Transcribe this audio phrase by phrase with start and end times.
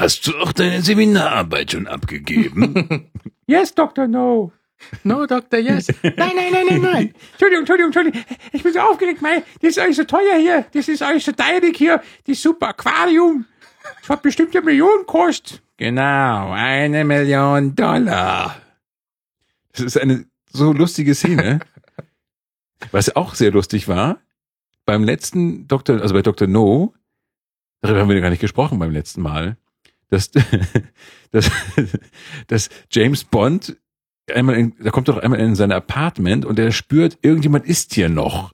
[0.00, 3.10] Hast du auch deine Seminararbeit schon abgegeben?
[3.46, 4.06] Yes, Dr.
[4.06, 4.52] No.
[5.02, 5.88] No, Doctor, yes.
[6.04, 7.14] Nein, nein, nein, nein, nein.
[7.32, 8.24] Entschuldigung, Entschuldigung, Entschuldigung.
[8.52, 9.42] Ich bin so aufgeregt, mei.
[9.60, 10.66] Das ist alles so teuer hier.
[10.72, 12.00] Das ist alles so teurig hier.
[12.28, 13.46] Das super Aquarium.
[14.00, 15.60] Das hat bestimmt eine Million gekostet.
[15.76, 18.56] genau, eine Million Dollar.
[19.72, 21.58] Das ist eine so lustige Szene.
[22.92, 24.18] Was auch sehr lustig war,
[24.86, 26.46] beim letzten Dr., also bei Dr.
[26.46, 26.94] No,
[27.80, 29.56] darüber haben wir gar nicht gesprochen beim letzten Mal,
[30.10, 30.30] dass,
[31.30, 31.50] dass,
[32.46, 33.76] dass James Bond
[34.32, 38.08] einmal in, da kommt doch einmal in sein Apartment und er spürt, irgendjemand ist hier
[38.08, 38.52] noch.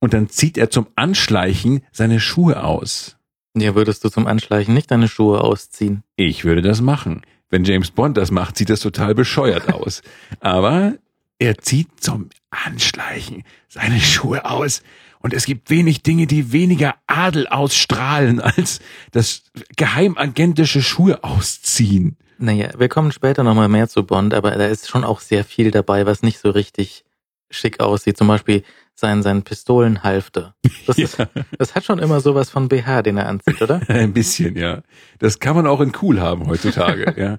[0.00, 3.16] Und dann zieht er zum Anschleichen seine Schuhe aus.
[3.56, 6.04] Ja, würdest du zum Anschleichen nicht deine Schuhe ausziehen?
[6.16, 7.22] Ich würde das machen.
[7.50, 10.02] Wenn James Bond das macht, sieht das total bescheuert aus.
[10.40, 10.94] Aber
[11.38, 14.82] er zieht zum Anschleichen seine Schuhe aus.
[15.28, 19.42] Und es gibt wenig Dinge, die weniger Adel ausstrahlen als das
[19.76, 22.16] geheimagentische Schuhe ausziehen.
[22.38, 25.70] Naja, wir kommen später nochmal mehr zu Bond, aber da ist schon auch sehr viel
[25.70, 27.04] dabei, was nicht so richtig
[27.50, 28.16] schick aussieht.
[28.16, 28.62] Zum Beispiel
[28.94, 30.54] sein, sein Pistolenhalfter.
[30.86, 31.28] Das, ist, Ja.
[31.58, 33.82] das hat schon immer sowas von BH, den er anzieht, oder?
[33.88, 34.80] Ein bisschen, ja.
[35.18, 37.36] Das kann man auch in cool haben heutzutage, ja.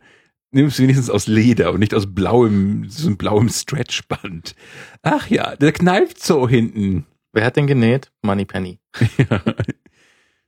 [0.52, 4.54] Nimm es wenigstens aus Leder und nicht aus blauem, so einem blauem Stretchband.
[5.02, 7.08] Ach ja, der kneift so hinten.
[7.34, 8.12] Wer hat den genäht?
[8.22, 8.80] Moneypenny.
[9.18, 9.42] Ja.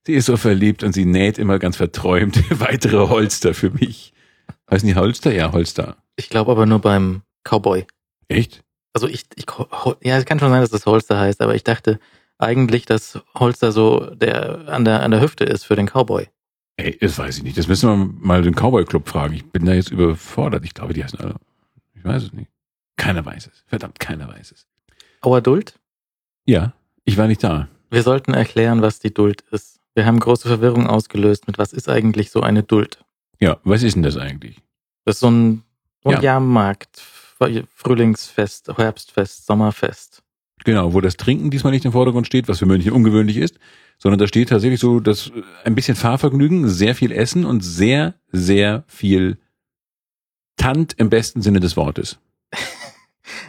[0.05, 4.13] Sie ist so verliebt und sie näht immer ganz verträumt weitere Holster für mich.
[4.69, 5.31] Heißen die Holster?
[5.31, 5.97] Ja, Holster.
[6.15, 7.85] Ich glaube aber nur beim Cowboy.
[8.27, 8.63] Echt?
[8.93, 9.45] Also ich, ich,
[10.01, 11.99] ja, es kann schon sein, dass das Holster heißt, aber ich dachte
[12.39, 16.27] eigentlich, dass Holster so der an der an der Hüfte ist für den Cowboy.
[16.77, 17.57] Ey, das weiß ich nicht.
[17.57, 19.35] Das müssen wir mal den Cowboy Club fragen.
[19.35, 20.65] Ich bin da jetzt überfordert.
[20.65, 21.35] Ich glaube, die heißen alle.
[21.93, 22.49] Ich weiß es nicht.
[22.97, 23.63] Keiner weiß es.
[23.67, 24.67] Verdammt, keiner weiß es.
[25.21, 25.75] Auer Duld?
[26.51, 26.73] Ja,
[27.05, 27.69] ich war nicht da.
[27.91, 29.79] Wir sollten erklären, was die Duld ist.
[29.95, 32.99] Wir haben große Verwirrung ausgelöst mit was ist eigentlich so eine Duld?
[33.39, 34.57] Ja, was ist denn das eigentlich?
[35.05, 35.63] Das ist so ein,
[36.03, 36.21] so ein Ja.
[36.21, 37.01] Jahrmarkt,
[37.73, 40.23] Frühlingsfest, Herbstfest, Sommerfest.
[40.65, 43.57] Genau, wo das Trinken diesmal nicht im Vordergrund steht, was für München ungewöhnlich ist,
[43.97, 48.15] sondern da steht tatsächlich so, dass äh, ein bisschen Fahrvergnügen, sehr viel Essen und sehr,
[48.33, 49.37] sehr viel
[50.57, 52.19] Tant im besten Sinne des Wortes.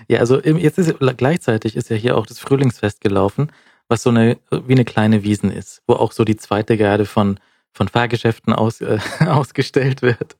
[0.08, 3.50] Ja, also jetzt ist gleichzeitig ist ja hier auch das Frühlingsfest gelaufen,
[3.88, 7.38] was so eine wie eine kleine Wiesen ist, wo auch so die zweite Garde von
[7.72, 10.36] von Fahrgeschäften aus, äh, ausgestellt wird.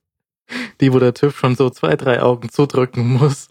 [0.81, 3.49] Die, wo der TÜV schon so zwei, drei Augen zudrücken muss.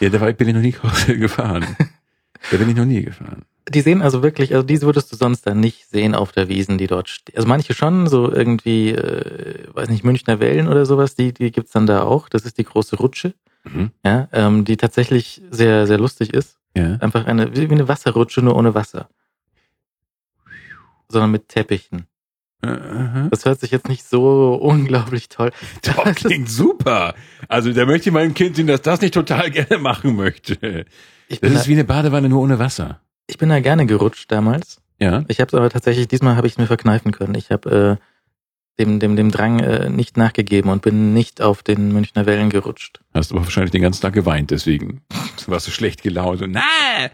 [0.00, 0.72] Ja, da bin ich noch nie
[1.18, 1.76] gefahren.
[2.50, 3.44] Da bin ich noch nie gefahren.
[3.68, 6.78] Die sehen also wirklich, also diese würdest du sonst dann nicht sehen auf der Wiesen,
[6.78, 7.36] die dort steht.
[7.36, 11.72] Also manche schon, so irgendwie, äh, weiß nicht, Münchner Wellen oder sowas, die, die gibt's
[11.72, 12.28] dann da auch.
[12.28, 13.34] Das ist die große Rutsche,
[13.64, 13.90] Mhm.
[14.04, 16.58] ja, ähm, die tatsächlich sehr, sehr lustig ist.
[16.76, 16.96] Ja.
[17.00, 19.08] Einfach eine, wie eine Wasserrutsche, nur ohne Wasser.
[21.08, 22.06] Sondern mit Teppichen.
[22.60, 23.28] Aha.
[23.30, 25.52] Das hört sich jetzt nicht so unglaublich toll.
[25.82, 27.14] Doch, klingt super.
[27.48, 30.84] Also da möchte ich meinem Kind sehen, dass das nicht total gerne machen möchte.
[31.28, 33.00] Ich Das ist da, wie eine Badewanne nur ohne Wasser.
[33.26, 34.80] ich bin da gerne gerutscht damals.
[35.00, 35.24] Ja.
[35.28, 37.34] Ich habe es aber tatsächlich, diesmal habe ich es mir verkneifen können.
[37.36, 38.04] Ich habe äh,
[38.78, 43.00] dem, dem, dem Drang äh, nicht nachgegeben und bin nicht auf den Münchner Wellen gerutscht.
[43.14, 45.02] Hast aber wahrscheinlich den ganzen Tag geweint, deswegen
[45.46, 46.42] warst du schlecht gelaunt.
[46.42, 47.10] Und, nein,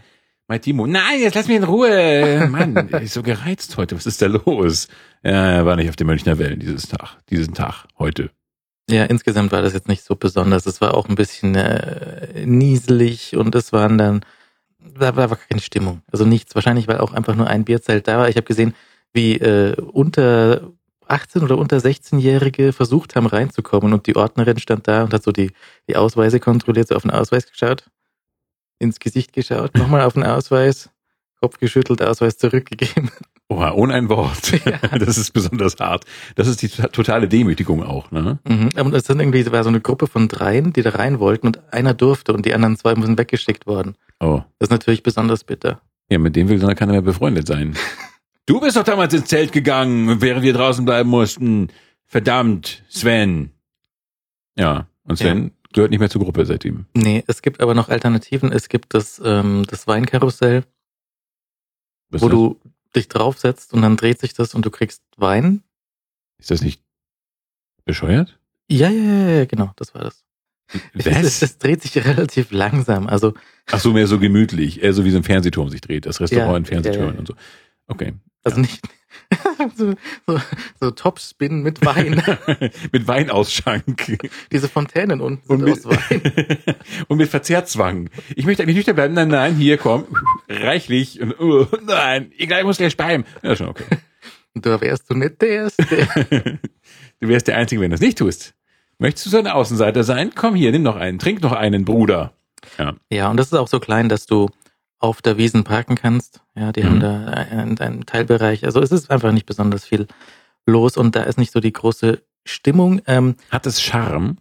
[0.47, 2.49] mein Timo, nein, jetzt lass mich in Ruhe.
[2.51, 3.97] Mann, ist so gereizt heute.
[3.97, 4.89] Was ist da los?
[5.23, 8.31] Er war nicht auf den Münchner Wellen dieses Tag, diesen Tag, heute.
[8.91, 10.67] Ja, insgesamt war das jetzt nicht so besonders.
[10.67, 14.21] Es war auch ein bisschen äh, nieselig und es waren dann,
[14.79, 16.03] da war keine Stimmung.
[16.13, 16.55] Also nichts.
[16.55, 18.29] Wahrscheinlich, weil auch einfach nur ein Bierzelt da war.
[18.29, 18.75] Ich habe gesehen,
[19.15, 20.71] wie äh, unter
[21.09, 25.33] 18 oder unter 16-Jährige versucht haben reinzukommen und die Ordnerin stand da und hat so
[25.33, 25.53] die,
[25.89, 27.85] die Ausweise kontrolliert, so auf den Ausweis geschaut,
[28.79, 30.91] ins Gesicht geschaut, nochmal auf den Ausweis,
[31.41, 33.11] Kopf geschüttelt, Ausweis zurückgegeben.
[33.51, 34.53] Oha, ohne ein Wort.
[34.65, 34.79] Ja.
[34.99, 36.05] Das ist besonders hart.
[36.35, 38.39] Das ist die to- totale Demütigung auch, ne?
[38.49, 38.71] Mhm.
[38.81, 41.73] Und es sind irgendwie, war so eine Gruppe von dreien, die da rein wollten und
[41.73, 43.97] einer durfte und die anderen zwei sind weggeschickt worden.
[44.21, 44.41] Oh.
[44.59, 45.81] Das ist natürlich besonders bitter.
[46.09, 47.77] Ja, mit dem will dann keiner mehr befreundet sein.
[48.47, 51.69] Du bist doch damals ins Zelt gegangen, während wir draußen bleiben mussten.
[52.07, 53.51] Verdammt, Sven.
[54.57, 56.87] Ja, und Sven gehört nicht mehr zur Gruppe seitdem.
[56.95, 58.53] Nee, es gibt aber noch Alternativen.
[58.53, 60.65] Es gibt das, ähm, das Weinkarussell,
[62.11, 62.35] Was wo das?
[62.37, 62.61] du
[62.95, 65.63] dich draufsetzt und dann dreht sich das und du kriegst Wein.
[66.39, 66.83] Ist das nicht
[67.85, 68.39] bescheuert?
[68.69, 70.25] Ja, ja, ja, ja, genau, das war das.
[70.95, 73.07] Es, es, es dreht sich relativ langsam.
[73.07, 73.35] Also
[73.71, 76.51] Ach so, mehr so gemütlich, eher so wie so ein Fernsehturm sich dreht, das Restaurant
[76.53, 77.19] Ja, in Fernsehtürmen ja, ja.
[77.19, 77.35] und so.
[77.87, 78.15] Okay.
[78.45, 78.63] Also Ja.
[78.63, 78.81] nicht
[79.77, 79.95] so,
[80.27, 80.41] so,
[80.81, 82.23] so Topspin mit Wein.
[82.93, 84.19] mit Weinausschank.
[84.53, 86.23] Diese Fontänen unten Und sind mit, aus Wein.
[87.09, 88.11] und mit Verzehrzwang.
[88.37, 89.15] Ich möchte eigentlich nüchtern bleiben.
[89.15, 90.05] Nein, nein, hier, komm.
[90.49, 91.21] Reichlich.
[91.21, 93.25] Und, oh, nein, ich muss gleich speimen.
[93.43, 93.85] Ja, schon okay.
[94.55, 95.85] Du wärst du nicht der Erste.
[97.21, 98.55] du wärst der Einzige, wenn du es nicht tust.
[98.99, 100.33] Möchtest du so ein Außenseiter sein?
[100.35, 102.35] Komm hier, nimm noch einen, trink noch einen, Bruder.
[102.79, 102.95] Ja.
[103.11, 104.49] Ja, und das ist auch so klein, dass du
[105.05, 106.41] auf der Wiesen parken kannst.
[106.57, 106.87] Ja, die Mhm.
[106.87, 108.65] haben da einen, einen Teilbereich.
[108.65, 110.07] Also es ist einfach nicht besonders viel
[110.67, 113.01] los und da ist nicht so die große Stimmung.
[113.07, 114.37] Ähm, Hat es Charme?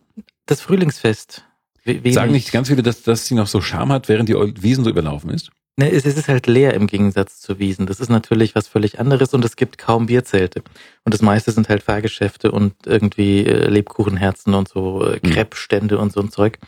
[0.45, 1.44] das Frühlingsfest.
[1.86, 4.36] we- wenig- Sagen nicht ganz viele, dass, dass sie noch so Charme hat, während die
[4.36, 5.51] Wiesen so überlaufen ist?
[5.75, 7.88] Ne, es, es ist halt leer im Gegensatz zu Wiesen.
[7.88, 10.62] Das ist natürlich was völlig anderes und es gibt kaum Bierzelte.
[11.04, 15.19] Und das meiste sind halt Fahrgeschäfte und irgendwie äh, Lebkuchenherzen und so äh.
[15.19, 16.60] Crepe-Stände und so ein Zeug.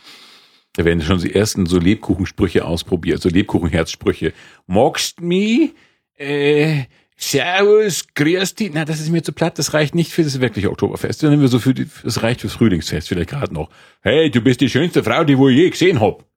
[0.75, 4.33] Da werden schon die ersten so Lebkuchensprüche ausprobiert, so Lebkuchenherzsprüche.
[4.67, 5.73] Magst mi?
[6.17, 6.83] Äh,
[7.15, 8.71] servus, grüß dich.
[8.73, 11.23] Na, das ist mir zu platt, das reicht nicht für das wirkliche Oktoberfest.
[11.23, 13.69] Dann nehmen wir so für die, das reicht fürs Frühlingsfest vielleicht gerade noch.
[14.01, 16.23] Hey, du bist die schönste Frau, die wo ich je gesehen hab.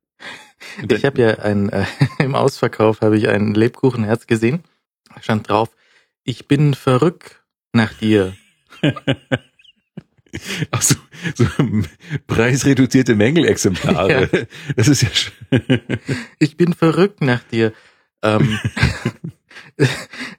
[0.91, 1.85] Ich habe ja ein, äh,
[2.19, 4.65] im Ausverkauf habe ich ein Lebkuchenherz gesehen.
[5.15, 5.71] Da stand drauf,
[6.25, 7.43] ich bin verrückt
[7.73, 8.35] nach dir.
[10.71, 10.97] Ach so,
[11.35, 11.47] so
[12.27, 14.47] preisreduzierte Mängelexemplare.
[14.77, 15.81] Das ist ja schön.
[16.39, 17.73] Ich bin verrückt nach dir.
[18.23, 18.59] Ähm,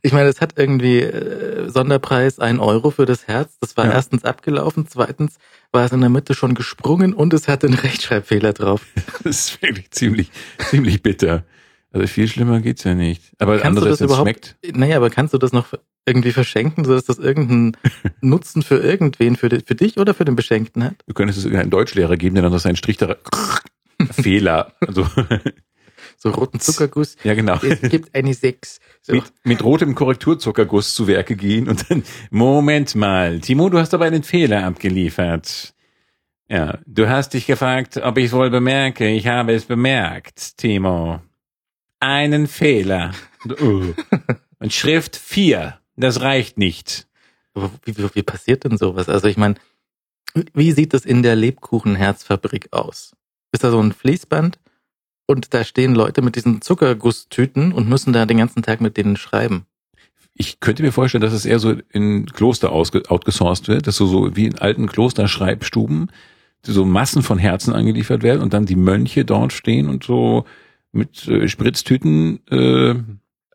[0.02, 3.58] ich meine, es hat irgendwie äh, Sonderpreis ein Euro für das Herz.
[3.60, 3.94] Das war Ja.
[3.94, 5.36] erstens abgelaufen, zweitens
[5.72, 8.86] war es in der Mitte schon gesprungen und es hatte einen Rechtschreibfehler drauf.
[9.24, 10.32] Das ist wirklich ziemlich,
[10.70, 11.44] ziemlich bitter.
[11.92, 13.24] Also viel schlimmer geht's ja nicht.
[13.40, 14.28] Aber Kannst du andererseits, das es überhaupt-
[14.62, 14.78] schmeckt.
[14.78, 15.74] Naja, aber kannst du das noch
[16.06, 17.78] irgendwie verschenken, sodass das irgendeinen
[18.22, 20.96] Nutzen für irgendwen, für, für dich oder für den Beschenkten hat?
[21.08, 23.16] Du könntest es irgendeinen Deutschlehrer geben, der dann noch seinen Strich da
[24.12, 24.74] Fehler.
[24.86, 25.08] Also,
[26.18, 27.16] So roten Zuckerguss.
[27.24, 27.58] ja, genau.
[27.62, 28.80] Es gibt eine Sechs.
[29.02, 29.14] So.
[29.14, 34.06] Mit, mit rotem Korrekturzuckerguss zu Werke gehen und dann, Moment mal, Timo, du hast aber
[34.06, 35.74] einen Fehler abgeliefert.
[36.50, 39.08] Ja, du hast dich gefragt, ob ich wohl bemerke.
[39.08, 41.22] Ich habe es bemerkt, Timo.
[42.00, 43.12] Einen Fehler.
[43.62, 43.94] Oh.
[44.60, 45.80] Und Schrift 4.
[45.96, 47.08] Das reicht nicht.
[47.54, 49.08] Aber wie, wie, wie passiert denn sowas?
[49.08, 49.56] Also ich meine,
[50.54, 53.16] wie sieht das in der Lebkuchenherzfabrik aus?
[53.54, 54.60] Ist da so ein Fließband
[55.26, 59.16] und da stehen Leute mit diesen Zuckergusstüten und müssen da den ganzen Tag mit denen
[59.16, 59.66] schreiben?
[60.34, 64.36] Ich könnte mir vorstellen, dass es eher so in Kloster outgesourced wird, dass so, so
[64.36, 66.12] wie in alten Klosterschreibstuben
[66.62, 70.46] so Massen von Herzen angeliefert werden und dann die Mönche dort stehen und so
[70.92, 72.96] mit äh, Spritztüten äh,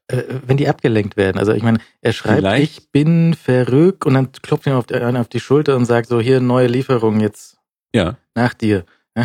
[0.07, 1.39] Äh, wenn die abgelenkt werden.
[1.39, 4.95] Also ich meine, er schreibt, Vielleicht- ich bin verrückt und dann klopft ihm auf die,
[4.95, 7.57] einer auf die Schulter und sagt so, hier neue Lieferung jetzt
[7.95, 8.19] ja.
[8.35, 8.85] nach dir.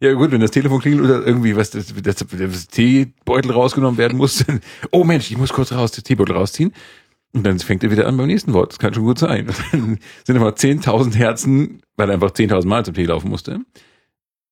[0.00, 4.16] ja gut, wenn das Telefon klingelt oder irgendwie was das, das, das Teebeutel rausgenommen werden
[4.16, 4.60] muss, dann,
[4.90, 6.72] oh Mensch, ich muss kurz raus, den Teebeutel rausziehen.
[7.32, 8.72] Und dann fängt er wieder an beim nächsten Wort.
[8.72, 9.46] Das kann schon gut sein.
[9.48, 13.60] Und dann sind einfach 10.000 Herzen, weil er einfach 10.000 Mal zum Tee laufen musste.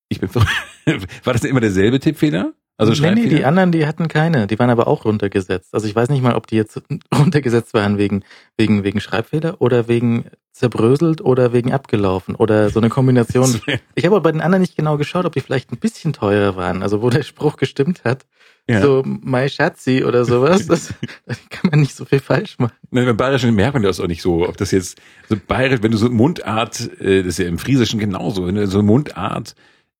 [0.09, 0.29] Ich bin.
[1.25, 2.53] War das immer derselbe Tippfehler?
[2.77, 4.49] Also nee, nee, die anderen, die hatten keine.
[4.49, 5.73] Die waren aber auch runtergesetzt.
[5.73, 6.83] Also ich weiß nicht mal, ob die jetzt
[7.17, 8.25] runtergesetzt waren wegen,
[8.57, 13.61] wegen, wegen Schreibfehler oder wegen zerbröselt oder wegen abgelaufen oder so eine Kombination.
[13.95, 16.57] Ich habe aber bei den anderen nicht genau geschaut, ob die vielleicht ein bisschen teurer
[16.57, 16.83] waren.
[16.83, 18.27] Also wo der Spruch gestimmt hat.
[18.69, 18.81] ja.
[18.83, 20.67] So, my Schatzi oder sowas.
[20.67, 20.95] Das,
[21.27, 22.75] da kann man nicht so viel falsch machen.
[22.91, 25.93] Nein, beim Bayerischen merkt man das auch nicht so, ob das jetzt so bayerisch, wenn
[25.93, 29.55] du so Mundart, äh, das ist ja im Friesischen genauso, wenn du so Mundart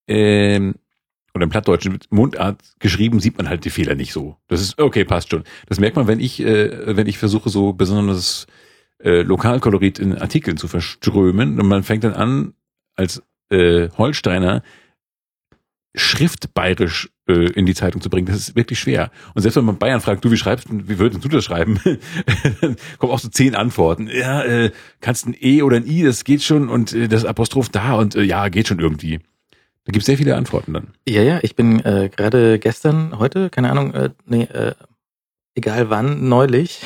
[0.07, 0.75] ähm,
[1.35, 4.37] oder im Plattdeutschen Mundart geschrieben, sieht man halt die Fehler nicht so.
[4.47, 5.45] Das ist okay, passt schon.
[5.67, 8.47] Das merkt man, wenn ich, äh, wenn ich versuche, so besonders
[9.03, 12.55] äh, Lokalkolorit in Artikeln zu verströmen und man fängt dann an,
[12.95, 14.63] als äh, Holsteiner
[15.97, 18.27] schriftbayerisch äh, in die Zeitung zu bringen.
[18.27, 19.11] Das ist wirklich schwer.
[19.35, 21.79] Und selbst wenn man Bayern fragt, du, wie schreibst wie würdest du das schreiben?
[22.61, 24.09] Dann kommen auch so zehn Antworten.
[24.09, 27.69] Ja, äh, kannst ein E oder ein I, das geht schon und äh, das Apostroph
[27.69, 29.21] da und äh, ja, geht schon irgendwie.
[29.85, 30.89] Da gibt es sehr viele Antworten dann.
[31.07, 34.73] Ja, ja, ich bin äh, gerade gestern, heute, keine Ahnung, äh, nee, äh,
[35.55, 36.81] egal wann, neulich,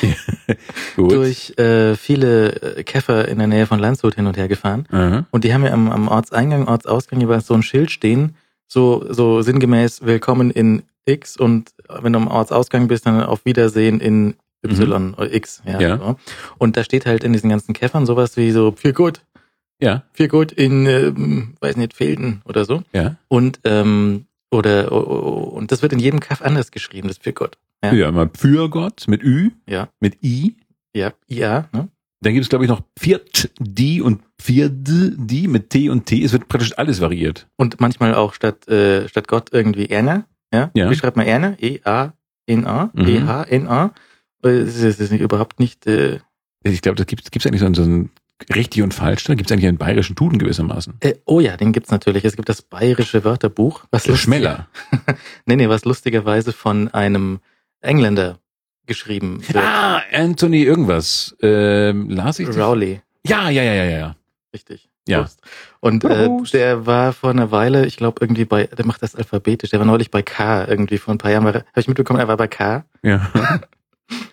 [0.97, 4.87] durch äh, viele äh, Käfer in der Nähe von Landshut hin und her gefahren.
[4.91, 5.27] Aha.
[5.31, 8.35] Und die haben ja am, am Ortseingang, Ortsausgang jeweils so ein Schild stehen,
[8.67, 14.01] so, so sinngemäß Willkommen in X und wenn du am Ortsausgang bist, dann auf Wiedersehen
[14.01, 15.63] in Y oder X.
[15.65, 15.75] Ja.
[15.75, 15.81] Mhm.
[15.81, 15.99] Ja.
[15.99, 16.17] So.
[16.59, 19.23] Und da steht halt in diesen ganzen Käfern sowas wie so viel gut,
[19.81, 22.83] Ja, viel gut in, ähm, weiß nicht, Felden oder so.
[22.93, 23.17] ja.
[23.29, 27.59] Und ähm, oder oh, oh, und das wird in jedem Kaff anders geschrieben, das gut.
[27.85, 27.93] Ja.
[27.93, 30.57] Ja, mal für Gott mit Ü, Ja, mit I.
[30.95, 31.89] ja, ja, ne?
[32.21, 36.25] Dann gibt es, glaube ich, noch Viert die und Vierd die mit T und T.
[36.25, 37.47] Es wird praktisch alles variiert.
[37.55, 40.25] Und manchmal auch statt, äh, statt Gott irgendwie Erna.
[40.53, 40.73] Ja?
[40.75, 40.91] Ja.
[40.91, 41.55] Wie schreibt man Erna?
[41.61, 42.91] E-A-N-A?
[42.93, 43.07] Mhm.
[43.07, 43.85] E-H-N-A?
[43.85, 43.91] Äh,
[44.65, 45.87] Das ist, das ist nicht, überhaupt nicht.
[45.87, 46.19] Äh,
[46.65, 48.11] Ich glaube, das gibt es eigentlich so einen, so einen
[48.55, 49.25] richtig und falsch.
[49.25, 50.95] Da gibt es eigentlich einen bayerischen Duden gewissermaßen.
[51.01, 52.25] äh, oh ja, den gibt's natürlich.
[52.25, 53.85] Es gibt das bayerische Wörterbuch.
[53.91, 54.69] Was lustig- Schmeller.
[55.47, 57.41] Nee, nee, was lustigerweise von einem
[57.81, 58.39] Engländer
[58.87, 59.63] geschrieben wird.
[59.65, 61.37] Ah, Anthony irgendwas.
[61.43, 62.57] Ähm, las ich das?
[62.59, 64.17] Rowley, Ja, ja, ja, ja, ja.
[64.55, 64.89] richtig.
[65.07, 65.21] Ja.
[65.23, 65.41] Prost.
[65.81, 69.71] Und äh, der war vor einer Weile, ich glaube irgendwie bei, der macht das alphabetisch,
[69.71, 72.37] der war neulich bei K, irgendwie vor ein paar Jahren, habe ich mitbekommen, er war
[72.37, 73.31] bei K, Ja.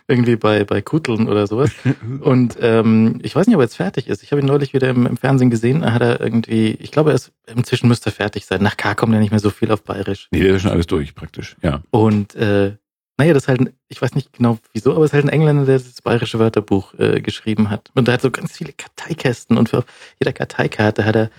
[0.08, 1.72] irgendwie bei, bei Kutteln oder sowas.
[2.22, 4.22] Und ähm, ich weiß nicht, ob er jetzt fertig ist.
[4.24, 5.82] Ich habe ihn neulich wieder im, im Fernsehen gesehen.
[5.82, 8.62] Da hat er irgendwie, ich glaube, er ist inzwischen müsste er fertig sein.
[8.62, 10.28] Nach K kommt ja nicht mehr so viel auf Bayerisch.
[10.32, 11.56] Nee, der ist schon alles durch, praktisch.
[11.64, 11.82] Ja.
[11.90, 12.74] Und äh,
[13.18, 15.30] naja, das ist halt, ein- ich weiß nicht genau wieso, aber es ist halt ein
[15.30, 17.90] Engländer, der das bayerische Wörterbuch äh, geschrieben hat.
[17.96, 19.86] Und der hat so ganz viele Karteikästen und für
[20.20, 21.30] jeder Karteikarte hat er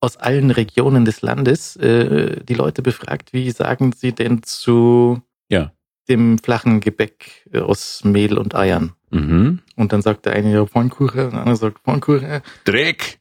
[0.00, 5.72] aus allen Regionen des Landes äh, die Leute befragt, wie sagen sie denn zu Ja.
[6.08, 8.92] Dem flachen Gebäck äh, aus Mehl und Eiern?
[9.10, 9.60] Mhm.
[9.76, 12.42] Und dann sagt der eine ja Pfannkuchen, und der andere sagt Pfannkuchen.
[12.64, 13.20] Dreck.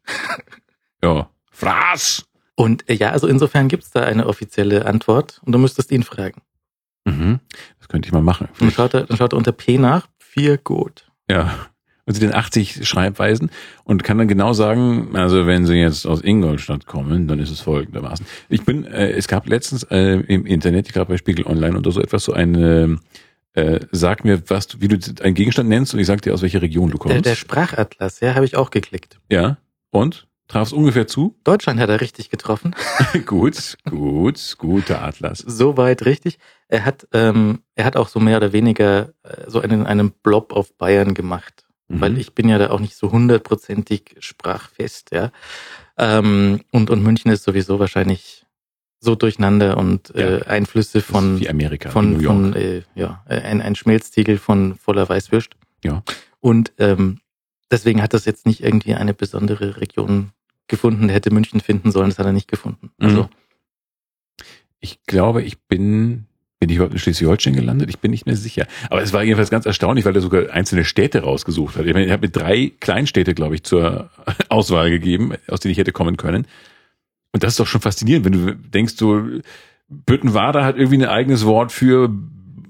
[1.04, 1.30] ja.
[1.52, 2.26] Fraß.
[2.56, 6.42] Und äh, ja, also insofern gibt's da eine offizielle Antwort und du müsstest ihn fragen.
[7.06, 7.40] Mhm.
[7.80, 8.50] Das könnte ich mal machen.
[8.60, 11.12] Dann schaut er, dann schaut er unter P nach, vier gut.
[11.30, 11.68] Ja.
[12.06, 13.50] Und sie den 80 Schreibweisen
[13.86, 17.62] und kann dann genau sagen, also wenn sie jetzt aus Ingolstadt kommen, dann ist es
[17.62, 18.26] folgendermaßen.
[18.50, 21.92] Ich bin, äh, es gab letztens äh, im Internet, ich glaube bei Spiegel Online oder
[21.92, 23.00] so etwas, so eine,
[23.54, 26.42] äh, sag mir, was du, wie du einen Gegenstand nennst und ich sag dir, aus
[26.42, 27.26] welcher Region du Der, kommst.
[27.26, 29.20] der Sprachatlas, ja, habe ich auch geklickt.
[29.30, 29.58] ja.
[29.92, 30.28] Und?
[30.50, 31.38] Traf's ungefähr zu?
[31.46, 32.76] Deutschland hat er richtig getroffen.
[33.26, 35.40] gut, gut, guter Atlas.
[35.40, 36.38] Soweit richtig.
[36.68, 40.52] Er hat, ähm, er hat auch so mehr oder weniger äh, so einen, einen Blob
[40.52, 41.66] auf Bayern gemacht.
[41.94, 42.02] Mhm.
[42.02, 45.32] Weil ich bin ja da auch nicht so hundertprozentig sprachfest, ja.
[45.98, 48.46] Ähm, und, und München ist sowieso wahrscheinlich
[49.00, 50.46] so durcheinander und äh, Ja.
[50.46, 52.36] Einflüsse Das ist von, wie Amerika, von, New York.
[52.36, 55.52] von äh, ja, äh, ein, ein Schmelztiegel von voller Weißwürst.
[55.84, 56.04] Ja.
[56.40, 57.20] Und ähm,
[57.70, 60.32] deswegen hat das jetzt nicht irgendwie eine besondere Region
[60.68, 61.10] gefunden.
[61.10, 62.92] Hätte München finden sollen, das hat er nicht gefunden.
[63.00, 63.30] Also Mhm.
[64.80, 66.26] Ich glaube, ich bin,
[66.64, 67.90] bin ich überhaupt in Schleswig-Holstein gelandet?
[67.90, 68.68] Ich bin nicht mehr sicher.
[68.90, 71.86] Aber es war jedenfalls ganz erstaunlich, weil er sogar einzelne Städte rausgesucht hat.
[71.86, 74.10] Ich meine, er hat mir drei Kleinstädte, glaube ich, zur
[74.48, 76.48] Auswahl gegeben, aus denen ich hätte kommen können.
[77.34, 79.22] Und das ist doch schon faszinierend, wenn du denkst, so,
[79.90, 82.10] Büttenwader hat irgendwie ein eigenes Wort für,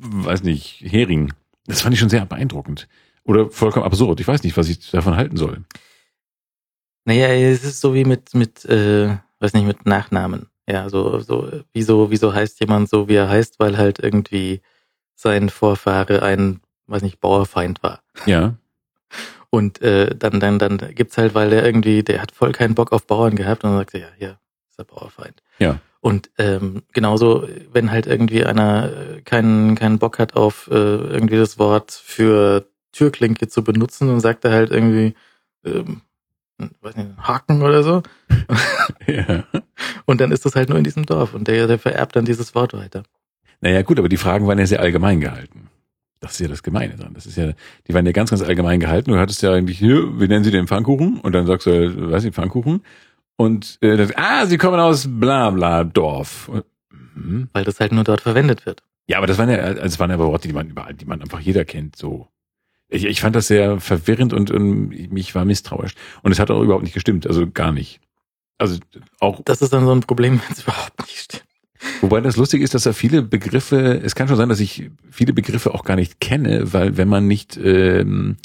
[0.01, 1.31] weiß nicht, Hering.
[1.67, 2.87] Das fand ich schon sehr beeindruckend.
[3.23, 4.19] Oder vollkommen absurd.
[4.21, 5.63] Ich weiß nicht, was ich davon halten soll.
[7.05, 10.47] Naja, es ist so wie mit, mit, äh, weiß nicht, mit Nachnamen.
[10.67, 14.61] Ja, so, so, wieso, wieso heißt jemand so, wie er heißt, weil halt irgendwie
[15.15, 18.01] sein Vorfahre ein, weiß nicht, Bauerfeind war.
[18.25, 18.55] Ja.
[19.49, 22.91] Und äh, dann, dann, dann gibt's halt, weil der irgendwie, der hat voll keinen Bock
[22.91, 24.39] auf Bauern gehabt und dann sagt er, ja, hier
[24.69, 25.43] ist der Bauerfeind.
[25.59, 25.79] Ja.
[25.99, 31.37] Und ähm, genauso, wenn halt irgendwie einer äh, keinen, keinen Bock hat auf äh, irgendwie
[31.37, 35.13] das Wort für Türklinke zu benutzen, dann sagt er halt irgendwie,
[35.63, 36.01] ähm,
[36.81, 38.03] weiß nicht, Haken oder so.
[39.07, 39.43] ja.
[40.05, 42.55] Und dann ist das halt nur in diesem Dorf und der, der vererbt dann dieses
[42.55, 43.03] Wort weiter.
[43.61, 45.69] Naja, gut, aber die Fragen waren ja sehr allgemein gehalten.
[46.19, 47.13] Das ist ja das Gemeine dran.
[47.13, 47.51] Das ist ja,
[47.87, 49.11] die waren ja ganz, ganz allgemein gehalten.
[49.11, 51.19] Du hattest ja eigentlich, hier, wie nennen Sie den Pfannkuchen?
[51.19, 52.81] Und dann sagst du, äh, weiß ich, Pfannkuchen.
[53.35, 56.49] Und äh, dann, ah, Sie kommen aus bla bla Dorf.
[57.15, 57.49] Mhm.
[57.51, 58.83] Weil das halt nur dort verwendet wird.
[59.07, 61.05] Ja, aber das waren ja, also das waren ja aber Worte, die man überall, die
[61.05, 62.29] man einfach jeder kennt, so.
[62.93, 65.95] Ich, ich fand das sehr verwirrend und, und ich war misstrauisch.
[66.21, 67.99] Und es hat auch überhaupt nicht gestimmt, also gar nicht.
[68.57, 68.79] Also
[69.19, 71.45] auch Das ist dann so ein Problem, wenn es überhaupt nicht stimmt.
[72.01, 75.33] Wobei das lustig ist, dass da viele Begriffe, es kann schon sein, dass ich viele
[75.33, 78.37] Begriffe auch gar nicht kenne, weil wenn man nicht ähm,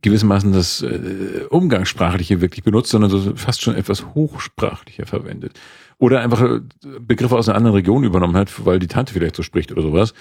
[0.00, 5.58] gewissermaßen das äh, Umgangssprachliche wirklich benutzt, sondern so fast schon etwas hochsprachlicher verwendet.
[5.98, 6.60] Oder einfach äh,
[7.00, 10.14] Begriffe aus einer anderen Region übernommen hat, weil die Tante vielleicht so spricht oder sowas.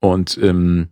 [0.00, 0.88] Und ähm,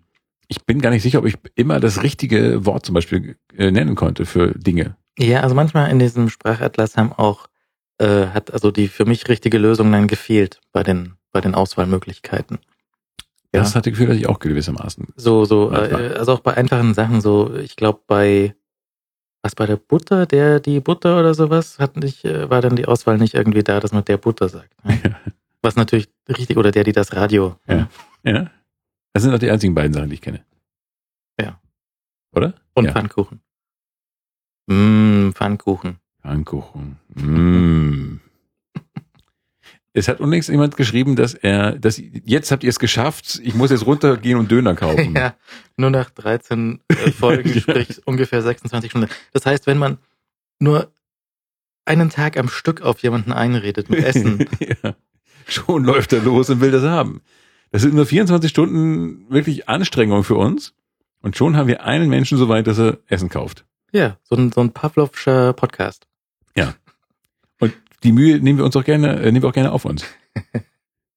[0.49, 3.95] ich bin gar nicht sicher, ob ich immer das richtige Wort zum Beispiel äh, nennen
[3.95, 4.97] konnte für Dinge.
[5.19, 7.49] Ja, also manchmal in diesem Sprachatlas haben auch,
[7.99, 12.59] äh, hat also die für mich richtige Lösung dann gefehlt bei den, bei den Auswahlmöglichkeiten.
[13.55, 13.61] Ja.
[13.61, 15.09] Das hatte ich Gefühl, dass ich auch gewissermaßen.
[15.17, 18.55] So, so, äh, also auch bei einfachen Sachen, so, ich glaube bei,
[19.43, 22.87] was bei der Butter, der, die Butter oder sowas, hat nicht, äh, war dann die
[22.87, 24.73] Auswahl nicht irgendwie da, dass man der Butter sagt.
[24.85, 24.99] Ne?
[25.65, 27.55] Was natürlich richtig, oder der, die das Radio.
[27.69, 27.89] Ja.
[28.25, 28.51] Ja.
[29.13, 30.45] Das sind auch die einzigen beiden Sachen, die ich kenne.
[31.41, 31.61] Ja.
[32.33, 32.55] Oder?
[32.75, 32.93] Und ja.
[32.93, 33.41] Pfannkuchen.
[34.67, 35.99] Mmh, Pfannkuchen.
[36.23, 36.99] Pfannkuchen.
[37.15, 38.21] Mm.
[39.95, 43.71] Es hat unlängst jemand geschrieben, dass er, dass jetzt habt ihr es geschafft, ich muss
[43.71, 45.15] jetzt runtergehen und Döner kaufen.
[45.23, 45.35] Ja,
[45.77, 49.11] nur nach 13 äh, Folgen, sprich ungefähr 26 Stunden.
[49.33, 49.99] Das heißt, wenn man
[50.59, 50.91] nur
[51.85, 54.47] einen Tag am Stück auf jemanden einredet mit Essen,
[54.83, 54.95] ja.
[55.47, 57.21] Schon läuft er los und will das haben.
[57.73, 60.75] Das sind nur 24 Stunden wirklich Anstrengung für uns.
[61.23, 63.65] Und schon haben wir einen Menschen so weit, dass er Essen kauft.
[63.93, 66.07] ja, so ein, so ein Pavlovscher Podcast.
[67.61, 70.05] Und die Mühe nehmen wir uns auch gerne, äh, nehmen wir auch gerne auf uns.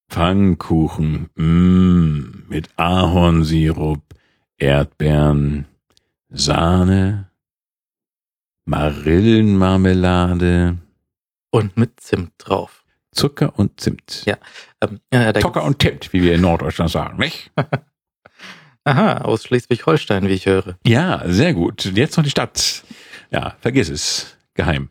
[0.10, 4.02] Pfannkuchen, mm, mit Ahornsirup,
[4.58, 5.66] Erdbeeren,
[6.30, 7.30] Sahne,
[8.66, 10.78] Marillenmarmelade,
[11.52, 12.85] Und mit Zimt drauf.
[13.16, 14.24] Zucker und Zimt.
[14.26, 14.38] Ja.
[14.82, 17.52] Ähm, ja, Zucker und Zimt, wie wir in Norddeutschland sagen, nicht?
[18.84, 20.78] Aha, aus Schleswig-Holstein, wie ich höre.
[20.86, 21.86] Ja, sehr gut.
[21.86, 22.84] Jetzt noch die Stadt.
[23.32, 24.38] Ja, vergiss es.
[24.54, 24.90] Geheim.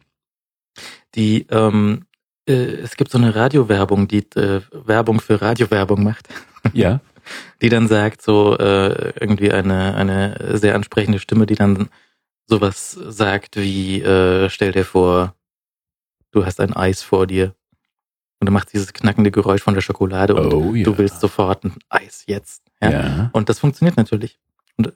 [1.15, 2.07] Die, ähm,
[2.49, 6.29] äh, es gibt so eine Radiowerbung, die äh, Werbung für Radiowerbung macht,
[6.73, 7.01] Ja.
[7.63, 11.89] die dann sagt, so äh, irgendwie eine, eine sehr ansprechende Stimme, die dann
[12.47, 15.35] sowas sagt wie, äh, stell dir vor,
[16.33, 17.55] du hast ein Eis vor dir.
[18.45, 20.85] Und du machst dieses knackende Geräusch von der Schokolade und Oh ja.
[20.85, 22.63] du willst sofort ein Eis jetzt.
[22.83, 22.91] Ja?
[22.91, 23.31] Ja.
[23.33, 24.39] Und das funktioniert natürlich.
[24.77, 24.93] Und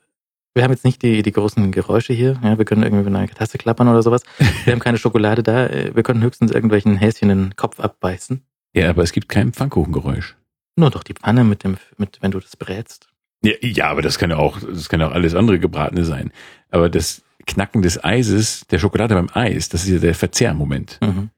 [0.53, 2.39] wir haben jetzt nicht die, die großen Geräusche hier.
[2.45, 4.21] Ja, wir können irgendwie mit einer Tasse klappern oder sowas.
[4.67, 5.65] Wir haben keine Schokolade da.
[5.65, 8.43] Äh, Wir können höchstens irgendwelchen Häschen den Kopf abbeißen.
[8.75, 10.37] Ja, aber es gibt kein Pfannkuchengeräusch.
[10.77, 13.09] Nur doch die Pfanne mit dem, mit, wenn du das brätst.
[13.43, 16.33] Ja, ja, aber das kann ja auch, das kann ja auch alles andere Gebratene sein.
[16.71, 20.99] Aber das Knacken des Eises, der Schokolade beim Eis, das ist ja der Verzehrmoment.
[21.01, 21.31] Mhm.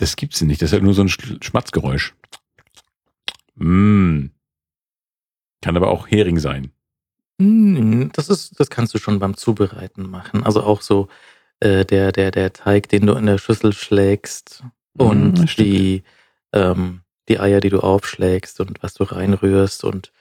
[0.00, 0.62] Das gibt's nicht.
[0.62, 2.14] Das ist halt nur so ein Sch- Schmatzgeräusch.
[3.56, 4.28] Mm.
[5.62, 6.72] Kann aber auch Hering sein.
[7.38, 10.42] Mm, Das ist, das kannst du schon beim Zubereiten machen.
[10.42, 11.08] Also auch so
[11.60, 14.64] äh, der, der, der Teig, den du in der Schüssel schlägst
[14.96, 16.02] und Mm, die,
[16.54, 20.12] ähm, die Eier, die du aufschlägst und was du reinrührst und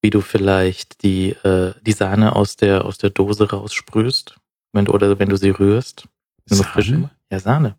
[0.00, 4.36] wie du vielleicht die, äh, die Sahne aus der, aus der Dose raussprühst,
[4.72, 6.06] wenn du, oder wenn du sie rührst.
[6.46, 7.10] Sahne?
[7.30, 7.76] Ja, Sahne.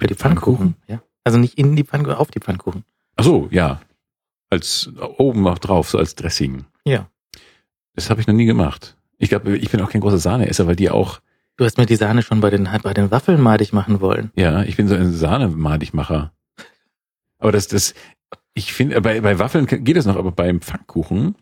[0.00, 0.74] Für die Pfannkuchen?
[0.74, 0.76] Pfannkuchen.
[0.88, 1.02] Ja.
[1.24, 2.84] Also nicht in die Pfannkuchen, auf die Pfannkuchen.
[3.16, 3.80] Ach so, ja.
[4.48, 6.64] Als oben noch drauf, so als Dressing.
[6.84, 7.08] Ja.
[7.94, 8.96] Das habe ich noch nie gemacht.
[9.18, 11.20] Ich glaube, ich bin auch kein großer Sahneesser, weil die auch,
[11.56, 14.30] Du hast mir die Sahne schon bei den, bei den Waffeln madig machen wollen.
[14.34, 16.32] ja, ich bin so ein Sahne-Madigmacher.
[17.38, 17.92] Aber das, das,
[18.54, 21.36] ich finde, bei, bei Waffeln geht es noch, aber beim Pfannkuchen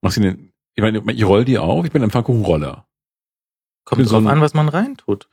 [0.00, 2.86] machst du den, ich meine, ich roll die auf, ich bin ein Pfannkuchenroller.
[3.84, 5.28] Kommt so drauf ein- an, was man reintut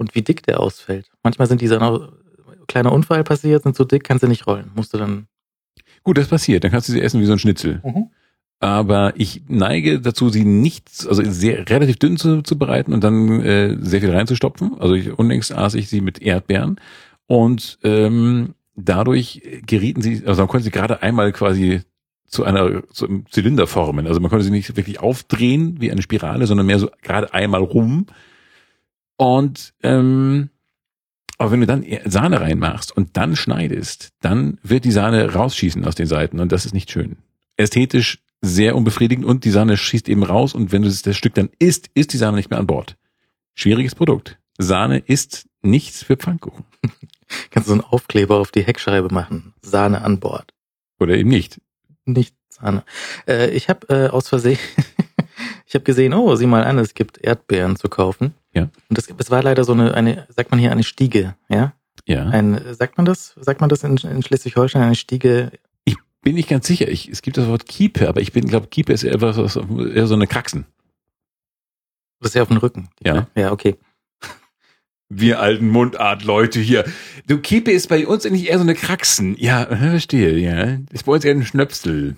[0.00, 1.10] und wie dick der ausfällt.
[1.22, 2.10] Manchmal sind die dann auch
[2.66, 4.70] kleiner Unfall passiert, sind so dick, kannst du nicht rollen.
[4.74, 5.26] Musst du dann.
[6.02, 7.80] Gut, das passiert, dann kannst du sie essen wie so ein Schnitzel.
[8.60, 13.42] Aber ich neige dazu, sie nicht, also sehr relativ dünn zu, zu bereiten und dann
[13.42, 14.80] äh, sehr viel reinzustopfen.
[14.80, 16.76] Also ich, unlängst aß ich sie mit Erdbeeren
[17.26, 21.82] und ähm, dadurch gerieten sie, also man konnte sie gerade einmal quasi
[22.26, 24.06] zu einer zu einem Zylinder formen.
[24.06, 27.62] Also man konnte sie nicht wirklich aufdrehen wie eine Spirale, sondern mehr so gerade einmal
[27.62, 28.06] rum.
[29.20, 30.48] Und ähm,
[31.36, 35.94] aber wenn du dann Sahne reinmachst und dann schneidest, dann wird die Sahne rausschießen aus
[35.94, 37.18] den Seiten und das ist nicht schön.
[37.58, 41.50] Ästhetisch sehr unbefriedigend und die Sahne schießt eben raus und wenn du das Stück dann
[41.58, 42.96] isst, ist die Sahne nicht mehr an Bord.
[43.52, 44.38] Schwieriges Produkt.
[44.56, 46.64] Sahne ist nichts für Pfannkuchen.
[47.50, 49.52] Kannst du einen Aufkleber auf die Heckscheibe machen.
[49.60, 50.54] Sahne an Bord.
[50.98, 51.60] Oder eben nicht.
[52.06, 52.84] Nicht Sahne.
[53.28, 54.58] Äh, ich habe äh, aus Versehen,
[55.70, 58.34] ich habe gesehen, oh, sieh mal an, es gibt Erdbeeren zu kaufen.
[58.52, 58.62] Ja.
[58.62, 61.74] Und das, es war leider so eine, eine, sagt man hier, eine Stiege, ja?
[62.06, 62.26] Ja.
[62.26, 63.34] Ein, sagt man das?
[63.40, 64.82] Sagt man das in, in Schleswig-Holstein?
[64.82, 65.52] Eine Stiege?
[66.22, 66.88] Bin ich ganz sicher.
[66.88, 69.56] Ich, es gibt das Wort Kiepe, aber ich bin, glaube, Kiepe ist eher, was, was-
[69.56, 70.66] eher so eine Kraxen.
[72.18, 72.88] Das ist ja auf dem Rücken.
[73.02, 73.28] Ja.
[73.36, 73.76] Ja, okay.
[75.08, 76.84] Wir alten Mundart-Leute hier.
[77.26, 79.34] Du, Kiepe ist bei uns eigentlich eher so eine Kraxen.
[79.38, 80.78] Ja, verstehe, ja.
[80.92, 82.16] Ist bei uns eher ein Schnöpsel.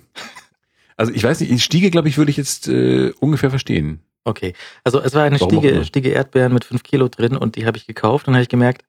[1.03, 3.99] Also ich weiß nicht, in Stiege, glaube ich, würde ich jetzt äh, ungefähr verstehen.
[4.23, 4.53] Okay.
[4.85, 5.83] Also es war eine Warum Stiege.
[5.83, 8.85] Stiege Erdbeeren mit fünf Kilo drin und die habe ich gekauft und habe ich gemerkt,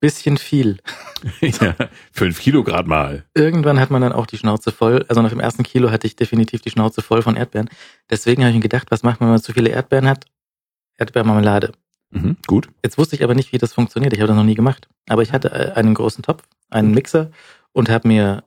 [0.00, 0.78] bisschen viel.
[1.40, 1.76] ja,
[2.10, 3.24] fünf Kilo grad mal.
[3.34, 5.04] Irgendwann hat man dann auch die Schnauze voll.
[5.06, 7.70] Also nach dem ersten Kilo hatte ich definitiv die Schnauze voll von Erdbeeren.
[8.10, 10.24] Deswegen habe ich mir gedacht, was macht man, wenn man zu viele Erdbeeren hat?
[10.98, 11.70] Erdbeermarmelade.
[12.10, 12.68] Mhm, gut.
[12.82, 14.12] Jetzt wusste ich aber nicht, wie das funktioniert.
[14.12, 14.88] Ich habe das noch nie gemacht.
[15.08, 17.30] Aber ich hatte äh, einen großen Topf, einen Mixer
[17.70, 18.42] und habe mir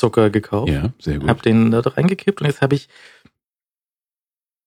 [0.00, 0.68] Erdbeermarmeladenzucker gekauft.
[0.70, 1.28] Ja, sehr gut.
[1.28, 2.88] Hab den da reingekippt und jetzt habe ich,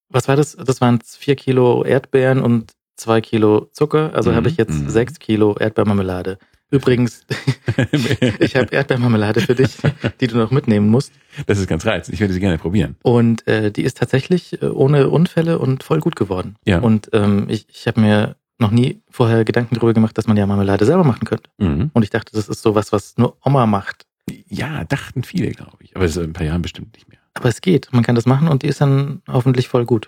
[0.09, 0.55] was war das?
[0.55, 4.11] Das waren vier Kilo Erdbeeren und zwei Kilo Zucker.
[4.13, 4.89] Also Mhm, habe ich jetzt mhm.
[4.89, 6.37] sechs Kilo Erdbeermarmelade.
[6.69, 7.25] Übrigens,
[8.39, 9.77] ich habe Erdbeermarmelade für dich,
[10.19, 11.11] die du noch mitnehmen musst.
[11.45, 12.13] das ist ganz reizend.
[12.13, 12.95] Ich würde sie gerne probieren.
[13.03, 16.55] Und äh, die ist tatsächlich äh, ohne Unfälle und voll gut geworden.
[16.65, 16.79] Ja.
[16.79, 20.45] Und ähm, ich, ich habe mir noch nie vorher Gedanken darüber gemacht, dass man ja
[20.45, 21.49] Marmelade selber machen könnte.
[21.57, 21.91] Mhm.
[21.93, 24.05] Und ich dachte, das ist sowas, was nur Oma macht.
[24.47, 25.95] Ja, dachten viele, glaube ich.
[25.95, 27.19] Aber das ist in ein paar Jahren bestimmt nicht mehr.
[27.33, 27.91] Aber es geht.
[27.91, 30.07] Man kann das machen und die ist dann hoffentlich voll gut.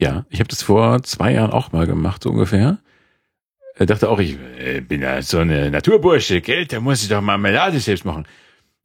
[0.00, 2.78] Ja, ich habe das vor zwei Jahren auch mal gemacht, so ungefähr.
[3.76, 6.66] Er dachte auch, ich äh, bin ja so eine Naturbursche, gell?
[6.66, 8.26] Da muss ich doch Marmelade selbst machen.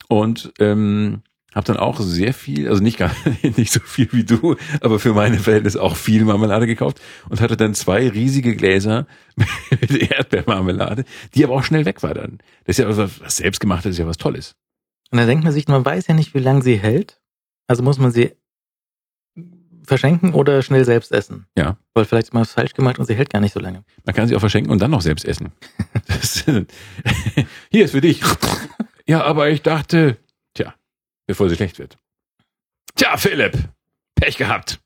[0.08, 1.22] Und ähm,
[1.54, 3.12] habe dann auch sehr viel, also nicht gar
[3.58, 7.58] nicht so viel wie du, aber für meine Verhältnisse auch viel Marmelade gekauft und hatte
[7.58, 9.08] dann zwei riesige Gläser
[9.70, 12.40] mit Erdbeermarmelade, die aber auch schnell weg war dann.
[12.66, 14.56] Das ist ja was, was selbstgemachtes ist ja was Tolles.
[15.12, 17.20] Und da denkt man sich, man weiß ja nicht, wie lange sie hält.
[17.68, 18.34] Also muss man sie
[19.90, 21.48] verschenken oder schnell selbst essen.
[21.58, 21.78] Ja.
[21.94, 23.84] Weil vielleicht ist man was falsch gemacht und sie hält gar nicht so lange.
[24.06, 25.52] Man kann sie auch verschenken und dann noch selbst essen.
[26.08, 26.44] Das,
[27.70, 28.22] hier ist für dich.
[29.06, 30.18] Ja, aber ich dachte,
[31.30, 31.96] bevor sie schlecht wird.
[32.96, 33.56] Tja, Philipp,
[34.16, 34.80] Pech gehabt.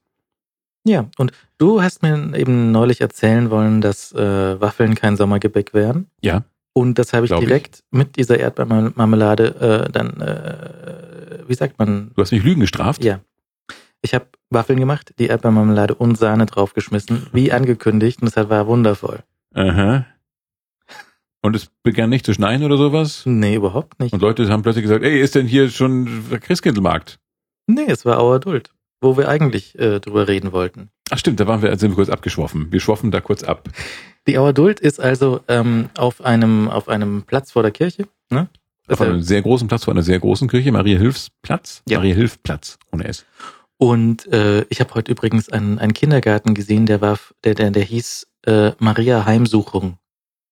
[0.85, 6.07] Ja, und du hast mir eben neulich erzählen wollen, dass äh, Waffeln kein Sommergebäck wären.
[6.19, 6.43] Ja.
[6.73, 7.47] Und das habe ich Glaub ich.
[7.47, 13.01] direkt mit dieser Erdbeermarmelade äh, dann, äh, wie sagt man, Du hast mich Lügen gestraft.
[13.05, 13.21] Ja.
[14.01, 19.23] Ich habe Waffeln gemacht, die Erdbeermarmelade und Sahne draufgeschmissen, wie angekündigt, und das war wundervoll.
[19.53, 20.05] Aha.
[21.45, 23.23] Und es begann nicht zu schneien oder sowas?
[23.25, 24.13] Nee, überhaupt nicht.
[24.13, 27.19] Und Leute haben plötzlich gesagt, ey, ist denn hier schon Christkindlmarkt?
[27.67, 30.89] Nee, es war Our Adult, wo wir eigentlich äh, drüber reden wollten.
[31.11, 32.71] Ach stimmt, da waren wir, sind wir kurz abgeschwoffen.
[32.71, 33.69] Wir schwoffen da kurz ab.
[34.25, 38.07] Die Our Adult ist also ähm, auf einem auf einem Platz vor der Kirche.
[38.29, 38.47] Ne?
[38.87, 41.83] Auf einem sehr großen Platz vor einer sehr großen Kirche, Maria Hilfsplatz.
[41.89, 41.97] Ja.
[41.97, 43.25] Maria Hilfplatz, ohne S.
[43.77, 47.83] Und äh, ich habe heute übrigens einen, einen Kindergarten gesehen, der war, der, der, der
[47.83, 49.97] hieß äh, Maria Heimsuchung.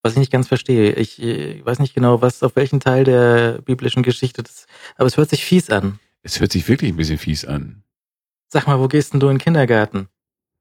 [0.03, 0.93] Was ich nicht ganz verstehe.
[0.93, 4.65] Ich äh, weiß nicht genau, was auf welchen Teil der biblischen Geschichte das,
[4.97, 5.99] aber es hört sich fies an.
[6.23, 7.83] Es hört sich wirklich ein bisschen fies an.
[8.47, 10.07] Sag mal, wo gehst denn du in den Kindergarten?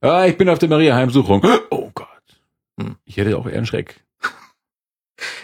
[0.00, 1.42] Ah, ich bin auf der Maria Heimsuchung.
[1.70, 2.09] Oh Gott.
[2.79, 2.96] Hm.
[3.05, 4.05] Ich hätte auch eher einen Schreck.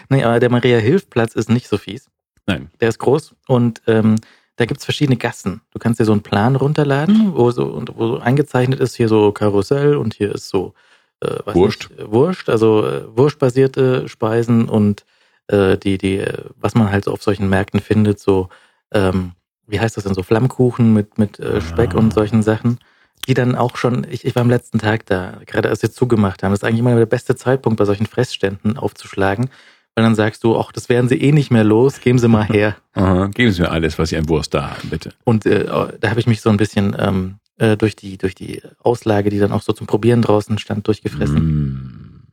[0.09, 2.09] Nee, aber der Maria Hilfplatz ist nicht so fies.
[2.47, 2.71] Nein.
[2.79, 4.15] Der ist groß und ähm,
[4.55, 5.61] da gibt's verschiedene Gassen.
[5.71, 9.07] Du kannst dir so einen Plan runterladen, wo so, und wo so eingezeichnet ist, hier
[9.07, 10.73] so Karussell und hier ist so
[11.21, 11.89] äh, Wurst.
[11.89, 15.05] Nicht, äh, Wurst, also äh, wurstbasierte Speisen und
[15.47, 18.49] äh, die, die, äh, was man halt so auf solchen Märkten findet, so,
[18.91, 19.31] ähm,
[19.67, 21.97] wie heißt das denn, so Flammkuchen mit, mit äh, Speck Ah.
[21.97, 22.79] und solchen Sachen.
[23.27, 26.43] Die dann auch schon, ich, ich war am letzten Tag da, gerade als sie zugemacht
[26.43, 26.51] haben.
[26.51, 29.49] Das ist eigentlich immer der beste Zeitpunkt, bei solchen Fressständen aufzuschlagen,
[29.95, 32.45] weil dann sagst du, ach, das werden sie eh nicht mehr los, geben sie mal
[32.45, 32.77] her.
[32.93, 33.27] Aha.
[33.27, 35.11] Geben Sie mir alles, was Sie an Wurst da haben, bitte.
[35.25, 38.61] Und äh, da habe ich mich so ein bisschen ähm, äh, durch die durch die
[38.79, 41.37] Auslage, die dann auch so zum Probieren draußen stand, durchgefressen.
[41.37, 42.23] Mm.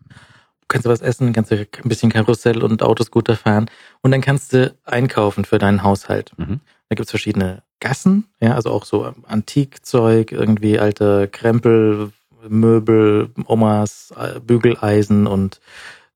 [0.69, 4.53] Kannst du was essen, kannst du ein bisschen Karussell und Autoscooter fahren und dann kannst
[4.53, 6.33] du einkaufen für deinen Haushalt.
[6.37, 6.61] Mhm.
[6.89, 12.13] Da gibt's verschiedene Gassen, ja, also auch so Antikzeug, irgendwie alte Krempel,
[12.49, 15.61] Möbel, Omas, äh, Bügeleisen und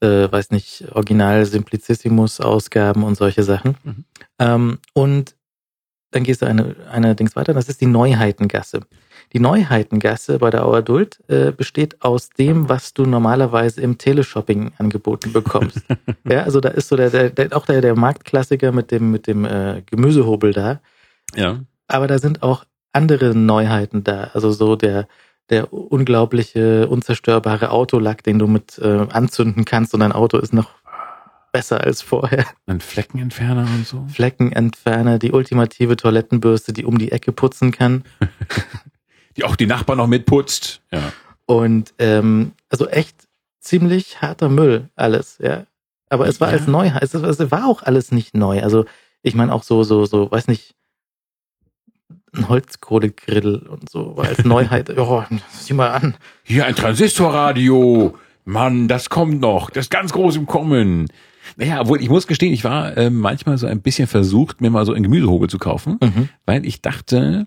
[0.00, 3.76] äh, weiß nicht, Original Simplicissimus Ausgaben und solche Sachen.
[3.82, 4.04] Mhm.
[4.38, 5.34] Ähm, und
[6.10, 8.80] dann gehst du eine, eine Dings weiter, das ist die Neuheitengasse.
[9.34, 14.72] Die Neuheitengasse bei der Our Adult äh, besteht aus dem, was du normalerweise im Teleshopping
[14.78, 15.82] angeboten bekommst.
[16.24, 19.26] ja, also da ist so der, der, der auch der, der Marktklassiker mit dem, mit
[19.26, 20.80] dem äh, Gemüsehobel da.
[21.34, 21.60] Ja.
[21.88, 24.30] Aber da sind auch andere Neuheiten da.
[24.32, 25.06] Also so der,
[25.50, 30.70] der unglaubliche, unzerstörbare Autolack, den du mit äh, anzünden kannst und dein Auto ist noch
[31.52, 32.46] besser als vorher.
[32.66, 34.06] Ein Fleckenentferner und so.
[34.12, 38.04] Fleckenentferner, die ultimative Toilettenbürste, die um die Ecke putzen kann.
[39.36, 40.80] Die auch die Nachbarn noch mitputzt.
[40.90, 41.12] Ja.
[41.46, 43.14] Und ähm, also echt
[43.60, 45.64] ziemlich harter Müll alles, ja.
[46.08, 46.56] Aber es war Ja.
[46.58, 48.60] als Neuheit, es, es war auch alles nicht neu.
[48.62, 48.84] Also
[49.22, 50.74] ich meine auch so, so, so, weiß nicht,
[52.34, 54.90] ein Holzkohlegrill und so war als Neuheit.
[54.98, 56.16] Oh, sieh mal an.
[56.42, 58.16] Hier ein Transistorradio.
[58.44, 59.70] Mann, das kommt noch.
[59.70, 61.06] Das ist ganz groß im Kommen.
[61.56, 64.84] Naja, obwohl ich muss gestehen, ich war äh, manchmal so ein bisschen versucht, mir mal
[64.86, 66.28] so einen Gemüsehobel zu kaufen, Mhm.
[66.46, 67.46] weil ich dachte,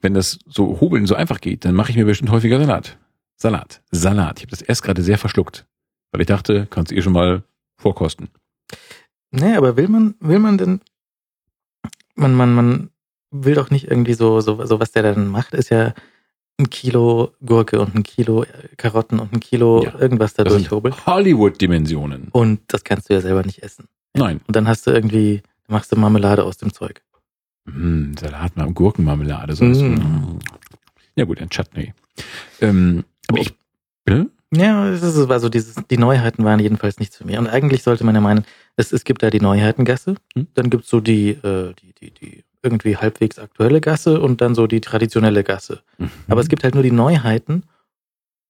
[0.00, 2.98] wenn das so hobeln so einfach geht, dann mache ich mir bestimmt häufiger Salat.
[3.36, 3.82] Salat.
[3.90, 4.38] Salat.
[4.38, 5.66] Ich habe das erst gerade sehr verschluckt,
[6.12, 7.42] weil ich dachte, kannst du eh schon mal
[7.76, 8.28] vorkosten.
[9.30, 10.80] Nee, aber will man, will man denn,
[12.14, 12.90] man, man, man
[13.30, 15.94] will doch nicht irgendwie so, so, so was der dann macht, ist ja
[16.58, 18.44] ein Kilo Gurke und ein Kilo
[18.76, 20.94] Karotten und ein Kilo Ja, irgendwas da durchhobeln.
[21.06, 22.28] Hollywood-Dimensionen.
[22.32, 23.86] Und das kannst du ja selber nicht essen.
[24.14, 24.40] Nein.
[24.46, 27.02] Und dann hast du irgendwie, machst du Marmelade aus dem Zeug.
[27.66, 29.54] Mm, Salat Gurkenmarmelade.
[29.54, 29.94] Sonst, Mm.
[29.94, 30.38] mm.
[31.16, 31.92] Ja gut, ein Chutney.
[32.60, 33.52] Ähm, aber ich,
[34.04, 34.30] bitte?
[34.52, 37.36] Ja, es ist, also dieses, die Neuheiten waren jedenfalls nichts für mich.
[37.38, 38.44] Und eigentlich sollte man ja meinen,
[38.76, 40.46] es, es gibt da die Neuheitengasse, Hm.
[40.54, 44.66] dann gibt's so die, äh, die, die, die irgendwie halbwegs aktuelle Gasse und dann so
[44.66, 45.82] die traditionelle Gasse.
[45.98, 46.10] Mhm.
[46.28, 47.64] Aber es gibt halt nur die Neuheiten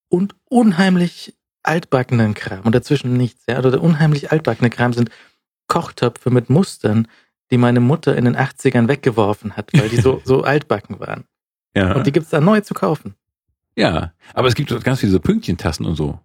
[0.08, 3.44] und unheimlich altbackenen Kram und dazwischen nichts.
[3.48, 3.56] Ja?
[3.56, 5.10] Also der unheimlich altbackene Kram sind
[5.66, 7.08] Kochtöpfe mit Mustern,
[7.50, 11.24] die meine Mutter in den 80ern weggeworfen hat, weil die so, so altbacken waren.
[11.74, 11.92] ja.
[11.94, 13.14] Und die gibt's da neu zu kaufen.
[13.76, 16.18] ja, aber es gibt ganz viele so Pünktchentassen und so.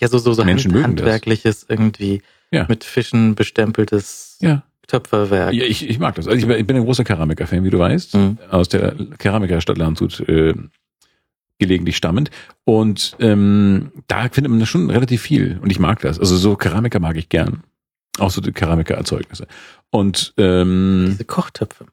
[0.00, 1.04] Ja, so, so, so Menschen hand, mögen das.
[1.04, 2.66] handwerkliches irgendwie Ja.
[2.68, 4.62] mit Fischen bestempeltes Ja.
[4.86, 5.52] Töpferwerk.
[5.54, 6.26] Ja, ich, ich mag das.
[6.26, 8.38] Also ich, bin- ich bin ein großer Keramiker-Fan, wie du weißt, Mhm.
[8.50, 10.54] aus der Keramikerstadt Landshut äh,
[11.58, 12.30] gelegentlich stammend.
[12.64, 15.58] Und ähm, da findet man schon relativ viel.
[15.62, 16.18] Und ich mag das.
[16.18, 17.62] Also so Keramiker mag ich gern.
[18.18, 19.46] Auch so die Keramikererzeugnisse.
[19.90, 21.86] Und ähm, Diese Kochtöpfe.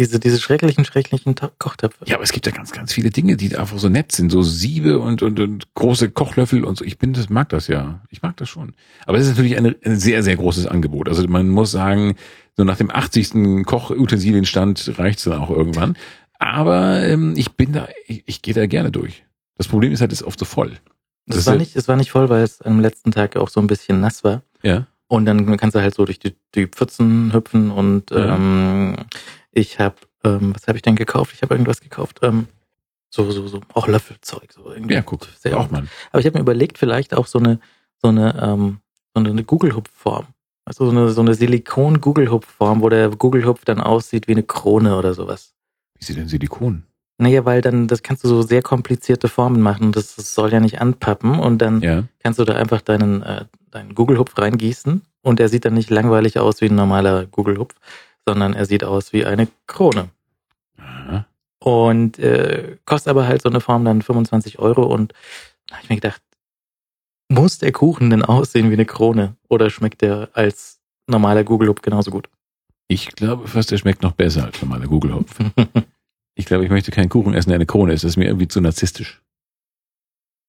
[0.00, 2.04] Diese, diese schrecklichen, schrecklichen Kochtöpfe.
[2.06, 4.30] Ja, aber es gibt ja ganz, ganz viele Dinge, die einfach so nett sind.
[4.30, 6.84] So Siebe und, und, und große Kochlöffel und so.
[6.84, 8.00] Ich bin, das mag das ja.
[8.10, 8.74] Ich mag das schon.
[9.06, 11.08] Aber es ist natürlich eine, ein sehr, sehr großes Angebot.
[11.08, 12.14] Also man muss sagen,
[12.56, 13.64] so nach dem 80.
[13.66, 15.96] Kochutensilienstand reicht's dann auch irgendwann.
[16.38, 19.24] Aber ähm, ich bin da, ich, ich gehe da gerne durch.
[19.56, 20.78] Das Problem ist halt, es ist oft so voll.
[21.26, 23.48] Das, ist war ja- nicht, es war nicht voll, weil es am letzten Tag auch
[23.48, 24.42] so ein bisschen nass war.
[24.62, 24.86] Ja.
[25.08, 28.34] Und dann kannst du halt so durch die, die Pfützen hüpfen und Ja.
[28.36, 28.96] ähm,
[29.52, 31.32] ich habe, ähm, was habe ich denn gekauft?
[31.34, 32.20] Ich habe irgendwas gekauft.
[32.22, 32.46] Ähm,
[33.10, 34.52] so, so, so, auch Löffelzeug.
[34.52, 34.94] So irgendwie.
[34.94, 35.88] Ja, guck, Sehr braucht man.
[36.12, 37.58] Aber ich habe mir überlegt, vielleicht auch so eine,
[38.02, 38.80] so eine, ähm,
[39.14, 40.26] so eine Google-Hupf-Form.
[40.66, 45.14] Also so eine, so eine Silikon-Google-Hupf-Form, wo der Google-Hupf dann aussieht wie eine Krone oder
[45.14, 45.54] sowas.
[45.98, 46.84] Wie sieht denn Silikon?
[47.20, 49.90] Naja, weil dann, das kannst du so sehr komplizierte Formen machen.
[49.92, 52.04] Das, das soll ja nicht anpappen und dann Ja.
[52.22, 56.38] kannst du da einfach deinen, äh, deinen Google-Hupf reingießen und er sieht dann nicht langweilig
[56.38, 57.74] aus wie ein normaler Google-Hupf,
[58.24, 60.10] sondern er sieht aus wie eine Krone.
[60.78, 61.26] Aha.
[61.58, 65.12] Und äh, kostet aber halt so eine Form dann 25 Euro und
[65.66, 66.22] da habe ich mir gedacht,
[67.28, 70.78] muss der Kuchen denn aussehen wie eine Krone oder schmeckt der als
[71.08, 72.28] normaler Google-Hupf genauso gut?
[72.86, 75.34] Ich glaube fast, der schmeckt noch besser als normaler Google-Hopf.
[76.38, 78.04] Ich glaube, ich möchte keinen Kuchen essen, der eine Krone ist.
[78.04, 79.20] Das ist mir irgendwie zu narzisstisch.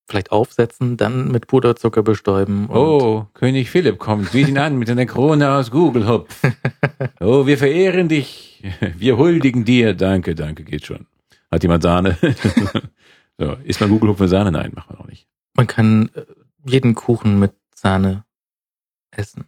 [0.08, 2.69] Vielleicht aufsetzen, dann mit Puderzucker bestäuben.
[2.69, 4.30] Oh, König Philipp kommt.
[4.30, 6.41] Sieh ihn an mit einer Krone aus Google-Hopf.
[7.21, 8.63] Oh, wir verehren dich.
[8.97, 9.93] Wir huldigen dir.
[9.93, 11.06] Danke, danke, geht schon.
[11.52, 12.17] Hat jemand Sahne?
[13.38, 14.52] so, isst man Google-Hopf mit Sahne?
[14.52, 15.28] Nein, macht man auch nicht.
[15.56, 16.25] Man kann äh,
[16.65, 18.25] jeden Kuchen mit Sahne
[19.12, 19.45] essen.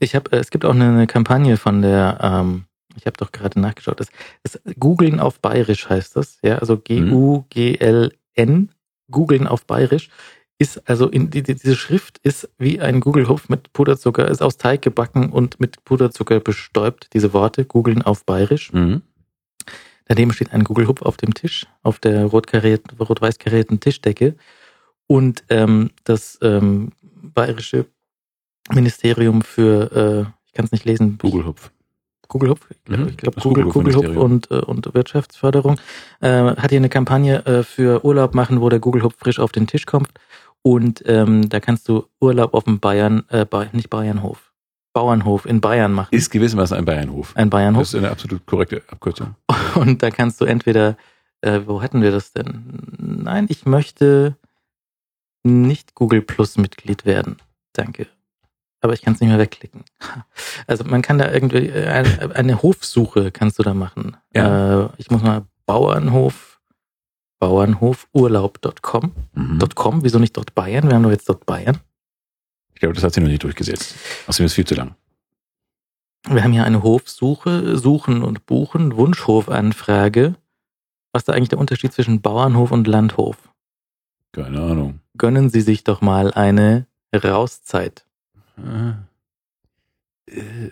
[0.00, 2.64] Ich habe, es gibt auch eine, eine Kampagne von der, ähm,
[2.96, 4.08] ich habe doch gerade nachgeschaut, das,
[4.42, 8.70] das Googeln auf Bayerisch heißt das, ja, also G-U-G-L-N,
[9.10, 10.08] Googeln auf Bayerisch,
[10.58, 14.56] ist also in die, die- diese Schrift ist wie ein Google-Hupf mit Puderzucker, ist aus
[14.58, 18.72] Teig gebacken und mit Puderzucker bestäubt, diese Worte, Googeln auf Bayerisch.
[18.72, 19.02] Mhm.
[20.06, 24.36] Daneben steht ein Google-Hupf auf dem Tisch, auf der rot karierten- rot-weiß karierten Tischdecke.
[25.06, 27.86] Und ähm, das ähm, bayerische
[28.70, 31.70] Ministerium für, äh, ich kann es nicht lesen, Google-Hopf.
[31.70, 31.72] Google-Hupf,
[32.34, 34.14] ich glaube, Mhm, ich glaub, das Google, Google-Hupf-Ministerium.
[34.14, 35.78] Google-Hupf und, äh, und Wirtschaftsförderung,
[36.20, 39.66] äh, hat hier eine Kampagne äh, für Urlaub machen, wo der Google-Hupf frisch auf den
[39.66, 40.10] Tisch kommt.
[40.62, 44.52] Und ähm, da kannst du Urlaub auf dem Bayern, äh, nicht Bayernhof,
[44.92, 46.14] Bauernhof in Bayern machen.
[46.14, 47.36] Ist gewissermaßen ein Bayernhof.
[47.36, 47.82] ein Bayernhof.
[47.82, 49.34] Das ist eine absolut korrekte Abkürzung.
[49.74, 50.96] Und da kannst du entweder,
[51.40, 52.78] äh, wo hatten wir das denn?
[52.98, 54.36] Nein, ich möchte
[55.42, 57.36] nicht Google Plus Mitglied werden.
[57.72, 58.06] Danke.
[58.82, 59.84] Aber ich kann es nicht mehr wegklicken.
[60.66, 64.16] Also man kann da irgendwie, äh, eine, eine Hofsuche kannst du da machen.
[64.34, 64.84] Ja.
[64.84, 66.60] Äh, ich muss mal Bauernhof,
[67.40, 69.12] Bauernhofurlaub.com.
[69.34, 69.58] Mhm.
[69.74, 70.88] .com, wieso nicht dort Bayern?
[70.88, 71.78] Wir haben doch jetzt dort Bayern.
[72.74, 73.94] Ich glaube, das hat sich noch nicht durchgesetzt.
[74.26, 74.94] Außerdem ist es viel zu lang.
[76.28, 80.36] Wir haben hier eine Hofsuche, Suchen und Buchen, Wunschhofanfrage.
[81.12, 83.36] Was ist da eigentlich der Unterschied zwischen Bauernhof und Landhof?
[84.32, 85.00] Keine Ahnung.
[85.18, 88.06] gönnen Sie sich doch mal eine Rauszeit.
[90.26, 90.70] Äh,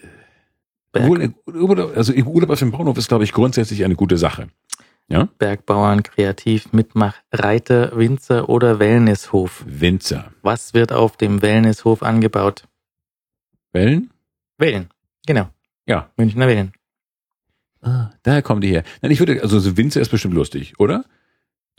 [0.92, 4.48] Obwohl, Urlaub, also Urlaub auf dem Bauernhof ist, glaube ich, grundsätzlich eine gute Sache.
[5.38, 9.64] Bergbauern, Kreativ, Mitmach, Reiter, Winzer oder Wellnesshof.
[9.66, 10.32] Winzer.
[10.42, 12.62] Was wird auf dem Wellnesshof angebaut?
[13.72, 14.10] Wellen?
[14.56, 14.88] Wellen.
[15.26, 15.48] Genau.
[15.86, 16.10] Ja.
[16.16, 16.72] Münchner Wellen.
[17.82, 18.84] Ah, daher kommen die her.
[19.02, 21.04] Nein, ich würde, also so Winzer ist bestimmt lustig, oder?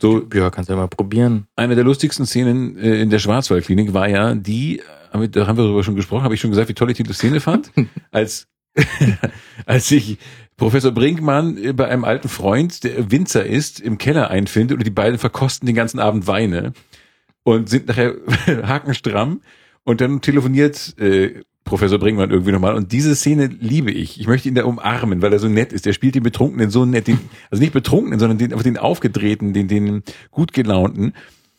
[0.02, 1.46] So, Ja, kannst du ja mal probieren.
[1.54, 5.84] eine der lustigsten Szenen äh, in der Schwarzwaldklinik war ja die, da haben wir darüber
[5.84, 7.70] schon gesprochen, habe ich schon gesagt, wie toll ich diese Szene fand,
[8.10, 8.48] als,
[9.64, 10.18] als sich
[10.56, 14.90] Professor Brinkmann äh, bei einem alten Freund, der Winzer ist, im Keller einfindet und die
[14.90, 16.72] beiden verkosten den ganzen Abend Weine
[17.44, 18.16] und sind nachher
[18.64, 19.40] hakenstramm
[19.84, 24.20] und dann telefoniert äh, Professor Brinkmann irgendwie nochmal und diese Szene liebe ich.
[24.20, 25.86] Ich möchte ihn da umarmen, weil er so nett ist.
[25.86, 27.18] Der spielt den Betrunkenen so nett, den,
[27.50, 31.14] also nicht Betrunkenen, sondern den, den Aufgedrehten, den, den gut gelaunten,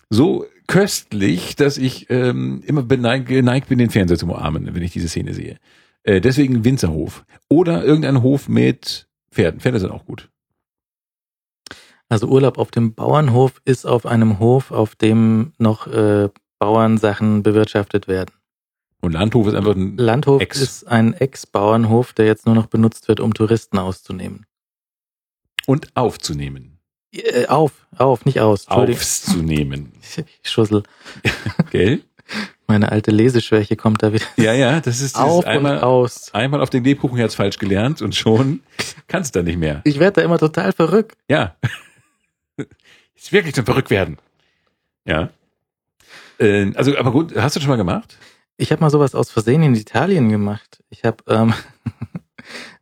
[0.10, 4.92] so köstlich, dass ich ähm, immer beneigt, geneigt bin, den Fernseher zu umarmen, wenn ich
[4.92, 5.58] diese Szene sehe.
[6.04, 7.26] Äh, deswegen Winzerhof.
[7.50, 9.60] Oder irgendein Hof mit Pferden.
[9.60, 10.30] Pferde sind auch gut.
[12.10, 18.08] Also Urlaub auf dem Bauernhof ist auf einem Hof, auf dem noch äh, Bauernsachen bewirtschaftet
[18.08, 18.32] werden.
[19.04, 20.62] Und Landhof ist einfach ein Landhof Ex.
[20.62, 24.46] ist ein Ex-Bauernhof, der jetzt nur noch benutzt wird, um Touristen auszunehmen.
[25.66, 26.80] und aufzunehmen.
[27.12, 28.70] Äh, auf, auf, nicht aus.
[28.70, 29.92] Aufzunehmen.
[30.42, 30.84] Ich schussel.
[31.72, 32.02] Gell?
[32.66, 34.26] Meine alte Leseschwäche kommt da wieder.
[34.38, 36.34] Ja, ja, das ist Auf einmal, und aus.
[36.34, 38.62] einmal auf den Lebkuchenherz falsch gelernt und schon
[39.08, 39.82] kannst du da nicht mehr.
[39.84, 41.18] Ich werde da immer total verrückt.
[41.30, 41.58] Ja.
[43.16, 44.18] Ist wirklich zum Verrückt werden.
[45.06, 45.30] Ja.
[46.40, 48.18] Äh, also, aber gut, hast du das schon mal gemacht?
[48.58, 50.84] Ich habe mal sowas aus Versehen in Italien gemacht.
[50.90, 51.54] Ich habe ähm,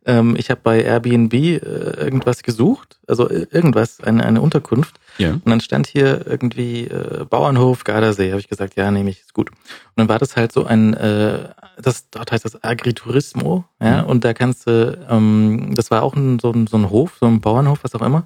[0.04, 4.98] Ähm, ich habe bei Airbnb äh, irgendwas gesucht, also äh, irgendwas, eine, eine Unterkunft.
[5.18, 5.34] Ja.
[5.34, 8.30] Und dann stand hier irgendwie äh, Bauernhof Gardasee.
[8.30, 9.50] Habe ich gesagt, ja, nehme ich, ist gut.
[9.50, 9.58] Und
[9.96, 14.02] dann war das halt so ein, äh, das dort heißt das Agriturismo, ja.
[14.02, 14.08] Mhm.
[14.08, 17.26] Und da kannst du, ähm, das war auch ein, so, ein, so ein Hof, so
[17.26, 18.24] ein Bauernhof, was auch immer,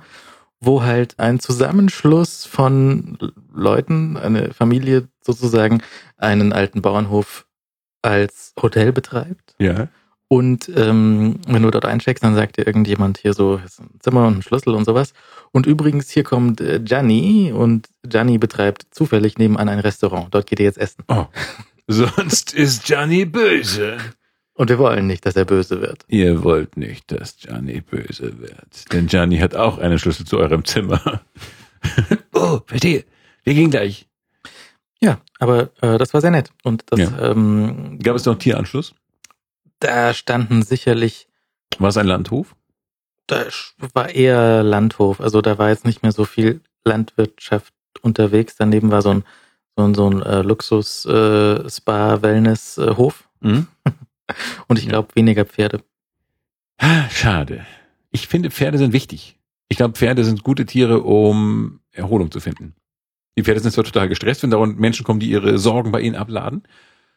[0.60, 3.18] wo halt ein Zusammenschluss von
[3.52, 5.82] Leuten, eine Familie sozusagen,
[6.16, 7.46] einen alten Bauernhof
[8.02, 9.54] als Hotel betreibt.
[9.58, 9.88] Ja.
[10.28, 14.26] Und ähm, wenn du dort eincheckst, dann sagt dir irgendjemand hier so, ist ein Zimmer
[14.26, 15.12] und ein Schlüssel und sowas.
[15.52, 20.34] Und übrigens, hier kommt äh, Gianni und Gianni betreibt zufällig nebenan ein Restaurant.
[20.34, 21.04] Dort geht er jetzt essen.
[21.08, 21.26] Oh.
[21.86, 23.98] Sonst ist Gianni böse.
[24.56, 26.04] Und wir wollen nicht, dass er böse wird.
[26.08, 28.92] Ihr wollt nicht, dass Gianni böse wird.
[28.92, 31.20] Denn Gianni hat auch einen Schlüssel zu eurem Zimmer.
[32.34, 33.04] oh, verstehe.
[33.44, 34.08] Wir gehen gleich.
[35.00, 36.50] Ja, aber äh, das war sehr nett.
[36.64, 37.30] Und das, Ja.
[37.30, 38.94] ähm, Gab es noch Tieranschluss?
[39.78, 41.28] da standen sicherlich,
[41.78, 42.56] War es ein Landhof?
[43.26, 43.44] da
[43.92, 45.20] war eher Landhof.
[45.20, 48.54] Also da war jetzt nicht mehr so viel Landwirtschaft unterwegs.
[48.56, 49.24] Daneben war so ein
[49.76, 53.66] so ein, so ein äh, Luxus äh, Spa Wellness äh, Hof Hm?
[54.68, 55.82] und ich glaube weniger Pferde.
[57.10, 57.66] Schade.
[58.10, 59.38] Ich finde, Pferde sind wichtig.
[59.68, 62.74] Ich glaube, Pferde sind gute Tiere, um Erholung zu finden.
[63.36, 66.16] Die Pferde sind zwar total gestresst, wenn dauernd Menschen kommen, die ihre Sorgen bei ihnen
[66.16, 66.62] abladen.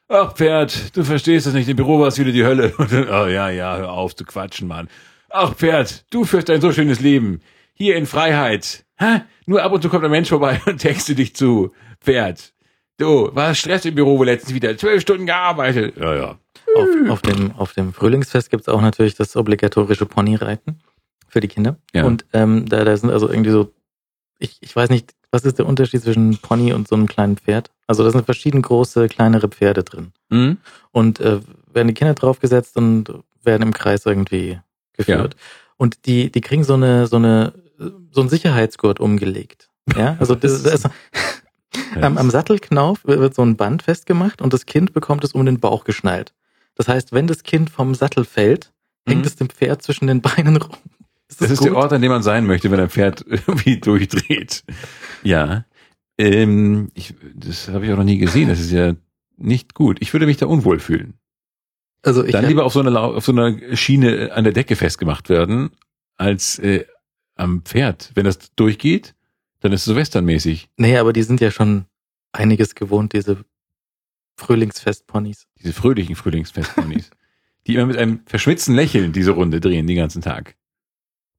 [0.08, 1.70] Ach, Pferd, du verstehst das nicht.
[1.70, 2.74] Im Büro war es wieder die Hölle.
[2.78, 4.90] Dann, oh ja, ja, hör auf zu quatschen, Mann.
[5.30, 7.42] Ach, Pferd, du führst ein so schönes Leben.
[7.74, 8.86] Hier in Freiheit.
[8.98, 9.22] Hä?
[9.46, 11.74] Nur ab und zu kommt ein Mensch vorbei und texte dich zu.
[12.02, 12.54] Pferd.
[12.98, 14.76] Du, war Stress im Büro letztens wieder.
[14.78, 15.96] Zwölf Stunden gearbeitet.
[15.98, 16.40] Ja, ja.
[16.82, 20.80] Auf, auf, dem, auf dem Frühlingsfest gibt's auch natürlich das obligatorische Ponyreiten
[21.28, 21.78] für die Kinder.
[21.94, 22.06] Ja.
[22.06, 23.72] Und ähm, da, da sind also irgendwie so,
[24.40, 27.72] ich, ich weiß nicht, was ist der Unterschied zwischen Pony und so einem kleinen Pferd?
[27.88, 30.12] Also da sind verschieden große, kleinere Pferde drin.
[30.32, 30.58] Hm?
[30.92, 31.40] Und äh,
[31.72, 33.14] werden die Kinder draufgesetzt und
[33.44, 34.60] werden im Kreis irgendwie
[34.94, 35.36] geführt.
[35.78, 37.54] Und die, die kriegen so eine, so eine,
[38.12, 39.70] so einen Sicherheitsgurt umgelegt.
[39.96, 40.90] Ja, also das, das ist,
[42.02, 45.60] am, am Sattelknauf wird so ein Band festgemacht und das Kind bekommt es um den
[45.60, 46.34] Bauch geschnallt.
[46.80, 48.72] Das heißt, wenn das Kind vom Sattel fällt,
[49.06, 49.28] hängt Mhm.
[49.28, 50.78] es dem Pferd zwischen den Beinen rum.
[51.28, 54.64] Ist Das ist der Ort, an dem man sein möchte, wenn ein Pferd irgendwie durchdreht.
[55.22, 55.66] Ja.
[56.18, 58.48] Ähm, ich, das habe ich auch noch nie gesehen.
[58.48, 58.94] Das ist ja
[59.36, 59.98] nicht gut.
[60.00, 61.16] Ich würde mich da unwohl fühlen.
[62.02, 65.28] Also ich Dann lieber auf so, einer, auf so einer Schiene an der Decke festgemacht
[65.28, 65.72] werden,
[66.16, 66.86] als äh,
[67.36, 68.12] am Pferd.
[68.16, 69.16] Wenn das durchgeht,
[69.60, 70.70] dann ist es so westernmäßig.
[70.78, 71.88] Nee, aber die sind ja schon
[72.32, 73.44] einiges gewohnt, diese
[74.40, 75.48] Frühlingsfestponys.
[75.60, 77.12] Diese fröhlichen Frühlingsfestponys.
[77.68, 80.56] die immer mit einem verschwitzten Lächeln diese Runde drehen den ganzen Tag.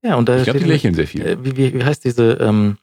[0.03, 1.23] Ja, und da Ich glaube, die lächeln sehr viel.
[1.23, 2.79] Äh, wie, wie, wie heißt diese, ähm,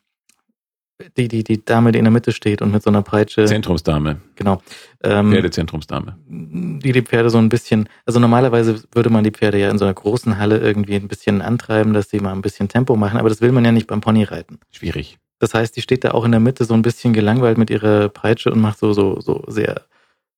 [1.16, 4.20] die, die, die Dame, die in der Mitte steht und mit so einer Peitsche, Zentrumsdame.
[4.36, 4.62] genau,
[5.04, 6.18] ähm, Pferdezentrumsdame.
[6.28, 9.86] die die Pferde so ein bisschen, also normalerweise würde man die Pferde ja in so
[9.86, 13.30] einer großen Halle irgendwie ein bisschen antreiben, dass sie mal ein bisschen Tempo machen, aber
[13.30, 14.60] das will man ja nicht beim Ponyreiten.
[14.72, 15.20] Schwierig.
[15.40, 18.10] Das heißt, die steht da auch in der Mitte so ein bisschen gelangweilt mit ihrer
[18.10, 19.86] Peitsche und macht so, so, so sehr,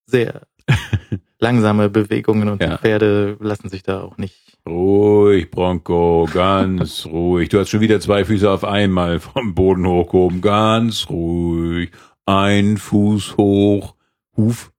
[0.09, 0.41] sehr
[1.39, 2.71] langsame Bewegungen und Ja.
[2.71, 4.57] die Pferde lassen sich da auch nicht.
[4.67, 7.49] Ruhig, Bronco, ganz ruhig.
[7.49, 10.41] Du hast schon wieder zwei Füße auf einmal vom Boden hochgehoben.
[10.41, 11.91] Ganz ruhig.
[12.25, 13.95] Ein Fuß hoch.
[14.35, 14.71] Huf.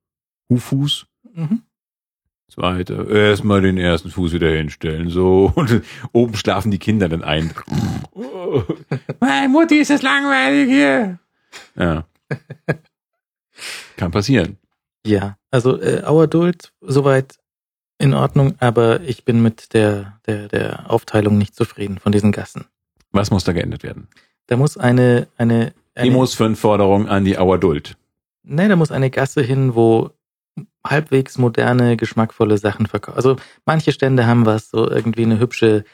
[0.51, 1.07] Huffuß.
[1.35, 1.62] Mhm.
[2.49, 3.09] Zweiter.
[3.09, 5.09] Erstmal den ersten Fuß wieder hinstellen.
[5.09, 5.53] So.
[5.57, 7.53] Und oben schlafen die Kinder dann ein.
[9.21, 11.19] Meine Mutti, ist das langweilig hier.
[11.77, 12.05] Ja.
[13.97, 14.57] Kann passieren.
[15.11, 17.38] Ja, also äh, Our Adult soweit
[17.99, 22.66] in Ordnung, aber ich bin mit der, der, der Aufteilung nicht zufrieden von diesen Gassen.
[23.11, 24.07] Was muss da geändert werden?
[24.46, 27.96] Da muss eine, eine, eine Demos für Forderung an die Auerduld.
[28.44, 30.11] nee, da muss eine Gasse hin, wo
[30.87, 33.16] halbwegs moderne, geschmackvolle Sachen verkaufen.
[33.16, 35.85] Also manche Stände haben was, so irgendwie eine hübsche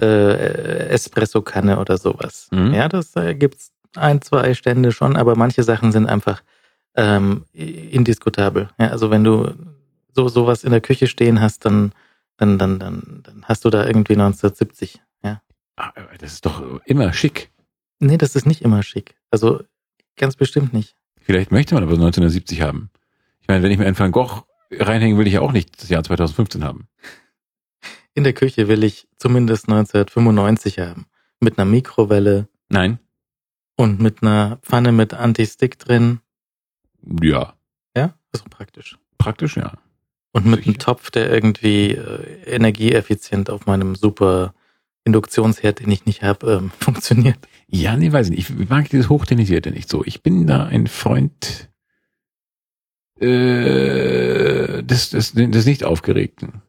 [0.00, 2.48] äh, Espresso-Kanne oder sowas.
[2.50, 2.74] Mhm.
[2.74, 6.42] Ja, das äh, gibt's ein, zwei Stände schon, aber manche Sachen sind einfach
[6.98, 8.70] ähm, indiskutabel.
[8.78, 9.54] Ja, also wenn du
[10.12, 11.92] so sowas in der Küche stehen hast, dann
[12.36, 15.00] dann dann dann dann hast du da irgendwie 1970.
[15.22, 15.40] Ja,
[15.76, 17.50] Ah, Das ist doch immer schick.
[18.00, 19.14] nee, das ist nicht immer schick.
[19.30, 19.62] Also
[20.16, 20.96] ganz bestimmt nicht.
[21.20, 22.90] Vielleicht möchte man aber 1970 haben.
[23.40, 25.88] Ich meine, wenn ich mir einen Van Gogh reinhängen will ich ja auch nicht das
[25.88, 26.88] Jahr 2015 haben.
[28.14, 31.06] In der Küche will ich zumindest 1995 haben.
[31.40, 32.98] Mit einer Mikrowelle Nein?
[33.76, 36.20] und mit einer Pfanne mit Anti-Stick drin.
[37.22, 37.54] Ja.
[37.96, 38.98] Ja, ist praktisch.
[39.18, 39.72] Praktisch, ja.
[40.32, 40.78] Und mit einem.
[40.78, 44.54] Topf, der irgendwie äh, energieeffizient auf meinem super
[45.04, 47.38] Induktionsherd, den ich nicht habe, ähm, funktioniert.
[47.66, 48.60] Ja, nee, weiß ich nicht.
[48.60, 50.04] Ich mag dieses Hochtenisierte nicht so.
[50.04, 51.68] Ich bin da ein Freund
[53.20, 56.62] äh, des, des, des nicht Aufgeregten.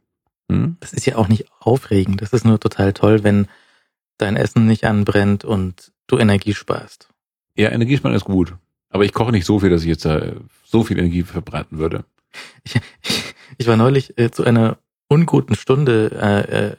[0.51, 0.77] Hm?
[0.79, 2.21] Das ist ja auch nicht aufregend.
[2.21, 3.47] Das ist nur total toll, wenn
[4.17, 7.09] dein Essen nicht anbrennt und du Energie sparst.
[7.55, 8.55] Ja, Energiesparen ist gut.
[8.89, 10.21] Aber ich koche nicht so viel, dass ich jetzt da
[10.65, 12.05] so viel Energie verbraten würde.
[12.63, 14.77] Ich, ich, ich war neulich äh, zu einer
[15.07, 16.11] unguten Stunde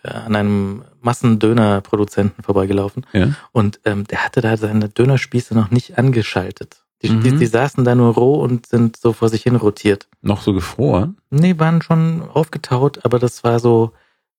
[0.05, 3.35] äh, äh, an einem Massendönerproduzenten vorbeigelaufen Ja.
[3.53, 6.85] und ähm, der hatte da seine Dönerspieße noch nicht angeschaltet.
[7.03, 7.23] Die, Mhm.
[7.23, 10.07] die, die saßen da nur roh und sind so vor sich hin rotiert.
[10.21, 11.17] Noch so gefroren.
[11.31, 13.93] Nee, waren schon aufgetaut, aber das war so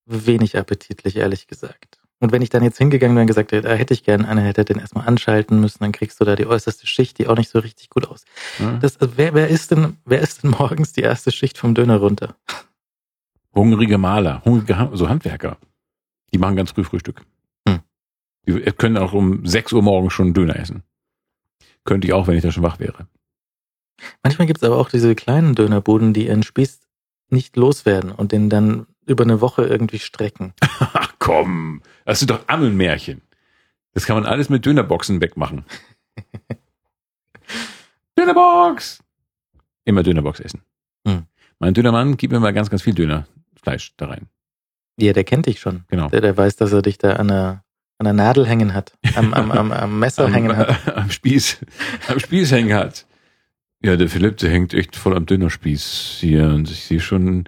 [0.05, 1.99] wenig appetitlich, ehrlich gesagt.
[2.22, 4.41] Und wenn ich dann jetzt hingegangen wäre und gesagt hätte, da hätte ich gern eine,
[4.41, 7.49] hätte den erstmal anschalten müssen, dann kriegst du da die äußerste Schicht, die auch nicht
[7.49, 8.26] so richtig gut aus.
[8.59, 8.78] Ja.
[8.78, 11.97] Das, also wer, wer ist denn, wer ist denn morgens die erste Schicht vom Döner
[11.97, 12.36] runter?
[13.55, 15.57] Hungrige Maler, hungrige so Handwerker.
[16.32, 17.24] Die machen ganz früh Frühstück.
[17.67, 17.80] Hm.
[18.45, 20.84] Die können auch um 6 Uhr morgens schon Döner essen.
[21.86, 23.07] Könnte ich auch, wenn ich da schon wach wäre.
[24.22, 26.82] Manchmal gibt es aber auch diese kleinen Dönerbuden, die ihren Spieß
[27.30, 30.53] nicht loswerden und den dann über eine Woche irgendwie strecken.
[30.62, 33.22] Ach komm, das sind doch Ammelmärchen.
[33.93, 35.66] Das kann man alles mit Dönerboxen wegmachen.
[38.18, 39.03] Dönerbox!
[39.86, 40.62] Immer Dönerbox essen.
[41.07, 41.26] Hm.
[41.59, 44.28] Mein Dönermann gibt mir mal ganz, ganz viel Dönerfleisch da rein.
[44.97, 45.84] Ja, der kennt dich schon.
[45.89, 46.09] Genau.
[46.09, 47.64] Der, der weiß, dass er dich da an der,
[47.97, 50.95] an der Nadel hängen hat, am, am, am, am Messer am, hängen hat.
[50.95, 51.59] am Spieß,
[52.07, 53.05] am Spieß hängen hat.
[53.84, 57.45] Ja, der Philipp, der hängt echt voll am Dönerspieß hier und ich sehe schon,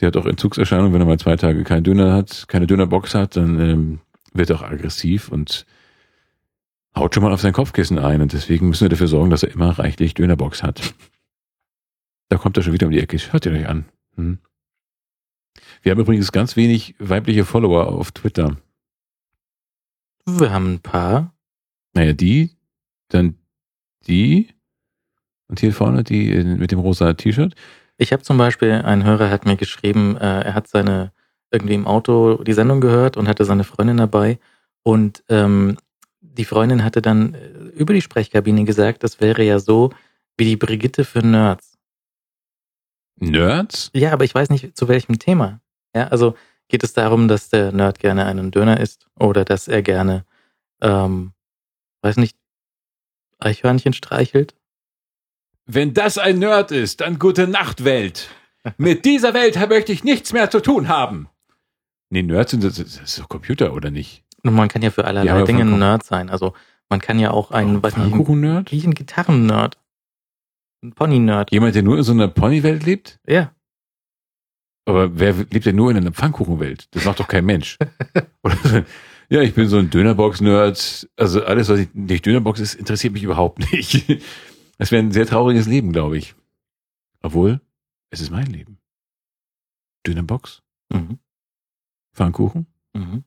[0.00, 3.36] der hat auch Entzugserscheinungen, wenn er mal zwei Tage keinen Döner hat, keine Dönerbox hat,
[3.36, 4.00] dann ähm,
[4.32, 5.66] wird er auch aggressiv und
[6.96, 9.52] haut schon mal auf sein Kopfkissen ein und deswegen müssen wir dafür sorgen, dass er
[9.52, 10.94] immer reichlich Dönerbox hat.
[12.28, 13.16] Da kommt er schon wieder um die Ecke.
[13.16, 13.86] Hört ihr euch an.
[14.16, 14.38] Hm.
[15.82, 18.56] Wir haben übrigens ganz wenig weibliche Follower auf Twitter.
[20.26, 21.34] Wir haben ein paar.
[21.94, 22.50] Naja, die,
[23.08, 23.36] dann
[24.06, 24.48] die
[25.48, 27.54] und hier vorne die äh, mit dem rosa T-Shirt.
[27.98, 31.12] Ich habe zum Beispiel, ein Hörer hat mir geschrieben, äh, er hat seine
[31.50, 34.38] irgendwie im Auto die Sendung gehört und hatte seine Freundin dabei
[34.82, 35.76] und ähm,
[36.20, 39.90] die Freundin hatte dann äh, über die Sprechkabine gesagt, das wäre ja so
[40.36, 41.76] wie die Brigitte für Nerds.
[43.16, 43.90] Nerds?
[43.92, 45.60] Ja, aber ich weiß nicht zu welchem Thema.
[45.94, 46.36] Ja, also
[46.68, 50.24] geht es darum, dass der Nerd gerne einen Döner isst oder dass er gerne,
[50.80, 51.32] ähm,
[52.02, 52.36] weiß nicht,
[53.40, 54.54] Eichhörnchen streichelt?
[55.70, 58.30] Wenn das ein Nerd ist, dann gute Nacht, Welt.
[58.78, 61.28] Mit dieser Welt möchte ich nichts mehr zu tun haben.
[62.10, 64.24] Nee, Nerds sind das, das ist doch Computer, oder nicht?
[64.42, 65.78] Und man kann ja für Ja, allerlei aber Dinge ein.
[65.78, 66.30] Nerd sein.
[66.30, 66.54] Also
[66.88, 68.72] man kann ja auch ein, weiß nicht, ein, Pfannkuchen-Nerd?
[68.72, 69.76] wie ein Gitarren-Nerd.
[70.82, 71.52] Ein Pony-Nerd.
[71.52, 73.18] Jemand, der nur in so einer Ponywelt lebt?
[73.26, 73.52] Ja.
[74.86, 76.88] Aber wer lebt denn nur in einer Pfannkuchenwelt?
[76.92, 77.76] Das macht doch kein Mensch.
[78.64, 78.82] So,
[79.36, 81.10] ja, ich bin so ein Dönerbox-Nerd.
[81.16, 84.22] Also alles, was ich nicht Dönerbox ist, interessiert mich überhaupt nicht.
[84.78, 86.34] Das wäre ein sehr trauriges Leben, glaube ich.
[87.22, 87.60] Obwohl,
[88.10, 88.78] es ist mein Leben.
[90.06, 91.18] Dönerbox, Mhm.
[92.14, 92.66] Pfannkuchen.
[92.94, 93.24] Mhm.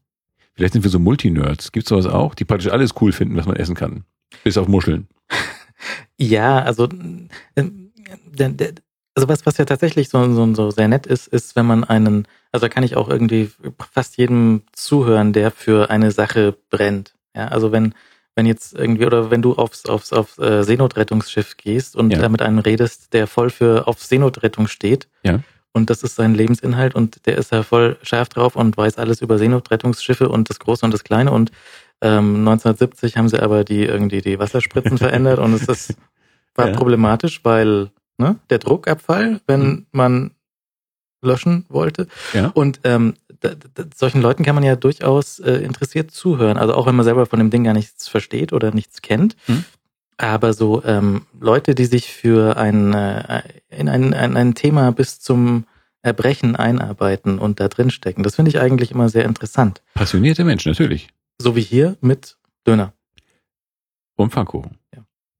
[0.53, 1.71] Vielleicht sind wir so Multi-Nerds.
[1.71, 4.03] Gibt's sowas auch, die praktisch alles cool finden, was man essen kann.
[4.43, 5.07] Bis auf Muscheln.
[6.17, 6.87] Ja, also,
[7.55, 7.91] ähm,
[9.15, 12.27] also was, was ja tatsächlich so, so, so sehr nett ist, ist, wenn man einen,
[12.51, 13.49] also da kann ich auch irgendwie
[13.91, 17.15] fast jedem zuhören, der für eine Sache brennt.
[17.35, 17.95] Ja, also wenn,
[18.35, 22.19] wenn jetzt irgendwie, oder wenn du aufs, aufs, aufs äh, Seenotrettungsschiff gehst und Ja.
[22.19, 25.07] da mit einem redest, der voll für auf Seenotrettung steht.
[25.23, 25.39] Ja.
[25.73, 29.21] Und das ist sein Lebensinhalt und der ist ja voll scharf drauf und weiß alles
[29.21, 31.51] über Seenotrettungsschiffe und das Große und das Kleine und
[32.01, 35.95] ähm, 1970 haben sie aber die irgendwie die Wasserspritzen verändert und es ist,
[36.55, 36.75] war Ja.
[36.75, 39.85] problematisch, weil ne, der Druckabfall, wenn Mhm.
[39.91, 40.31] man
[41.21, 42.07] löschen wollte.
[42.33, 42.47] Ja.
[42.53, 46.57] Und ähm, da, da, solchen Leuten kann man ja durchaus äh, interessiert zuhören.
[46.57, 49.35] Also auch wenn man selber von dem Ding gar nichts versteht oder nichts kennt.
[49.47, 49.65] Mhm.
[50.17, 55.19] Aber so ähm, Leute, die sich für ein, äh, in ein, ein, ein Thema bis
[55.19, 55.65] zum
[56.03, 59.81] Erbrechen einarbeiten und da drin stecken, das finde ich eigentlich immer sehr interessant.
[59.95, 61.09] Passionierte Menschen, natürlich.
[61.39, 62.93] So wie hier mit Döner.
[64.15, 64.77] Und Pfannkuchen.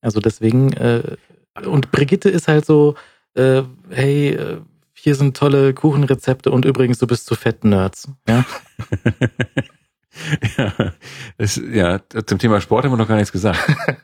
[0.01, 1.15] Also deswegen, äh,
[1.63, 2.95] und Brigitte ist halt so,
[3.35, 4.61] äh, hey, äh,
[5.01, 8.09] hier sind tolle Kuchenrezepte und übrigens, du bist zu fett, Nerds.
[8.27, 8.45] Ja?
[10.57, 10.93] ja,
[11.37, 13.59] es, ja, zum Thema Sport haben wir noch gar nichts gesagt.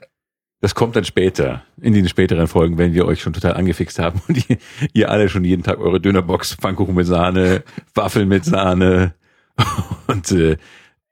[0.60, 4.20] Das kommt dann später, in den späteren Folgen, wenn wir euch schon total angefixt haben
[4.28, 4.58] und ihr,
[4.92, 9.14] ihr alle schon jeden Tag eure Dönerbox, Pfannkuchen mit Sahne, Waffeln mit Sahne
[10.08, 10.58] und äh,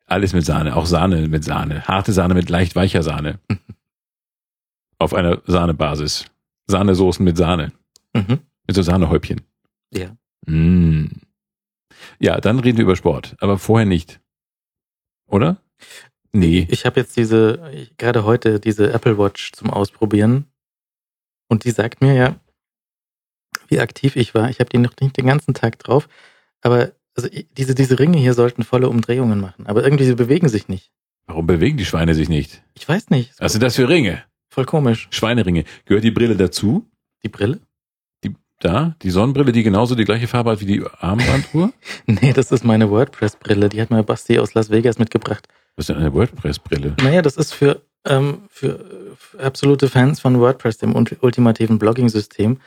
[0.07, 3.37] alles mit Sahne, auch Sahne mit Sahne, harte Sahne mit leicht weicher Sahne.
[4.97, 6.25] Auf einer Sahnebasis.
[6.65, 7.71] Sahnesoßen mit Sahne,
[8.15, 8.39] Mhm.
[8.65, 9.41] mit so Sahnehäubchen.
[9.91, 10.15] Ja.
[10.45, 11.07] Mm.
[12.19, 14.19] Ja, dann reden wir über Sport, aber vorher nicht.
[15.27, 15.61] Oder?
[16.33, 16.67] Nee.
[16.69, 20.45] Ich habe jetzt diese, gerade heute diese Apple Watch zum Ausprobieren
[21.47, 22.39] und die sagt mir ja,
[23.67, 24.49] wie aktiv ich war.
[24.49, 26.07] Ich habe die noch nicht den ganzen Tag drauf,
[26.61, 30.67] aber Also diese, diese Ringe hier sollten volle Umdrehungen machen, aber irgendwie sie bewegen sich
[30.67, 30.91] nicht.
[31.27, 32.61] Warum bewegen die Schweine sich nicht?
[32.75, 33.33] Ich weiß nicht.
[33.39, 34.23] Was sind das für Ringe?
[34.49, 35.07] Voll komisch.
[35.11, 35.63] Schweineringe.
[35.85, 36.89] Gehört die Brille dazu?
[37.23, 37.61] Die Brille?
[38.59, 38.95] Da?
[39.01, 41.71] Die Sonnenbrille, die genauso die gleiche Farbe hat wie die Armbanduhr?
[42.05, 43.69] Nee, das ist meine WordPress-Brille.
[43.69, 45.47] Die hat mir Basti aus Las Vegas mitgebracht.
[45.75, 46.95] Was ist denn eine WordPress-Brille?
[47.03, 48.79] Naja, das ist für, ähm, für,
[49.37, 52.59] absolute Fans von WordPress, dem ult- ultimativen Blogging-System.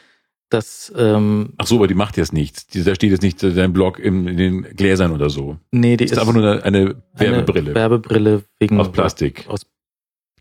[0.50, 2.66] Das, ähm, Ach so, aber die macht jetzt nichts.
[2.66, 5.58] Die, da steht jetzt nicht dein Blog im, in den Gläsern oder so.
[5.72, 9.44] nee, die Das ist einfach nur eine, eine Werbebrille Eine Werbebrille wegen aus Plastik.
[9.48, 9.66] Aus,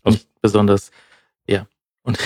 [0.02, 0.90] Aus- nicht besonders,
[1.46, 1.66] ja.
[2.02, 2.18] Und,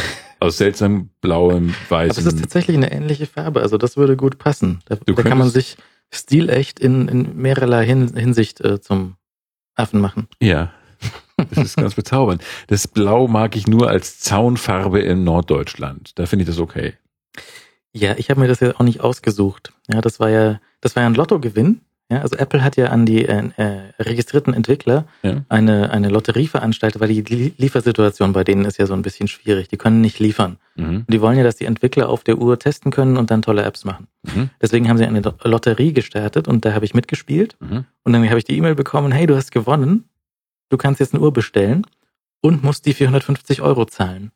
[0.43, 2.41] Aus seltsam blauem, aber es ist weißem.
[2.41, 4.81] tatsächlich eine ähnliche Farbe, also das würde gut passen.
[4.87, 5.77] Da, da kann man sich
[6.11, 9.15] stilecht in, in mehrerlei Hin, Hinsicht äh, zum
[9.77, 10.27] Affen machen.
[10.41, 10.73] Ja.
[11.37, 12.43] Das ist ganz bezaubernd.
[12.67, 16.19] Das Blau mag ich nur als Zaunfarbe in Norddeutschland.
[16.19, 16.95] Da finde ich das okay.
[17.93, 19.73] Ja, ich habe mir das ja auch nicht ausgesucht.
[19.93, 21.83] Ja, das war ja, das war ja ein Lottogewinn.
[22.11, 25.45] Ja, also Apple hat ja an die äh, äh, registrierten Entwickler Ja.
[25.49, 29.29] eine, eine Lotterie veranstaltet, weil die Lie- Liefersituation bei denen ist ja so ein bisschen
[29.29, 29.69] schwierig.
[29.69, 30.59] Die können nicht liefern.
[30.75, 30.97] Mhm.
[30.99, 33.63] Und die wollen ja, dass die Entwickler auf der Uhr testen können und dann tolle
[33.63, 34.09] Apps machen.
[34.25, 34.51] Mhm.
[34.61, 37.57] Deswegen haben sie eine Lo- Lotterie gestartet und da habe ich mitgespielt.
[37.61, 37.87] Mhm.
[38.03, 40.05] Und dann habe ich die E-Mail bekommen, hey, du hast gewonnen.
[40.69, 41.87] Du kannst jetzt eine Uhr bestellen
[42.43, 44.33] und musst die 450 Euro zahlen.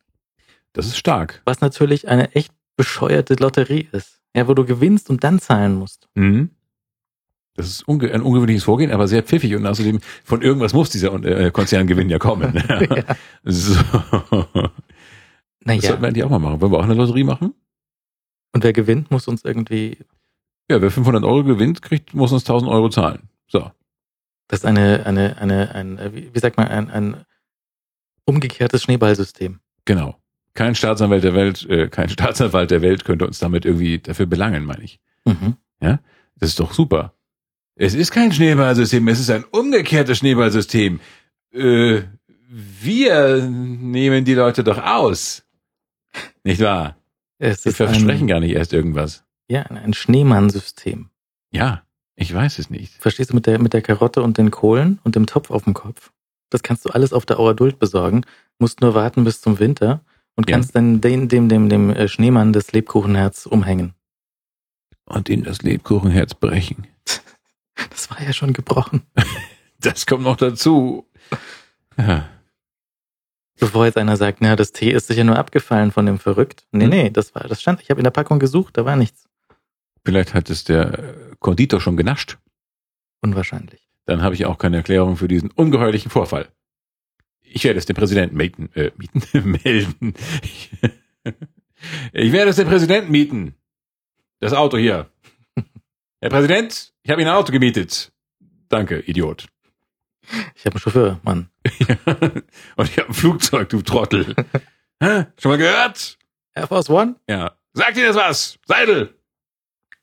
[0.73, 1.43] Das ist stark.
[1.45, 4.21] Was natürlich eine echt bescheuerte Lotterie ist.
[4.35, 6.09] Ja, wo du gewinnst und dann zahlen musst.
[6.15, 6.51] Mhm.
[7.57, 11.15] Das ist unge ein ungewöhnliches Vorgehen, aber sehr pfiffig und außerdem von irgendwas muss dieser
[11.25, 12.53] äh, Konzerngewinn ja kommen.
[13.45, 13.75] So.
[13.75, 14.71] Das
[15.65, 16.61] Naja, sollten wir eigentlich auch mal machen.
[16.61, 17.55] Wollen wir auch eine Lotterie machen?
[18.57, 19.99] und wer gewinnt, muss uns irgendwie,
[20.71, 23.29] Ja, wer 500 Euro gewinnt, kriegt, muss uns 1000 Euro zahlen.
[23.49, 23.71] So.
[24.49, 27.25] das ist eine, eine, eine, ein, äh, wie sagt man, ein, ein
[28.25, 29.61] umgekehrtes Schneeballsystem.
[29.85, 30.17] Genau.
[30.55, 34.65] Kein Staatsanwalt der Welt, äh, kein Staatsanwalt der Welt könnte uns damit irgendwie dafür belangen,
[34.65, 35.01] meine ich.
[35.25, 35.57] Mhm.
[35.81, 37.13] Das ist doch super.
[37.79, 40.99] Es ist kein Schneeballsystem, es ist ein umgekehrtes Schneeballsystem.
[41.53, 42.03] Äh,
[42.49, 45.45] wir nehmen die Leute doch aus.
[46.43, 46.97] Nicht wahr?
[47.39, 49.25] Es ist versprechen ein, gar nicht erst irgendwas.
[49.49, 51.11] ja, ein Schneemann-System.
[51.53, 51.83] Ja,
[52.15, 52.95] ich weiß es nicht.
[52.95, 55.75] Verstehst du mit der, mit der Karotte und den Kohlen und dem Topf auf dem
[55.75, 56.13] Kopf?
[56.49, 58.23] Das kannst du alles auf der Auer Duld besorgen,
[58.59, 60.01] musst nur warten bis zum Winter
[60.35, 60.57] und Ja.
[60.57, 63.93] kannst dann den, dem, dem, dem äh, Schneemann das Lebkuchenherz umhängen.
[65.05, 66.87] Und in das Lebkuchenherz brechen.
[67.91, 69.03] Das war ja schon gebrochen.
[69.79, 71.07] Das kommt noch dazu.
[71.99, 72.29] Ja.
[73.61, 76.67] Bevor jetzt einer sagt, na, das Tee ist sicher nur abgefallen von dem Verrückt.
[76.73, 76.91] Nee, Hm.
[76.91, 79.29] nee, das war, das stand, ich habe in der Packung gesucht, da war nichts.
[80.05, 82.39] Vielleicht hat es der Konditor schon genascht.
[83.21, 83.87] Unwahrscheinlich.
[84.07, 86.49] Dann habe ich auch keine Erklärung für diesen ungeheuerlichen Vorfall.
[87.43, 89.23] Ich werde es dem Präsidenten mieten, äh, mieten,
[89.65, 90.15] melden.
[92.13, 93.55] Ich werde es dem Präsidenten mieten.
[94.41, 95.11] Das Auto hier.
[96.21, 98.13] Herr Präsident, ich habe Ihnen ein Auto gemietet.
[98.69, 99.47] Danke, Idiot.
[100.55, 101.51] Ich habe einen Chauffeur, Mann.
[102.77, 104.35] Und ich habe ein Flugzeug, du Trottel.
[105.03, 105.27] Hä?
[105.41, 106.19] Schon mal gehört?
[106.55, 107.17] Air Force One?
[107.29, 107.57] Ja.
[107.75, 108.59] Sagt Ihnen das was?
[108.67, 109.15] Seidel!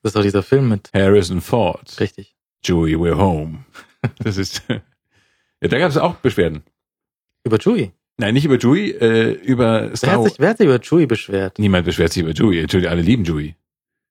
[0.02, 0.92] Das ist doch dieser Film mit.
[0.94, 2.00] Harrison Ford.
[2.00, 2.36] Richtig.
[2.64, 3.66] Joey, we're home.
[4.20, 4.64] Das ist.
[4.68, 4.82] Ja,
[5.62, 6.64] da gab es auch Beschwerden.
[7.46, 7.94] Über Chewie.
[8.18, 10.30] Nein, nicht über Joey, äh, über Wer Star hat, Wars.
[10.32, 11.58] sich, wer hat sich über Chewie beschwert?
[11.58, 12.60] Niemand beschwert sich über Joey.
[12.60, 13.56] Entschuldigung, alle lieben Joey.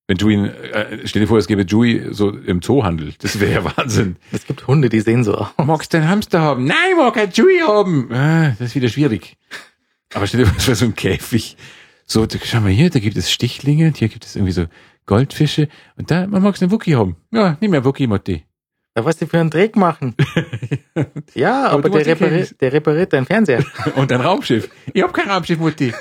[0.08, 3.14] Wenn Joey, äh, stell dir vor, es gäbe Joey so im Zoohandel.
[3.18, 4.16] Das wäre ja Wahnsinn.
[4.32, 5.48] Es gibt Hunde, die sehen so aus.
[5.56, 6.64] Magst du einen Hamster haben?
[6.64, 8.12] Nein, mag kein Joey haben.
[8.12, 9.36] Ah, das ist wieder schwierig.
[10.14, 11.56] Aber stell dir vor, es wäre so ein Käfig.
[12.04, 14.66] So, schau mal hier, da gibt es Stichlinge, und hier gibt es irgendwie so
[15.06, 15.68] Goldfische.
[15.96, 17.16] Und da, man magst einen Wookie haben.
[17.30, 18.44] Ja, nimm mir Wookie, Motti.
[18.94, 20.14] Da was die für einen Dreck machen.
[21.34, 23.64] Ja, Aber aber, der, repariert, der repariert deinen Fernseher.
[23.94, 24.68] Und ein Raumschiff.
[24.92, 25.94] Ich hab kein Raumschiff, Mutti.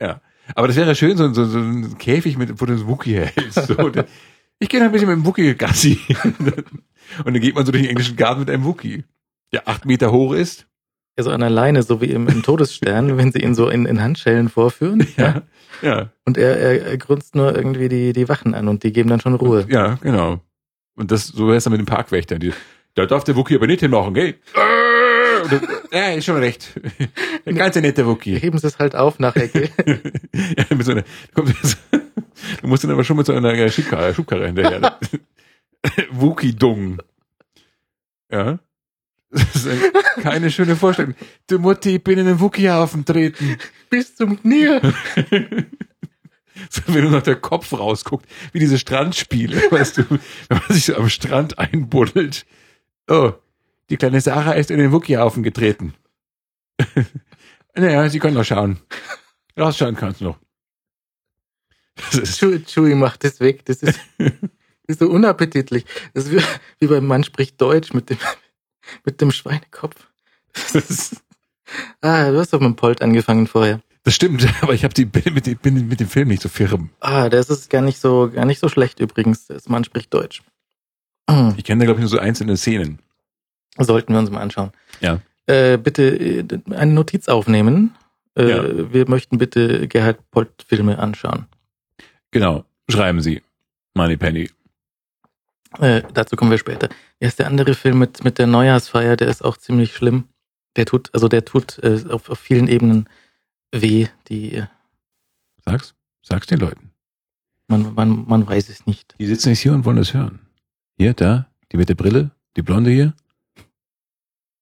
[0.00, 0.20] Ja.
[0.54, 3.66] Aber das wäre schön, so, so, so ein Käfig, mit, wo du das Wookie hältst.
[3.66, 3.90] So,
[4.58, 5.98] ich gehe ein bisschen mit dem Wookie Gassi.
[7.24, 9.04] Und dann geht man so durch den englischen Garten mit einem Wookie,
[9.52, 10.66] der acht Meter hoch ist.
[11.18, 13.86] Ja, so an der Leine, so wie im, im Todesstern, wenn sie ihn so in,
[13.86, 15.06] in Handschellen vorführen.
[15.16, 15.42] Ja.
[15.82, 19.10] Ja, Und er, er, er grunzt nur irgendwie die, die Wachen an und die geben
[19.10, 19.64] dann schon Ruhe.
[19.68, 20.40] ja, genau.
[20.96, 22.40] Und das, so wär's dann mit den Parkwächtern.
[22.40, 22.52] Die,
[22.94, 24.34] da darf der Wookie aber nicht hinmachen, gell?
[24.54, 24.64] Dann-
[25.92, 26.78] Ja, ist schon recht.
[27.44, 28.38] Ein ganz netter Wookie.
[28.38, 29.70] Heben sie es halt auf nach Ecke.
[30.56, 31.54] ja, mit so einer, kommt
[32.60, 34.98] du musst dann aber schon mit so einer Schubkarre, Schubkarre hinterher.
[36.10, 36.98] Wookie-Dung.
[38.30, 38.58] Ja.
[39.30, 39.80] Das ist ein,
[40.22, 41.14] keine schöne Vorstellung.
[41.46, 43.58] Du Mutti, ich bin in den Wookie-Hafen treten.
[43.90, 44.80] Bis zum Knie.
[46.70, 50.86] So, wenn nur noch der Kopf rausguckt, wie diese Strandspiele, weißt du, wenn man sich
[50.86, 52.46] so am Strand einbuddelt.
[53.08, 53.34] Oh,
[53.90, 55.94] die kleine Sarah ist in den Wookie-Hafen getreten.
[57.74, 58.78] naja, sie können noch schauen.
[59.58, 60.38] Rausschauen kannst du noch.
[62.12, 63.64] Das Chewie, Chewie macht das weg.
[63.64, 63.98] Das ist,
[64.86, 65.84] ist so unappetitlich.
[66.14, 66.42] Das ist wie,
[66.80, 68.18] wie beim Mann spricht Deutsch mit dem,
[69.04, 70.08] mit dem Schweinekopf.
[70.52, 71.16] Das ist,
[72.00, 73.80] ah, du hast doch mit dem Polt angefangen vorher.
[74.04, 76.48] Das stimmt, aber ich habe die bin mit, dem- bin mit dem Film nicht so
[76.48, 76.90] firm.
[77.00, 79.46] Ah, das ist gar nicht so, gar nicht so schlecht übrigens.
[79.46, 80.42] Das Mann spricht Deutsch.
[81.58, 83.00] Ich kenne da, glaube ich, nur so einzelne Szenen.
[83.76, 84.72] Sollten wir uns mal anschauen.
[85.00, 85.20] Ja.
[85.46, 86.44] Äh, bitte äh,
[86.74, 87.94] eine Notiz aufnehmen.
[88.36, 88.92] Äh, Ja.
[88.92, 91.46] Wir möchten bitte Gerhard Polt Filme anschauen.
[92.30, 93.42] Genau, schreiben Sie.
[93.94, 94.50] Money Penny.
[95.78, 96.88] Äh, dazu kommen wir später.
[97.20, 100.24] Erst der andere Film mit, mit der Neujahrsfeier, der ist auch ziemlich schlimm.
[100.76, 103.08] Der tut, also der tut äh, auf, auf vielen Ebenen
[103.72, 104.06] weh.
[104.28, 104.66] Die, äh,
[105.64, 105.94] Sag's.
[106.22, 106.90] Sag's den Leuten.
[107.68, 109.14] man, man, man weiß es nicht.
[109.18, 110.40] Die sitzen jetzt hier und wollen das hören.
[110.98, 113.14] Hier, da, die mit der Brille, die Blonde hier.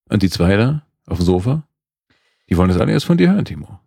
[0.09, 1.66] Und die zwei da auf dem Sofa.
[2.48, 3.80] Die wollen das alle erst von dir hören, Timo.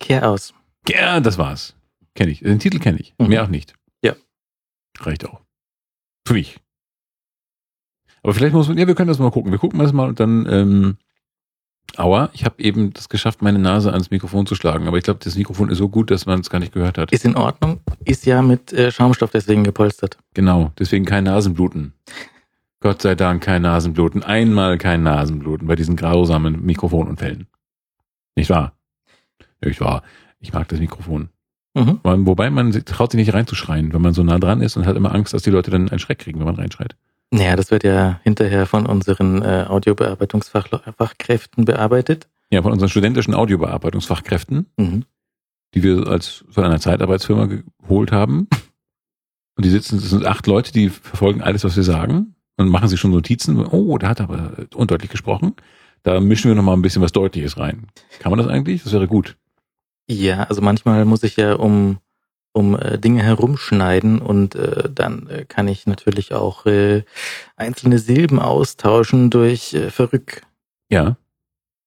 [0.00, 0.52] Kehr aus.
[0.88, 1.74] Ja, das war's.
[2.14, 2.40] Kenne ich.
[2.40, 3.14] Den Titel kenne ich.
[3.18, 3.28] Mhm.
[3.28, 3.74] Mehr auch nicht.
[4.02, 4.14] Ja.
[4.98, 5.40] Reicht auch.
[6.26, 6.58] Für mich.
[8.22, 9.52] Aber vielleicht muss man, ja, wir können das mal gucken.
[9.52, 10.96] Wir gucken das mal und dann, ähm,
[11.96, 14.88] aua, ich habe eben das geschafft, meine Nase ans Mikrofon zu schlagen.
[14.88, 17.12] Aber ich glaube, das Mikrofon ist so gut, dass man es gar nicht gehört hat.
[17.12, 17.80] Ist in Ordnung.
[18.04, 20.18] Ist ja mit äh, Schaumstoff deswegen gepolstert.
[20.34, 21.92] Genau, deswegen kein Nasenbluten.
[22.86, 24.22] Gott sei Dank kein Nasenbluten.
[24.22, 27.48] Einmal kein Nasenbluten bei diesen grausamen Mikrofonunfällen.
[28.36, 28.74] Nicht wahr?
[29.60, 30.04] Nicht wahr.
[30.38, 31.30] Ich mag das Mikrofon.
[31.74, 31.98] Mhm.
[32.04, 35.12] Wobei man traut sich nicht reinzuschreien, wenn man so nah dran ist und hat immer
[35.12, 36.94] Angst, dass die Leute dann einen Schreck kriegen, wenn man reinschreit.
[37.32, 42.28] Naja, das wird ja hinterher von unseren äh, Audiobearbeitungsfachkräften bearbeitet.
[42.50, 45.06] Ja, von unseren studentischen Audiobearbeitungsfachkräften, Mhm.
[45.74, 47.48] die wir als von einer Zeitarbeitsfirma
[47.82, 48.46] geholt haben.
[49.56, 52.88] Und die sitzen, das sind acht Leute, die verfolgen alles, was wir sagen und machen
[52.88, 53.64] sich schon Notizen.
[53.66, 55.54] Oh, da hat er aber undeutlich gesprochen.
[56.02, 57.88] Da mischen wir noch mal ein bisschen was Deutliches rein.
[58.20, 58.82] Kann man das eigentlich?
[58.84, 59.36] Das wäre gut.
[60.08, 61.98] Ja, also manchmal muss ich ja um,
[62.52, 67.02] um äh, Dinge herumschneiden und äh, dann äh, kann ich natürlich auch äh,
[67.56, 70.42] einzelne Silben austauschen durch äh, Verrück
[70.90, 71.16] Ja,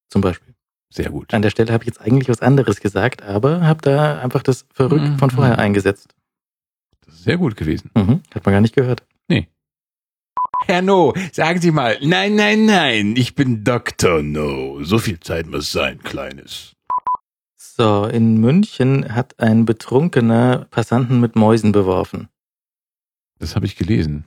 [0.10, 0.54] zum Beispiel.
[0.92, 1.34] sehr gut.
[1.34, 4.66] An der Stelle habe ich jetzt eigentlich was anderes gesagt, aber habe da einfach das
[4.74, 5.18] Verrück Mhm.
[5.18, 6.14] von vorher eingesetzt.
[7.06, 7.90] Das ist sehr gut gewesen.
[7.96, 8.22] Mhm.
[8.36, 9.04] Hat man gar nicht gehört.
[10.66, 14.22] Herr No, sagen Sie mal, nein, nein, nein, ich bin Dr.
[14.22, 14.84] No.
[14.84, 16.74] So viel Zeit muss sein, Kleines.
[17.56, 22.28] So, in München hat ein betrunkener Passanten mit Mäusen beworfen.
[23.40, 24.26] Das habe ich gelesen.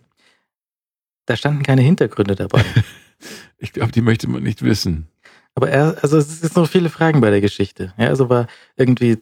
[1.26, 2.64] Da standen keine Hintergründe dabei.
[3.58, 5.06] Ich glaube, die möchte man nicht wissen.
[5.54, 7.94] Aber er, also es sind noch viele Fragen bei der Geschichte.
[7.96, 9.18] Ja, also war irgendwie,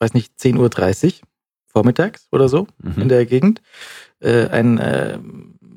[0.00, 1.20] weiß nicht, 10.30 Uhr
[1.68, 3.08] vormittags oder so in Mhm.
[3.08, 3.62] der Gegend.
[4.20, 5.18] Äh, ein äh,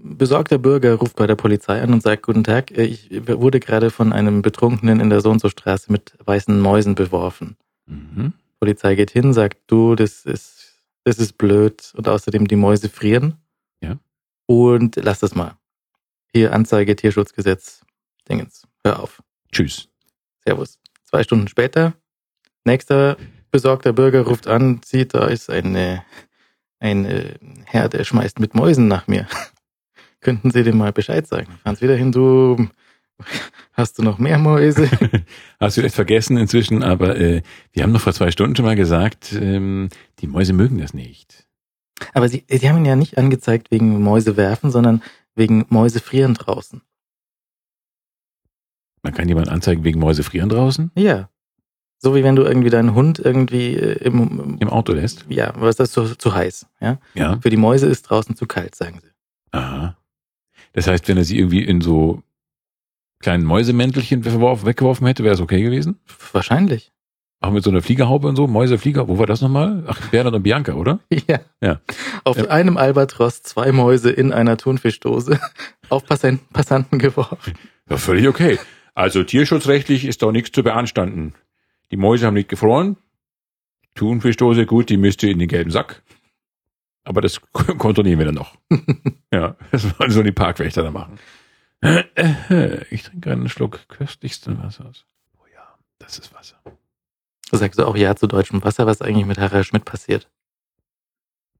[0.05, 4.13] besorgter Bürger ruft bei der Polizei an und sagt, guten Tag, ich wurde gerade von
[4.13, 7.57] einem Betrunkenen in der so und so Straße mit weißen Mäusen beworfen.
[7.87, 8.33] Mhm.
[8.59, 13.37] Polizei geht hin, sagt, du, das ist, das ist blöd und außerdem die Mäuse frieren.
[13.81, 13.97] Ja.
[14.45, 15.57] Und lass das mal.
[16.33, 17.85] Hier Anzeige, Tierschutzgesetz,
[18.29, 18.67] Dingens.
[18.83, 19.21] Hör auf.
[19.51, 19.89] Tschüss.
[20.45, 20.79] Servus.
[21.03, 21.93] Zwei Stunden später,
[22.65, 23.17] nächster
[23.51, 25.99] besorgter Bürger ruft an, sieht, da ist ein, äh,
[26.79, 27.35] ein äh,
[27.65, 29.27] Herr, der schmeißt mit Mäusen nach mir.
[30.25, 31.45] Könnten Sie dem mal Bescheid sagen?
[31.63, 32.67] Fahren Sie wieder hin, du,
[33.73, 34.89] hast du noch mehr Mäuse?
[35.59, 38.75] Hast du vielleicht vergessen inzwischen, aber äh, wir haben noch vor zwei Stunden schon mal
[38.75, 41.45] gesagt, ähm, die Mäuse mögen das nicht.
[42.15, 45.03] Aber Sie, Sie haben ihn ja nicht angezeigt wegen Mäuse werfen, sondern
[45.35, 46.81] wegen Mäuse frieren draußen.
[49.03, 51.29] Man kann jemanden anzeigen wegen Mäuse frieren draußen, Ja.
[51.99, 55.27] So wie wenn du irgendwie deinen Hund irgendwie äh, im, im Auto lässt.
[55.29, 56.97] ja, was ist das zu, zu heiß, ja?
[57.13, 57.39] Ja.
[57.41, 59.11] Für die Mäuse ist draußen zu kalt, sagen sie.
[59.51, 59.95] Aha.
[60.75, 62.21] Das heißt, wenn er sie irgendwie in so
[63.19, 65.99] kleinen Mäusemäntelchen weggeworfen hätte, wäre es okay gewesen?
[66.33, 66.91] Wahrscheinlich.
[67.39, 69.07] Auch mit so einer Fliegerhaube und so, Mäuseflieger.
[69.07, 69.83] Wo war das nochmal?
[69.87, 70.99] Ach, Bernhard und Bianca, oder?
[71.27, 71.39] Ja.
[71.61, 71.79] Ja.
[72.23, 72.45] Auf Ja.
[72.45, 75.39] einem Albatros zwei Mäuse in einer Thunfischdose
[75.89, 77.53] auf Passan- Passanten geworfen.
[77.89, 78.59] Ja, völlig okay.
[78.95, 81.33] Also tierschutzrechtlich ist da nichts zu beanstanden.
[81.91, 82.97] Die Mäuse haben nicht gefroren.
[83.95, 86.03] Thunfischdose, gut, die müsste in den gelben Sack.
[87.03, 88.55] Aber das kontrollieren wir dann noch.
[89.35, 91.19] ja, das wollen so die Parkwächter da machen.
[92.89, 95.05] Ich trinke einen Schluck köstlichsten Wassers.
[95.37, 96.55] Oh ja, das ist Wasser.
[97.51, 100.27] Sagst du auch Ja zu deutschem Wasser, was eigentlich mit Harald Schmidt passiert.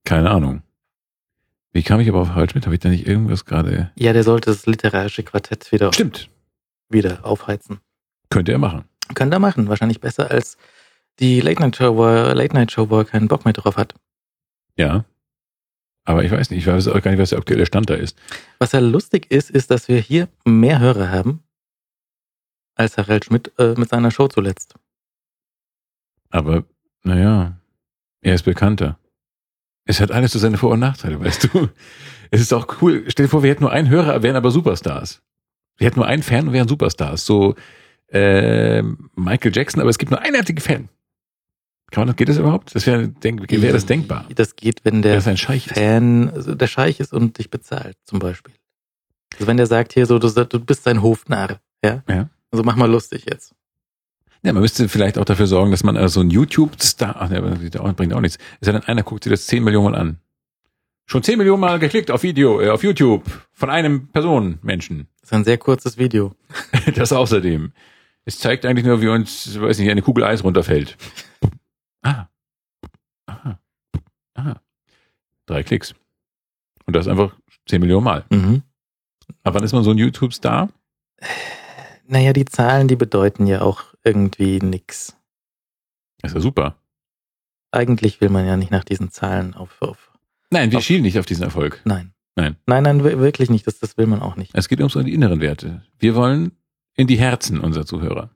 [0.04, 0.64] Keine Ahnung.
[1.74, 2.66] Wie kam ich aber auf Harald Schmidt?
[2.66, 3.92] Habe ich da nicht irgendwas gerade...
[3.96, 6.30] Ja, der sollte das literarische Quartett wieder, Stimmt.
[6.90, 7.80] wieder aufheizen.
[8.30, 8.86] Könnte er machen.
[9.14, 9.68] Kann er machen.
[9.68, 10.58] Wahrscheinlich besser als
[11.20, 13.78] die Late Night Show, wo er, Late Night Show, wo er keinen Bock mehr drauf
[13.78, 13.94] hat.
[14.78, 15.06] Ja.
[16.06, 18.18] Aber ich weiß nicht, ich weiß auch gar nicht, was der aktuelle Stand da ist.
[18.60, 21.44] Was ja lustig ist, ist, dass wir hier mehr Hörer haben
[22.76, 24.76] als Harald Schmidt äh, mit seiner Show zuletzt.
[26.30, 26.64] Aber,
[27.04, 27.58] naja,
[28.22, 29.00] er ist bekannter.
[29.86, 31.70] Es hat alles so seine Vor- und Nachteile, weißt du.
[32.32, 33.06] Es ist auch cool.
[33.08, 35.22] Stell dir vor, wir hätten nur einen Hörer, wären aber Superstars.
[35.78, 37.24] Wir hätten nur einen Fan und wären Superstars.
[37.24, 37.56] So
[38.08, 38.82] äh,
[39.16, 40.90] Michael Jackson, aber es gibt nur einen einzigen Fan.
[41.96, 42.76] Kann man das, geht das überhaupt?
[42.76, 44.26] Das wäre denk, wäre das denkbar.
[44.36, 45.68] Das geht, wenn der Wer ist ein Scheich?
[45.68, 45.76] ist.
[45.76, 48.54] Fan, also der Scheich ist und dich bezahlt, zum Beispiel.
[49.36, 52.04] Also wenn der sagt hier so, du, du bist sein Hofnarr, ja?
[52.10, 52.30] Ja.
[52.52, 53.56] Also mach mal lustig jetzt.
[54.44, 57.40] Ja, man müsste vielleicht auch dafür sorgen, dass man also so ein YouTube-Star, ach, ja,
[57.40, 58.40] das bringt auch nichts.
[58.60, 60.18] Es sei denn, einer guckt sich das 10 Millionen Mal an.
[61.06, 63.24] Schon 10 Millionen Mal geklickt auf Video, äh, auf YouTube
[63.54, 65.08] von einem Person, Menschen.
[65.22, 66.36] Das ist ein sehr kurzes Video.
[66.96, 67.72] Das außerdem.
[68.26, 70.98] Es zeigt eigentlich nur, wie uns, weiß nicht, eine Kugel Eis runterfällt.
[72.06, 72.28] Ah.
[73.28, 73.60] Aha.
[74.36, 74.62] Aha.
[75.48, 75.94] Drei Klicks.
[76.86, 77.36] Und das einfach
[77.68, 78.26] 10 Millionen Mal.
[78.30, 78.62] Mhm.
[79.44, 80.70] Aber wann ist man so ein YouTube-Star?
[82.08, 85.16] Naja, die Zahlen, die bedeuten ja auch irgendwie nix.
[86.22, 86.76] Das ist ja super.
[87.72, 90.12] Eigentlich will man ja nicht nach diesen Zahlen auf, auf
[90.52, 91.82] Nein, wir Auf- schielen nicht auf diesen Erfolg.
[91.86, 92.12] nein.
[92.38, 92.58] Nein.
[92.68, 93.66] Nein, nein, wir- wirklich nicht.
[93.66, 94.52] Das, das will man auch nicht.
[94.54, 95.84] Es geht um die inneren Werte.
[95.98, 96.52] Wir wollen
[96.96, 98.30] in die Herzen unserer Zuhörer.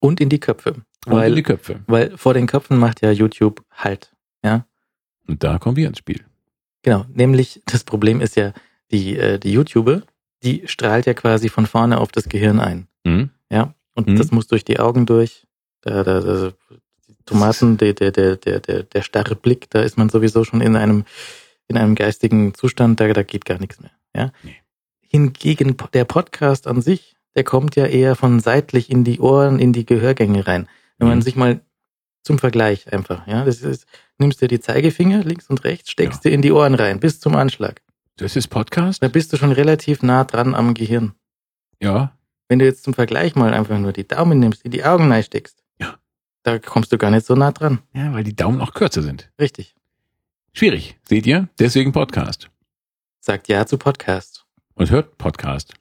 [0.00, 0.84] Und in die Köpfe.
[1.06, 1.80] Und in Weil, die Köpfe.
[1.86, 4.10] weil vor den Köpfen macht ja YouTube Halt.
[5.26, 6.22] Und da kommen wir ins Spiel.
[6.82, 7.06] Genau.
[7.08, 8.52] Nämlich, das Problem ist ja,
[8.90, 10.02] die, äh, die YouTube,
[10.42, 12.88] die strahlt ja quasi von vorne auf das Gehirn ein.
[13.06, 13.30] Hm?
[13.50, 13.72] Ja.
[13.94, 14.16] Und Mhm.
[14.16, 15.46] das muss durch die Augen durch.
[15.80, 16.52] Da, da, da,
[17.08, 20.60] die Tomaten, der, der, der, der, der, der starre Blick, da ist man sowieso schon
[20.60, 21.06] in einem,
[21.68, 23.92] in einem geistigen Zustand, da, da geht gar nichts mehr.
[24.14, 24.30] Ja.
[24.42, 24.56] Nee.
[25.00, 29.72] Hingegen der Podcast an sich, der kommt ja eher von seitlich in die Ohren, in
[29.72, 30.68] die Gehörgänge rein.
[30.98, 31.22] Wenn man Mhm.
[31.22, 31.60] sich mal
[32.22, 33.86] zum Vergleich einfach, ja, das ist,
[34.18, 37.34] nimmst dir die Zeigefinger links und rechts, steckst dir in die Ohren rein, bis zum
[37.36, 37.82] Anschlag.
[38.16, 39.02] Das ist Podcast?
[39.02, 41.14] Da bist du schon relativ nah dran am Gehirn.
[41.80, 42.16] Ja.
[42.48, 45.62] Wenn du jetzt zum Vergleich mal einfach nur die Daumen nimmst, in die Augen reinsteckst,
[45.80, 45.98] Ja.
[46.44, 47.80] da kommst du gar nicht so nah dran.
[47.92, 49.30] Ja, weil die Daumen auch kürzer sind.
[49.40, 49.74] Richtig.
[50.52, 50.96] Schwierig.
[51.02, 51.48] Seht ihr?
[51.58, 52.48] Deswegen Podcast.
[53.20, 54.46] Sagt ja zu Podcast.
[54.74, 55.74] Und hört Podcast.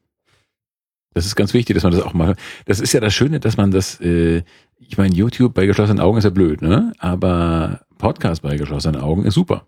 [1.14, 2.40] Das ist ganz wichtig, dass man das auch mal hört.
[2.66, 4.44] Das ist ja das Schöne, dass man das, äh,
[4.88, 6.94] ich meine, YouTube bei geschlossenen Augen ist ja blöd, ne?
[7.00, 9.66] Aber Podcast bei geschlossenen Augen ist super.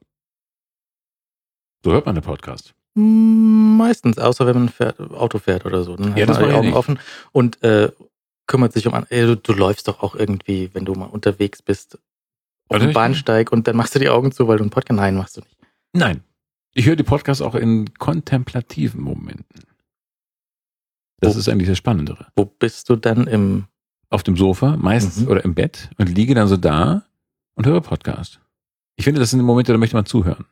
[1.83, 2.73] So hört man den Podcast.
[2.97, 5.95] Meistens, außer wenn man fährt, Auto fährt oder so.
[5.95, 6.75] Dann Ja, hat das man die Augen nicht.
[6.75, 6.99] offen
[7.31, 7.91] und äh,
[8.47, 9.05] kümmert sich um an.
[9.09, 11.99] Ey, du, du läufst doch auch irgendwie, wenn du mal unterwegs bist,
[12.69, 14.97] auf dem Bahnsteig und dann machst du die Augen zu, weil du einen Podcast.
[14.97, 15.57] Nein, machst du nicht.
[15.93, 16.23] Nein.
[16.73, 19.63] Ich höre die Podcasts auch in kontemplativen Momenten.
[21.21, 21.39] Das Oh.
[21.39, 22.27] ist eigentlich das Spannendere.
[22.35, 23.65] Wo bist du dann im.
[24.09, 25.27] Auf dem Sofa, meistens Mhm.
[25.31, 27.03] oder im Bett und liege dann so da
[27.55, 28.39] und höre Podcast.
[28.95, 30.45] Ich finde, das sind Momente, da möchte man zuhören.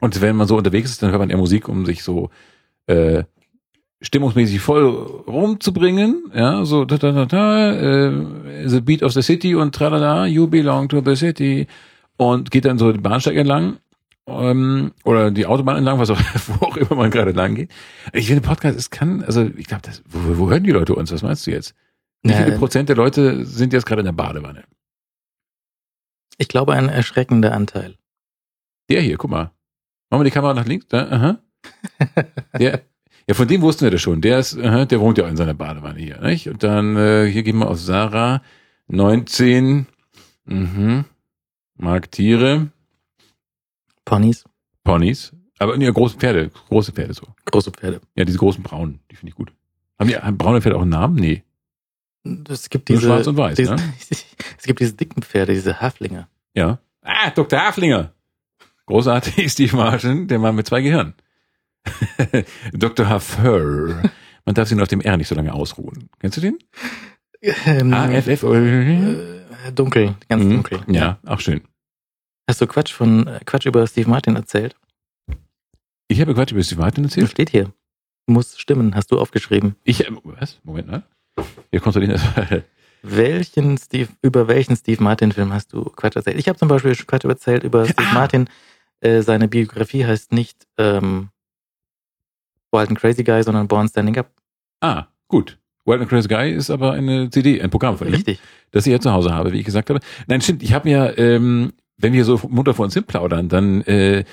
[0.00, 2.30] Und wenn man so unterwegs ist, dann hört man eher Musik, um sich so
[2.86, 3.22] äh,
[4.00, 4.84] stimmungsmäßig voll
[5.26, 6.30] rumzubringen.
[6.34, 10.48] Ja, so da da da da, äh, the beat of the city und tralala, you
[10.48, 11.66] belong to the city
[12.16, 13.78] und geht dann so den Bahnsteig entlang
[14.26, 17.70] ähm, oder die Autobahn entlang, was auch, wo auch immer man gerade lang geht.
[18.12, 21.12] Ich finde, Podcast, es kann, also ich glaube, wo, wo hören die Leute uns?
[21.12, 21.74] Was meinst du jetzt?
[22.22, 24.64] Wie viele Prozent der Leute sind jetzt gerade in der Badewanne?
[26.38, 27.96] Ich glaube, ein erschreckender Anteil.
[28.88, 29.50] Der hier, guck mal.
[30.10, 30.86] Machen wir die Kamera nach links?
[30.88, 31.38] Da, aha.
[32.58, 32.82] Der,
[33.28, 34.20] ja, von dem wussten wir das schon.
[34.20, 36.48] Der ist, aha, der wohnt ja in seiner Badewanne hier, nicht?
[36.48, 38.42] Und dann, äh, hier gehen wir auf Sarah.
[38.88, 39.86] 19,
[40.44, 41.04] mhm.
[41.76, 42.70] Mag Tiere,
[44.04, 44.44] Ponys,
[44.84, 45.32] Ponys.
[45.58, 47.26] Aber ja, große Pferde, große Pferde so.
[47.46, 48.00] große Pferde.
[48.16, 49.52] Ja, diese großen braunen, die finde ich gut.
[49.98, 51.14] Haben die haben braune Pferde auch einen Namen?
[51.14, 51.44] Nee.
[52.48, 53.94] Es gibt diese, schwarz und weiß, diese, ne?
[54.58, 56.28] es gibt diese dicken Pferde, diese Haflinger.
[56.54, 56.78] Ja.
[57.02, 57.58] Ah, Dr.
[57.60, 58.12] Haflinger.
[58.86, 61.14] Großartig, Steve Martin, der Mann mit zwei Gehirnen.
[62.72, 63.08] Dr.
[63.08, 64.02] Haffer.
[64.44, 66.08] Man darf sich nur auf dem R nicht so lange ausruhen.
[66.20, 66.58] Kennst du den?
[67.40, 68.42] Ähm, A-F-F.
[68.44, 70.50] äh, dunkel, ganz Mhm.
[70.50, 70.80] dunkel.
[70.88, 71.62] Ja, auch schön.
[72.48, 74.76] Hast du Quatsch von äh, Quatsch über Steve Martin erzählt?
[76.08, 77.30] Ich habe Quatsch über Steve Martin Das erzählt.
[77.30, 77.72] steht hier.
[78.26, 79.74] Muss stimmen, hast du aufgeschrieben.
[79.84, 80.60] Ich, äh, was?
[80.62, 81.02] Moment, ne?
[81.70, 82.62] Wir kontrollieren das.
[83.02, 86.38] Welchen Steve, über welchen Steve Martin Film hast du Quatsch erzählt?
[86.38, 88.14] Ich habe zum Beispiel schon Quatsch erzählt über Steve Ah.
[88.14, 88.48] Martin.
[89.00, 91.30] Äh, seine Biografie heißt nicht ähm,
[92.70, 94.30] Wild and Crazy Guy, sondern Born Standing Up.
[94.80, 95.58] ah, gut.
[95.84, 98.14] Wild and Crazy Guy ist aber eine CD, ein Programm von ihm.
[98.14, 98.38] Richtig.
[98.70, 99.98] das ich ja zu Hause habe, wie ich gesagt habe.
[100.28, 103.80] Nein, stimmt, ich habe mir, ähm, wenn wir so munter vor uns hin plaudern, dann
[103.82, 104.24] äh,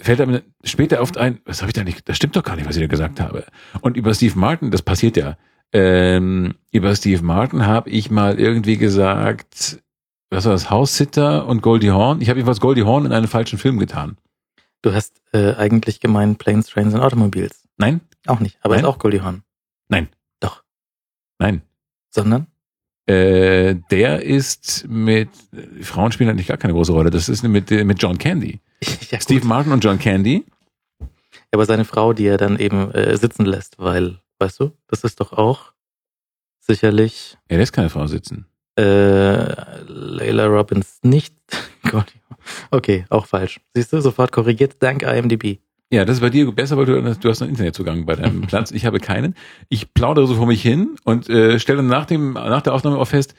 [0.00, 2.68] fällt mir später oft ein, was habe ich da nicht, das stimmt doch gar nicht,
[2.68, 3.44] was ich da gesagt habe.
[3.82, 5.36] Und über Steve Martin, das passiert ja,
[5.72, 9.80] ähm, über Steve Martin habe ich mal irgendwie gesagt,
[10.30, 12.20] was war das, House-Sitter und Goldie Hawn.
[12.20, 14.16] Ich habe jedenfalls Goldie Hawn in einen falschen Film getan.
[14.82, 17.68] Du hast äh, eigentlich gemeint Planes, Trains and Automobiles.
[17.76, 18.00] Nein?
[18.26, 18.84] Auch nicht, aber Nein?
[18.84, 19.42] ist auch Goldie Hawn.
[19.88, 20.08] Nein.
[20.40, 20.62] Doch.
[21.38, 21.62] Nein.
[22.10, 22.46] Sondern?
[23.06, 25.30] Äh, der ist mit
[25.82, 27.10] Frauen spielen eigentlich gar keine große Rolle.
[27.10, 28.60] Das ist mit, mit John Candy.
[29.10, 29.20] Ja.
[29.20, 30.44] Steve Martin und John Candy.
[31.50, 35.20] Aber seine Frau, die er dann eben äh, sitzen lässt, weil, weißt du, das ist
[35.20, 35.72] doch auch
[36.60, 38.46] sicherlich Er lässt keine Frau sitzen.
[38.76, 38.82] äh,
[39.86, 41.34] Layla Robbins nicht.
[41.90, 42.06] Gott.
[42.70, 43.60] Okay, auch falsch.
[43.74, 45.58] Siehst du, sofort korrigiert, dank IMDb.
[45.92, 48.70] Ja, das ist bei dir besser, weil du, du hast einen Internetzugang bei deinem Platz.
[48.70, 49.34] Ich habe keinen.
[49.68, 53.08] Ich plaudere so vor mich hin und äh, stelle nach, dem, nach der Aufnahme auch
[53.08, 53.34] fest,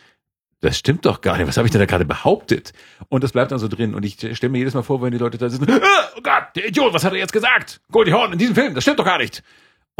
[0.59, 1.47] das stimmt doch gar nicht.
[1.47, 2.73] Was habe ich denn da gerade behauptet?
[3.09, 3.95] Und das bleibt dann so drin.
[3.95, 6.43] Und ich stelle mir jedes Mal vor, wenn die Leute da sitzen, "Ah, oh Gott,
[6.55, 7.79] der Idiot, was hat er jetzt gesagt?
[7.91, 9.41] Goldie Horn in diesem Film, das stimmt doch gar nicht.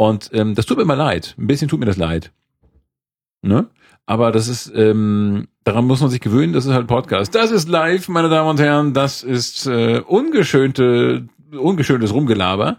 [0.02, 1.36] Und ähm, das tut mir immer leid.
[1.38, 2.32] Ein bisschen tut mir das leid.
[3.40, 3.68] Ne?
[4.04, 7.36] Aber das ist, ähm, daran muss man sich gewöhnen, das ist halt Podcast.
[7.36, 8.94] Das ist live, meine Damen und Herren.
[8.94, 12.78] Das ist äh, ungeschönte, ungeschöntes Rumgelaber.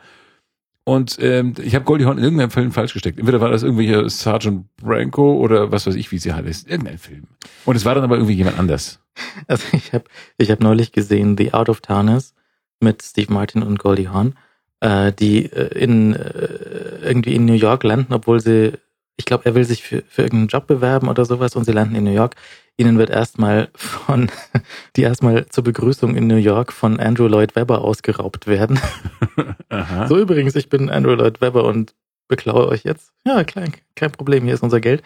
[0.84, 3.18] Und ähm, ich habe Goldie Hawn in irgendeinem Film falsch gesteckt.
[3.18, 6.70] Entweder war das irgendwelche Sergeant Branko oder was weiß ich, wie sie heißt.
[6.70, 7.28] Irgendein Film.
[7.64, 9.00] Und es war dann aber irgendwie jemand anders.
[9.48, 10.06] Also ich habe
[10.38, 12.34] ich hab neulich gesehen The Out of Towners
[12.82, 14.34] mit Steve Martin und Goldie Hawn,
[14.84, 18.74] äh, die äh, in äh, irgendwie in New York landen, obwohl sie,
[19.16, 21.96] ich glaube, er will sich für, für irgendeinen Job bewerben oder sowas und sie landen
[21.96, 22.36] in New York.
[22.76, 24.30] Ihnen wird erstmal von,
[24.96, 28.80] die erstmal zur Begrüßung in New York von Andrew Lloyd Webber ausgeraubt werden.
[29.70, 30.08] Aha.
[30.08, 31.94] So übrigens, ich bin Andrew Lloyd Webber und
[32.28, 33.12] beklaue euch jetzt.
[33.26, 35.02] Ja, klein, kein Problem, hier ist unser Geld.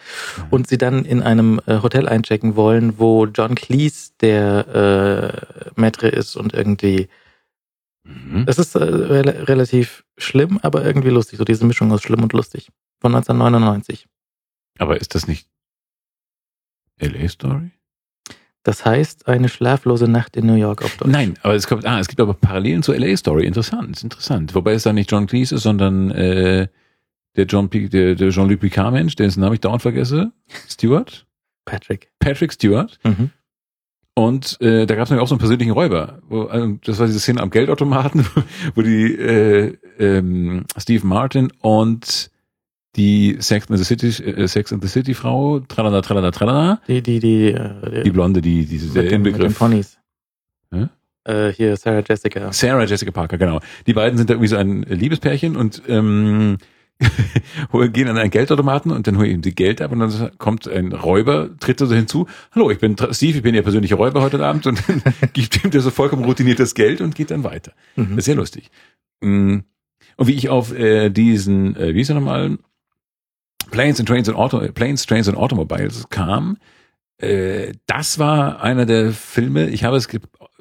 [0.50, 6.08] Und sie dann in einem äh, Hotel einchecken wollen, wo John Cleese der äh, Maitre
[6.08, 7.08] ist und irgendwie,
[8.08, 8.44] Mhm.
[8.46, 11.38] es ist äh, rela relativ schlimm, aber irgendwie lustig.
[11.38, 12.70] So diese Mischung aus schlimm und lustig.
[13.00, 14.06] Von 1999.
[14.78, 15.48] Aber ist das nicht
[17.00, 17.70] LA Story?
[18.62, 21.10] Das heißt, eine schlaflose Nacht in New York auf Deutsch.
[21.10, 23.46] Nein, aber es kommt, ah, es gibt aber Parallelen zur LA Story.
[23.46, 24.54] Interessant, interessant.
[24.54, 26.68] Wobei es dann nicht John Cleese ist, sondern äh,
[27.36, 30.32] der John der, der Jean-Luc Picard Mensch, dessen Namen ich dauernd vergesse.
[30.68, 31.26] Stewart?
[31.64, 32.10] Patrick.
[32.18, 32.98] Patrick Stewart.
[33.04, 33.30] Mhm.
[34.18, 36.18] Und äh, da gab es nämlich auch so einen persönlichen Räuber.
[36.28, 38.26] Wo, also, das war diese Szene am Geldautomaten,
[38.74, 42.32] wo die äh, ähm, Steve Martin und
[42.96, 47.00] die Sex and the City, äh, Sex and the City Frau, tralala, tralala, tralala, Die,
[47.00, 49.56] die, die, äh, die Blonde, die, diese der mit, den, mit den Inbegriff.
[49.56, 49.98] Ponys.
[50.72, 50.88] Hä?
[51.22, 52.52] Äh, hier Sarah Jessica.
[52.52, 53.60] Sarah Jessica Parker, genau.
[53.86, 56.58] Die beiden sind da irgendwie so ein Liebespärchen und ähm,
[57.92, 60.92] gehen an einen Geldautomaten und dann holen ihm die Geld ab und dann kommt ein
[60.92, 62.26] Räuber, tritt so hinzu.
[62.52, 65.70] Hallo, ich bin Steve, ich bin Ihr persönlicher Räuber heute Abend und dann gibt ihm
[65.70, 67.72] der so vollkommen routiniert das Geld und geht dann weiter.
[67.96, 68.18] Das Mhm.
[68.18, 68.70] ist sehr lustig.
[69.20, 69.58] Mm.
[70.16, 72.58] Und wie ich auf äh, diesen, äh, wie ist er nochmal,
[73.70, 76.56] Planes and Trains and Auto, Planes, Trains and Automobiles kam,
[77.18, 80.08] äh, das war einer der Filme, ich habe es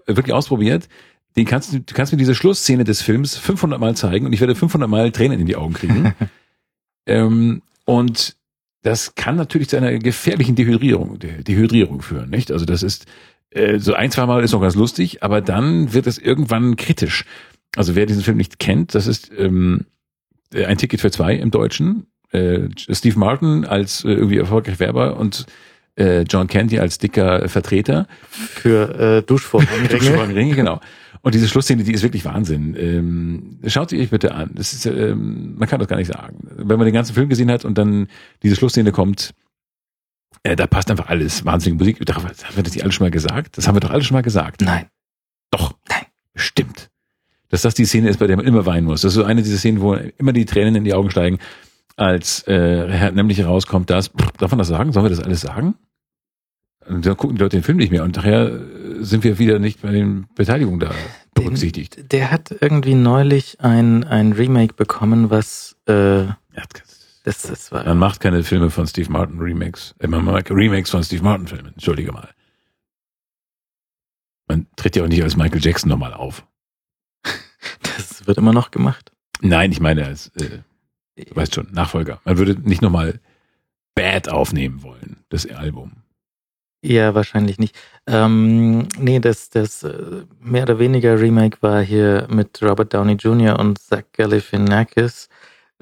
[0.05, 0.87] wirklich ausprobiert,
[1.35, 4.39] den kannst du, du kannst mir diese Schlussszene des Films 500 Mal zeigen und ich
[4.39, 6.13] werde 500 Mal Tränen in die Augen kriegen.
[7.05, 8.35] ähm, und
[8.83, 12.51] das kann natürlich zu einer gefährlichen Dehydrierung, De- Dehydrierung führen, nicht?
[12.51, 13.05] Also das ist
[13.51, 17.25] äh, so ein, zwei Mal ist noch ganz lustig, aber dann wird es irgendwann kritisch.
[17.75, 19.85] Also wer diesen Film nicht kennt, das ist ähm,
[20.53, 22.07] äh, ein Ticket für zwei im Deutschen.
[22.31, 25.45] Äh, Steve Martin als äh, irgendwie erfolgreicher Werber und
[25.95, 28.07] äh, John Candy als dicker Vertreter.
[28.29, 29.87] Für äh, Duschvorhangringe.
[29.89, 30.81] Duschvorhangringe, genau.
[31.27, 32.73] Und diese Schlussszene, die ist wirklich Wahnsinn.
[32.79, 34.51] Ähm, schaut sie euch bitte an.
[34.55, 36.37] Das ist, ähm, man kann das gar nicht sagen.
[36.55, 38.07] Wenn man den ganzen Film gesehen hat und dann
[38.43, 39.33] diese Schlussszene kommt,
[40.43, 41.43] äh, da passt einfach alles.
[41.43, 42.05] Wahnsinnige Musik.
[42.05, 43.57] Da- Haben wir das nicht alles schon mal gesagt?
[43.57, 44.61] Das haben wir doch alles schon mal gesagt.
[44.61, 44.85] Nein.
[45.51, 45.73] Doch.
[45.89, 46.03] Nein.
[46.33, 46.89] Stimmt.
[47.49, 49.01] Dass das die Szene ist, bei der man immer weinen muss.
[49.01, 51.39] Das ist so eine dieser Szenen, wo immer die Tränen in die Augen steigen,
[51.97, 54.93] als äh, nämlich herauskommt, dass, darf man das sagen?
[54.93, 55.75] Sollen wir das alles sagen?
[56.87, 59.59] Und dann gucken die Leute den Film nicht mehr und nachher äh, sind wir wieder
[59.59, 60.91] nicht bei den Beteiligungen da
[61.33, 62.11] berücksichtigt.
[62.11, 66.63] Der hat irgendwie neulich ein, ein Remake bekommen, was äh, Ja,
[67.23, 69.95] das, das war Man macht keine Filme von Steve Martin Remakes.
[69.99, 71.73] Äh, man macht Remakes von Steve Martin Filmen.
[71.73, 72.29] Entschuldige mal.
[74.47, 76.45] Man tritt ja auch nicht als Michael Jackson nochmal auf.
[77.81, 79.11] das wird immer noch gemacht.
[79.41, 80.59] Nein, ich meine als, äh,
[81.17, 82.21] du weißt schon, Nachfolger.
[82.23, 83.19] Man würde nicht nochmal
[83.93, 86.03] Bad aufnehmen wollen, das Album.
[86.87, 87.75] Ja, wahrscheinlich nicht.
[88.07, 93.59] Ähm, nee, das, das äh, mehr oder weniger Remake war hier mit Robert Downey Jr.
[93.59, 95.27] und Zach Galifianakis.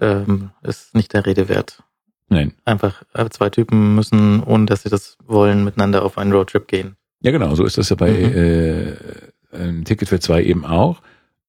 [0.02, 1.84] Ähm, ist nicht der Rede wert.
[2.28, 2.54] Nein.
[2.66, 6.96] Einfach äh, zwei Typen müssen, ohne dass sie das wollen, miteinander auf einen Roadtrip gehen.
[7.22, 8.36] Ja, genau, so ist das ja bei Mhm.
[8.36, 8.94] äh,
[9.58, 11.02] ein Ticket für zwei eben auch.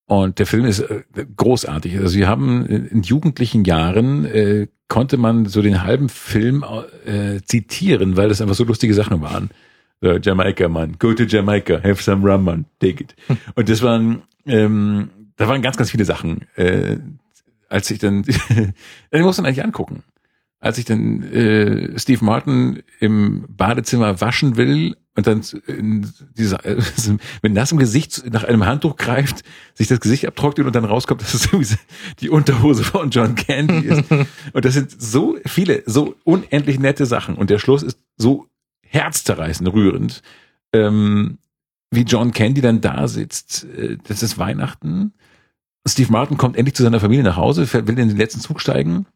[0.05, 1.03] Und der Film ist äh,
[1.35, 1.99] großartig.
[1.99, 6.65] Also wir haben in jugendlichen Jahren äh, konnte man so den halben Film
[7.05, 9.51] äh, zitieren, weil das einfach so lustige Sachen waren.
[10.01, 13.17] So, Jamaika, Mann, go to Jamaica, have some rum, man, take it.
[13.55, 16.43] Und das waren, ähm, da waren ganz, ganz viele Sachen.
[16.57, 16.99] Äh,
[17.69, 18.23] als ich dann,
[19.13, 20.03] den muss man eigentlich angucken.
[20.61, 26.81] als ich dann äh, Steve Martin im Badezimmer waschen will und dann in dieser, äh,
[27.43, 29.43] mit nassem Gesicht nach einem Handtuch greift,
[29.75, 31.75] sich das Gesicht abtrocknet und dann rauskommt, dass es irgendwie
[32.21, 34.05] die Unterhose von John Candy ist.
[34.53, 37.35] Und das sind so viele, so unendlich nette Sachen.
[37.35, 38.47] Und der Schluss ist so
[38.83, 40.23] herzzerreißend rührend,
[40.73, 41.39] ähm,
[41.91, 43.65] wie John Candy dann da sitzt.
[43.65, 45.15] Äh, das ist Weihnachten.
[45.89, 49.07] Steve Martin kommt endlich zu seiner Familie nach Hause, will in den letzten Zug steigen.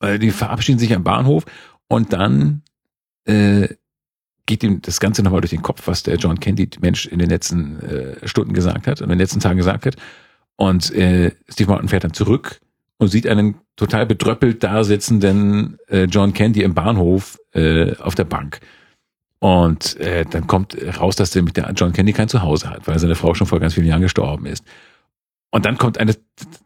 [0.00, 1.44] Äh, die verabschieden sich am Bahnhof
[1.88, 2.62] und dann
[3.24, 3.68] äh,
[4.48, 7.28] geht ihm das Ganze nochmal durch den Kopf, was der John Candy Mensch in den
[7.28, 9.94] letzten äh, Stunden gesagt hat, in den letzten Tagen gesagt hat.
[10.56, 12.60] Und äh, Steve Martin fährt dann zurück
[12.96, 18.24] und sieht einen total bedröppelt da sitzenden äh, John Candy im Bahnhof äh, auf der
[18.24, 18.60] Bank.
[19.38, 22.98] Und äh, dann kommt raus, dass der mit der John Candy kein Zuhause hat, weil
[22.98, 24.64] seine Frau schon vor ganz vielen Jahren gestorben ist.
[25.50, 26.14] Und dann kommt eine,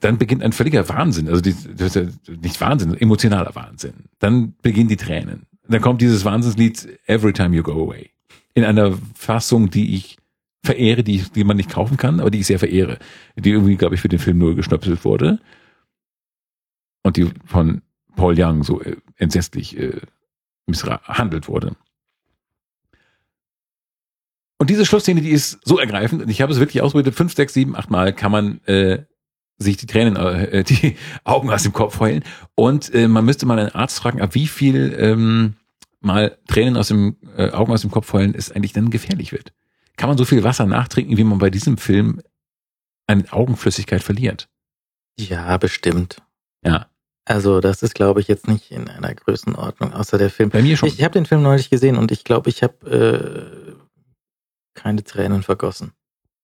[0.01, 1.55] dann beginnt ein völliger Wahnsinn, also die,
[2.41, 3.93] nicht Wahnsinn, emotionaler Wahnsinn.
[4.19, 5.47] Dann beginnen die Tränen.
[5.69, 8.11] Dann kommt dieses Wahnsinnslied Every Time You Go Away.
[8.55, 10.19] In einer Fassung, die ich
[10.65, 12.99] verehre, die, die man nicht kaufen kann, aber die ich sehr verehre.
[13.37, 15.41] Die irgendwie, glaube ich, für den Film nur geschnöpselt wurde.
[17.03, 17.83] Und die von
[18.15, 20.01] Paul Young so äh, entsetzlich äh,
[20.67, 21.77] misshandelt wurde.
[24.59, 27.53] Und diese Schlussszene, die ist so ergreifend, und ich habe es wirklich ausprobiert, fünf, sechs,
[27.53, 29.05] sieben, acht Mal kann man äh,
[29.63, 32.25] sich die Tränen, äh, die Augen aus dem Kopf heulen.
[32.55, 35.55] Und äh, man müsste mal einen Arzt fragen, ab wie viel ähm,
[36.01, 39.53] mal Tränen aus dem äh, Augen aus dem Kopf heulen es eigentlich dann gefährlich wird.
[39.97, 42.21] Kann man so viel Wasser nachtrinken, wie man bei diesem Film
[43.07, 44.49] eine Augenflüssigkeit verliert?
[45.19, 46.23] Ja, bestimmt.
[46.65, 46.87] Ja.
[47.25, 50.51] Also das ist, glaube ich, jetzt nicht in einer Größenordnung, außer der Film.
[50.51, 50.89] Bei mir schon.
[50.89, 53.73] Ich, ich habe den Film neulich gesehen und ich glaube, ich habe äh,
[54.75, 55.93] keine Tränen vergossen.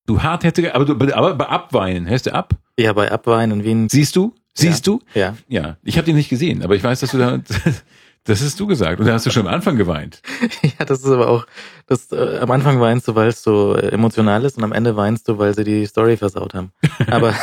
[0.09, 2.55] Du hart hätte, aber, du, aber bei Abweinen, hörst du ab?
[2.79, 3.89] Ja, bei Abweinen wie ein...
[3.91, 4.35] Siehst du?
[4.55, 4.93] Siehst ja.
[4.95, 5.01] du?
[5.13, 5.37] Ja.
[5.49, 5.77] Ja.
[5.83, 7.39] Ich habe den nicht gesehen, aber ich weiß, dass du da,
[8.25, 9.01] das hast du gesagt.
[9.01, 10.23] Und da hast du schon am Anfang geweint.
[10.63, 11.47] ja, das ist aber auch,
[11.87, 15.29] das, äh, am Anfang weinst du, weil es so emotional ist und am Ende weinst
[15.29, 16.73] du, weil sie die Story versaut haben.
[17.09, 17.35] Aber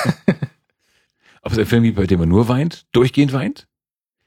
[1.43, 3.68] Ob es ein Film gibt, bei dem man nur weint, durchgehend weint?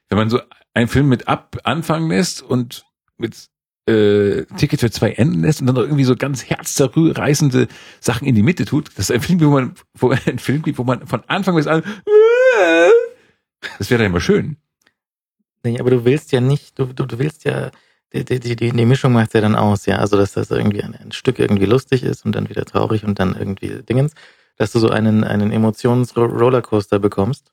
[0.07, 0.39] Wenn man so
[0.73, 2.85] einen Film mit ab anfangen lässt und
[3.17, 3.49] mit
[3.89, 7.67] äh, Ticket für zwei enden lässt und dann noch irgendwie so ganz herzzerreißende
[7.99, 10.77] Sachen in die Mitte tut, das ist ein Film, wo man, wo ein Film gibt,
[10.77, 11.83] wo man von Anfang bis an,
[13.77, 14.57] das wäre dann immer schön.
[15.63, 17.71] Nee, aber du willst ja nicht, du, du, du willst ja,
[18.13, 19.97] die, die, die, die Mischung macht ja dann aus, ja.
[19.97, 23.19] Also, dass das irgendwie ein, ein Stück irgendwie lustig ist und dann wieder traurig und
[23.19, 24.13] dann irgendwie Dingens,
[24.57, 27.51] dass du so einen, einen Emotions-Rollercoaster bekommst.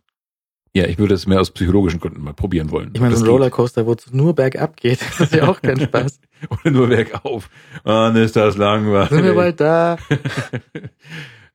[0.76, 2.90] Ja, ich würde es mehr aus psychologischen Gründen mal probieren wollen.
[2.92, 3.30] Ich meine, Das so ein.
[3.30, 6.20] Rollercoaster, wo es nur bergab geht, das ist ja auch kein Spaß.
[6.50, 7.48] Oder nur bergauf.
[7.82, 9.08] Mann, ist das langweilig.
[9.08, 9.96] Sind wir bald da?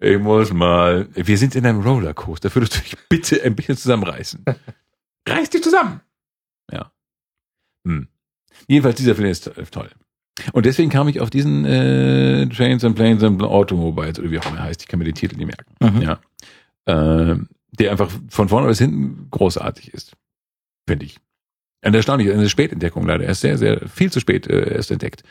[0.03, 1.07] Ich muss mal.
[1.13, 2.55] Wir sind in einem Rollercoaster.
[2.55, 4.43] Würdest du dich bitte ein bisschen zusammenreißen?
[5.29, 6.01] Reiß dich zusammen!
[6.71, 6.91] Ja.
[7.85, 8.07] Hm.
[8.67, 9.91] Jedenfalls, dieser Film ist toll.
[10.53, 14.45] Und deswegen kam ich auf diesen äh, Trains and Planes and Automobiles, oder wie auch
[14.47, 14.81] immer er heißt.
[14.81, 15.97] Ich kann mir den Titel nicht merken.
[15.97, 16.01] Mhm.
[16.01, 16.19] Ja.
[16.87, 20.13] Ähm, der einfach von vorne bis hinten großartig ist.
[20.87, 21.17] Finde ich.
[21.81, 23.23] Eine erstaunliche, eine Spätentdeckung leider.
[23.23, 25.23] Er ist sehr, sehr viel zu spät äh, erst entdeckt.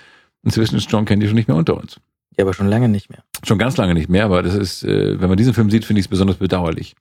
[0.43, 2.01] Inzwischen ist John Candy schon nicht mehr unter uns.
[2.37, 3.23] Ja, aber schon lange nicht mehr.
[3.45, 6.01] Schon ganz lange nicht mehr, aber das ist, äh, wenn man diesen Film sieht, finde
[6.01, 6.95] ich es besonders bedauerlich.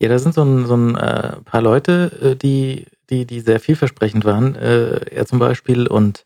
[0.00, 3.60] Ja, da sind so ein, so ein äh, paar Leute, äh, die, die, die sehr
[3.60, 4.54] vielversprechend waren.
[4.56, 6.24] Äh, er zum Beispiel und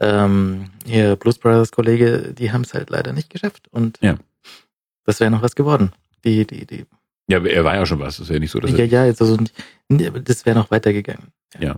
[0.00, 3.68] ähm, hier Blues Brothers Kollege, die haben es halt leider nicht geschafft.
[3.70, 4.16] Und Ja.
[5.04, 5.92] das wäre noch was geworden.
[6.24, 6.86] Die, die, die,
[7.28, 8.16] Ja, er war ja schon was.
[8.16, 9.38] Das ist ja nicht so, dass ja, ja, jetzt also,
[9.88, 11.28] das wäre noch weitergegangen.
[11.58, 11.76] ja.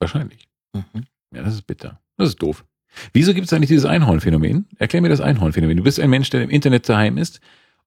[0.00, 0.48] Wahrscheinlich.
[0.74, 1.04] Mhm.
[1.34, 2.00] Ja, das ist bitter.
[2.16, 2.64] Das ist doof.
[3.12, 4.66] Wieso gibt es eigentlich dieses Einhornphänomen?
[4.78, 5.76] Erklär mir das Einhornphänomen.
[5.76, 7.40] Du bist ein Mensch, der im Internet daheim ist.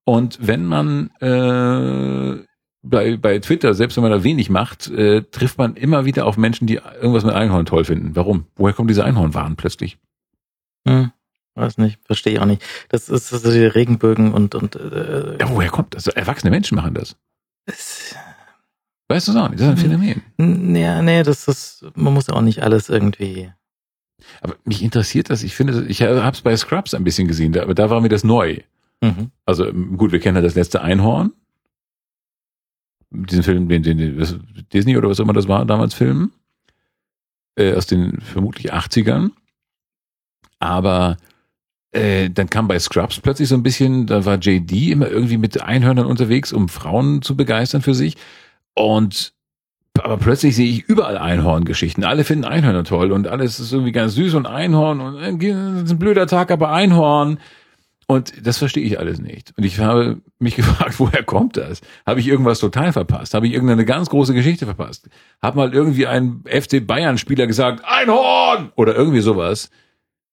[0.03, 2.43] Und wenn man äh,
[2.81, 6.37] bei, bei Twitter, selbst wenn man da wenig macht, äh, trifft man immer wieder auf
[6.37, 8.15] Menschen, die irgendwas mit Einhorn toll finden.
[8.15, 8.45] Warum?
[8.55, 9.97] Woher kommt diese Einhornwahn plötzlich?
[10.87, 11.11] Hm,
[11.57, 12.63] weiß nicht, verstehe ich auch nicht.
[12.89, 16.07] Das ist so die Regenbögen und, und äh, Ja, woher kommt das?
[16.07, 17.15] Erwachsene Menschen machen das.
[17.65, 18.15] es-
[19.09, 19.61] Weißt du es auch nicht?
[19.61, 19.89] Das ist ein.
[19.89, 20.21] Phänomen.
[20.37, 23.51] Nee, nee, das ist, man muss ja auch nicht alles irgendwie.
[24.41, 25.43] Aber mich interessiert das.
[25.43, 28.09] Ich finde, ich habe es bei Scrubs ein bisschen gesehen, da, aber da war mir
[28.09, 28.59] das neu.
[29.01, 29.31] Mhm.
[29.45, 31.31] Also ähm, gut, wir kennen ja das letzte Einhorn.
[33.09, 34.35] Diesen Film, den, den, den das
[34.73, 36.31] Disney oder was immer das war, damals Film.
[37.55, 39.31] Äh, aus den vermutlich 80ern.
[40.59, 41.15] Aber
[41.91, 45.61] äh, dann kam bei Scrubs plötzlich so ein bisschen, da war JD immer irgendwie mit
[45.61, 48.15] Einhörnern unterwegs, um Frauen zu begeistern für sich.
[48.73, 49.33] Und
[50.03, 52.03] aber plötzlich sehe ich überall Einhorngeschichten.
[52.03, 55.99] Alle finden Einhörner toll und alles ist irgendwie ganz süß und Einhorn und äh, ein
[55.99, 57.39] blöder Tag, aber Einhorn.
[58.09, 59.53] Und das verstehe ich alles nicht.
[59.57, 61.81] Und ich habe mich gefragt, woher kommt das?
[62.05, 63.33] Habe ich irgendwas total verpasst?
[63.33, 65.09] Habe ich irgendeine ganz große Geschichte verpasst?
[65.41, 68.71] Hat mal irgendwie ein FC Bayern-Spieler gesagt, Einhorn!
[68.75, 69.69] Oder irgendwie sowas,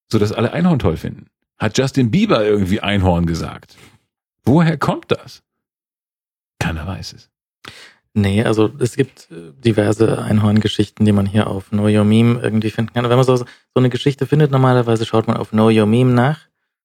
[0.08, 1.26] so dass alle Einhorn toll finden.
[1.58, 3.76] Hat Justin Bieber irgendwie Einhorn gesagt?
[4.44, 5.42] Woher kommt das?
[6.58, 7.30] Keiner weiß es.
[8.16, 12.70] Nee, also es gibt äh, diverse Einhorngeschichten, die man hier auf Know Your Meme irgendwie
[12.70, 13.04] finden kann.
[13.08, 16.40] Wenn man so, so eine Geschichte findet, normalerweise schaut man auf Know Your Meme nach,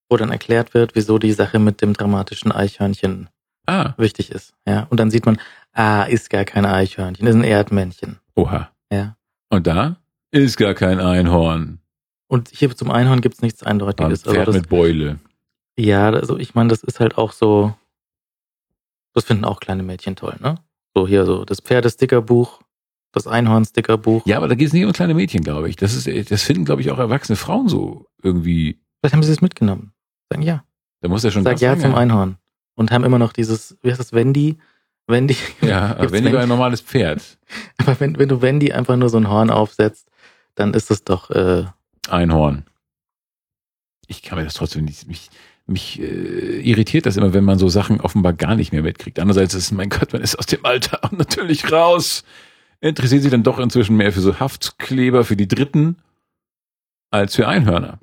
[0.09, 3.30] wo dann erklärt wird, wieso die Sache mit dem dramatischen Eichhörnchen
[3.67, 4.53] Ah, wichtig ist.
[4.65, 5.39] Ja, und dann sieht man,
[5.74, 8.17] ah, ist gar kein Eichhörnchen, ist ein Erdmännchen.
[8.36, 8.72] oha.
[8.91, 9.15] Ja.
[9.49, 9.97] Und da
[10.32, 11.80] ist gar kein Einhorn.
[12.30, 14.23] Und hier zum Einhorn gibt's nichts Ein Eindeutiges.
[14.25, 15.19] Also Pferd das, mit Beule.
[15.77, 17.73] ja, also ich meine, das ist halt auch so,
[19.13, 20.55] das finden auch kleine Mädchen toll, ne?
[20.95, 22.61] So hier so das Pferdestickerbuch,
[23.11, 24.25] das Einhorn-Stickerbuch.
[24.27, 25.75] Ja, aber da geht es nicht um kleine Mädchen, glaube ich.
[25.75, 28.80] Das ist, das finden, glaube ich, auch erwachsene Frauen so irgendwie.
[28.99, 29.93] Vielleicht haben sie es mitgenommen.
[30.30, 30.63] Sagen ja.
[31.01, 32.38] Da muss ja schon Sag ja zum Einhorn.
[32.75, 34.57] Und haben immer noch dieses, wie heißt das, Wendy?
[35.07, 35.36] Wendy.
[35.61, 36.38] Ja, über Wendy?
[36.38, 37.39] ein normales Pferd.
[37.77, 40.07] Aber wenn, wenn du Wendy einfach nur so ein Horn aufsetzt,
[40.55, 41.65] dann ist es doch, äh,
[42.09, 42.65] Einhorn.
[44.07, 45.07] Ich kann mir das trotzdem nicht.
[45.07, 45.29] Mich,
[45.67, 49.19] mich äh, irritiert das immer, wenn man so Sachen offenbar gar nicht mehr mitkriegt.
[49.19, 52.23] Andererseits ist, mein Gott, man ist aus dem Alter auch natürlich raus.
[52.81, 55.97] Interessiert sich dann doch inzwischen mehr für so Haftkleber für die Dritten
[57.11, 57.99] als für Einhörner.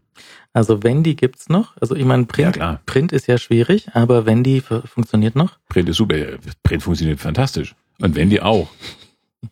[0.52, 1.76] also Wendy gibt's noch.
[1.80, 2.80] Also ich meine, Ja, Print, klar.
[2.86, 5.58] Print ist ja schwierig, aber Wendy fu- funktioniert noch.
[5.68, 6.16] Print ist super.
[6.62, 7.74] Print funktioniert fantastisch.
[8.00, 8.68] Und Wendy auch.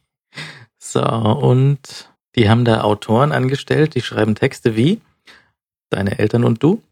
[0.87, 5.01] So, und die haben da Autoren angestellt, die schreiben Texte wie
[5.91, 6.83] Deine Eltern und du.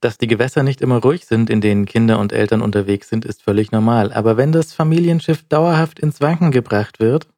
[0.00, 3.42] Dass die Gewässer nicht immer ruhig sind, in denen Kinder und Eltern unterwegs sind, ist
[3.42, 4.12] völlig normal.
[4.12, 7.28] Aber wenn das Familienschiff dauerhaft ins Wanken gebracht wird,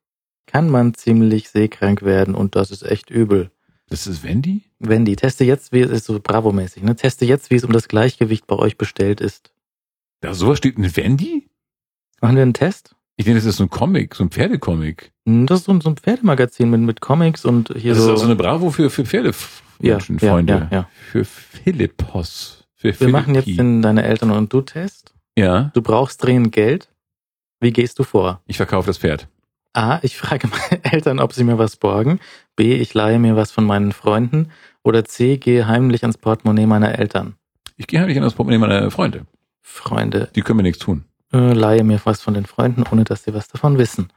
[0.47, 3.51] kann man ziemlich seekrank werden und das ist echt übel.
[3.89, 4.63] Das ist Wendy?
[4.79, 6.97] Wendy, teste jetzt, wie es ist so Bravo-mäßig, ne?
[6.97, 9.53] Teste jetzt, wie es um das Gleichgewicht bei euch bestellt ist.
[10.21, 11.49] Da sowas steht in Wendy?
[12.21, 12.95] Machen wir einen Test?
[13.17, 15.13] Ich denke, das ist so ein Comic, so ein Pferdecomic.
[15.27, 18.11] Hm, Das ist so ein, so ein Pferdemagazin mit, mit Comics und hier Das so.
[18.11, 19.39] ist auch so eine Bravo für, für Pferdemenschen,
[19.81, 20.69] Ja, ja, Freunde.
[20.71, 20.89] ja, ja.
[21.11, 22.65] Für Philippos.
[22.75, 23.63] Für wir machen jetzt Philippi.
[23.63, 25.15] den Deine Eltern und du Test.
[25.37, 26.89] Ja, Du brauchst dringend Geld.
[27.61, 28.41] Wie gehst du vor?
[28.47, 29.29] ich verkaufe das Pferd.
[29.75, 32.19] A, ich frage meine Eltern, ob sie mir was borgen.
[32.57, 34.51] B, ich leihe mir was von meinen Freunden.
[34.83, 37.35] Oder C, gehe heimlich ans Portemonnaie meiner Eltern.
[37.77, 39.27] Ich gehe heimlich das Portemonnaie meiner Freunde.
[39.63, 41.05] Freunde, Die können mir nichts tun.
[41.33, 44.13] Äh, leihe mir was von den Freunden, ohne dass sie was davon wissen.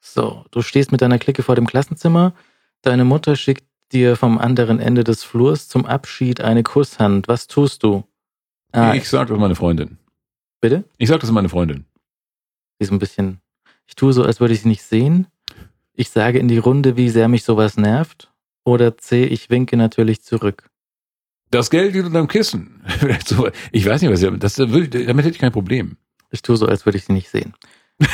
[0.00, 2.32] So, du stehst mit deiner Clique vor dem Klassenzimmer.
[2.82, 7.26] Deine Mutter schickt dir vom anderen Ende des Flurs zum Abschied eine Kusshand.
[7.28, 8.04] Was tust du?
[8.72, 9.98] Ah, Ich sag das meine Freundin.
[10.60, 10.84] bitte?
[10.98, 11.84] Ich sag das meine Freundin.
[12.78, 13.40] Sie ist ein bisschen.
[13.86, 15.26] Ich tue so, als würde ich sie nicht sehen.
[15.94, 18.30] Ich sage in die Runde, wie sehr mich sowas nervt.
[18.64, 20.68] Oder C, ich winke natürlich zurück.
[21.50, 22.82] Das Geld liegt unterm Kissen.
[23.72, 25.96] Ich weiß nicht, was ich, das, damit hätte ich kein Problem.
[26.30, 27.54] Ich tue so, als würde ich sie nicht sehen.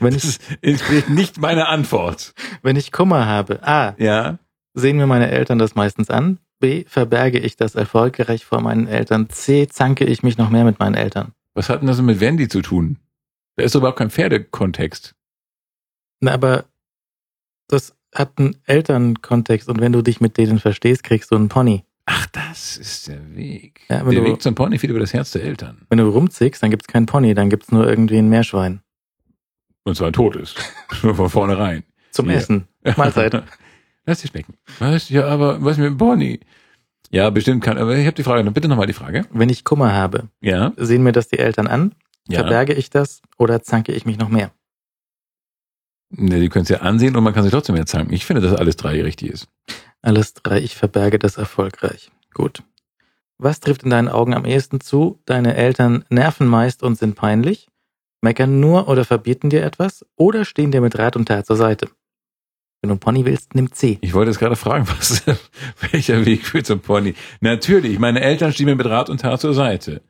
[0.00, 2.34] wenn, Das ich, ist, entspricht nicht meiner Antwort.
[2.62, 4.38] wenn ich Kummer habe, A, Ja?
[4.74, 6.38] sehen mir meine Eltern das meistens an.
[6.58, 9.28] B, verberge ich das erfolgreich vor meinen Eltern.
[9.28, 11.32] C, zanke ich mich noch mehr mit meinen Eltern.
[11.54, 12.98] Was hat denn das mit Wendy zu tun?
[13.56, 15.14] Da ist überhaupt kein Pferdekontext.
[16.20, 16.64] Na, aber
[17.68, 21.84] das hat einen Elternkontext und wenn du dich mit denen verstehst, kriegst du einen Pony.
[22.06, 23.82] Ach, das ist der Weg.
[23.88, 25.86] Ja, wenn der du- Weg zum Pony führt über das Herz der Eltern.
[25.88, 28.82] Wenn du rumzickst, dann gibt's keinen Pony, dann gibt's nur irgendwie ein Meerschwein.
[29.84, 30.54] Und zwar ein totes.
[31.02, 31.84] Nur von vornherein.
[32.10, 32.36] Zum Ja.
[32.36, 32.66] Essen.
[32.96, 33.42] Mahlzeit.
[34.06, 34.54] Lass dich schmecken.
[34.80, 35.08] Was?
[35.10, 36.40] Ja, aber was mit dem Pony?
[37.10, 39.26] Ja, bestimmt kann, aber ich habe die Frage, bitte nochmal die Frage.
[39.30, 41.94] Wenn ich Kummer habe, Ja, sehen mir das die Eltern an?
[42.28, 42.40] ja.
[42.40, 44.50] Verberge ich das oder zanke ich mich noch mehr?
[46.10, 48.12] Ne, die können es ja ansehen und man kann sich trotzdem mehr zanken.
[48.12, 49.48] Ich finde, dass alles drei richtig ist.
[50.02, 52.10] Alles drei, ich verberge das erfolgreich.
[52.34, 52.62] Gut.
[53.38, 55.20] Was trifft in deinen Augen am ehesten zu?
[55.26, 57.68] Deine Eltern nerven meist und sind peinlich,
[58.20, 61.88] meckern nur oder verbieten dir etwas oder stehen dir mit Rat und Tat zur Seite.
[62.80, 63.98] Wenn du einen Pony willst, nimm C.
[64.00, 65.24] Ich wollte jetzt gerade fragen, was,
[65.92, 67.14] welcher Weg führt zum Pony?
[67.40, 70.02] Natürlich, meine Eltern stehen mir mit Rat und Tat zur Seite.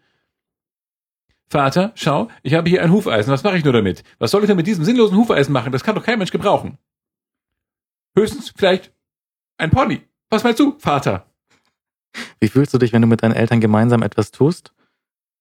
[1.51, 3.31] Vater, schau, ich habe hier ein Hufeisen.
[3.31, 4.05] Was mache ich nur damit?
[4.19, 5.71] Was soll ich denn mit diesem sinnlosen Hufeisen machen?
[5.71, 6.79] Das kann doch kein Mensch gebrauchen.
[8.17, 8.91] Höchstens vielleicht
[9.63, 10.03] ein Pony.
[10.31, 11.27] Was meinst du, Vater?
[12.41, 14.73] Wie fühlst du dich, wenn du mit deinen Eltern gemeinsam etwas tust?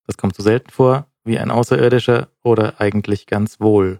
[0.05, 3.99] Das kommt so selten vor, wie ein Außerirdischer oder eigentlich ganz wohl.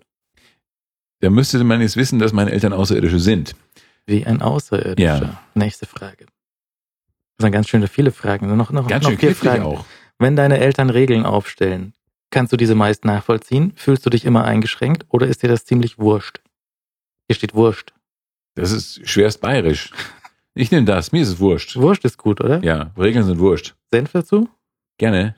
[1.20, 3.56] Da müsste man jetzt wissen, dass meine Eltern Außerirdische sind.
[4.06, 5.22] Wie ein Außerirdischer.
[5.22, 5.44] Ja.
[5.54, 6.26] Nächste Frage.
[7.38, 8.56] Das sind ganz schön viele Fragen.
[8.56, 9.64] Noch, noch, Ganz noch schön vier Fragen.
[9.64, 9.86] auch.
[10.20, 11.94] Wenn deine Eltern Regeln aufstellen,
[12.30, 13.74] kannst du diese meist nachvollziehen?
[13.76, 16.42] Fühlst du dich immer eingeschränkt oder ist dir das ziemlich wurscht?
[17.28, 17.94] Hier steht wurscht.
[18.56, 19.92] Das ist schwerst bayerisch.
[20.54, 21.12] Ich nehme das.
[21.12, 21.78] Mir ist es wurscht.
[21.78, 22.62] Wurscht ist gut, oder?
[22.64, 23.76] Ja, Regeln sind wurscht.
[23.92, 24.50] Senf dazu?
[24.98, 25.36] Gerne.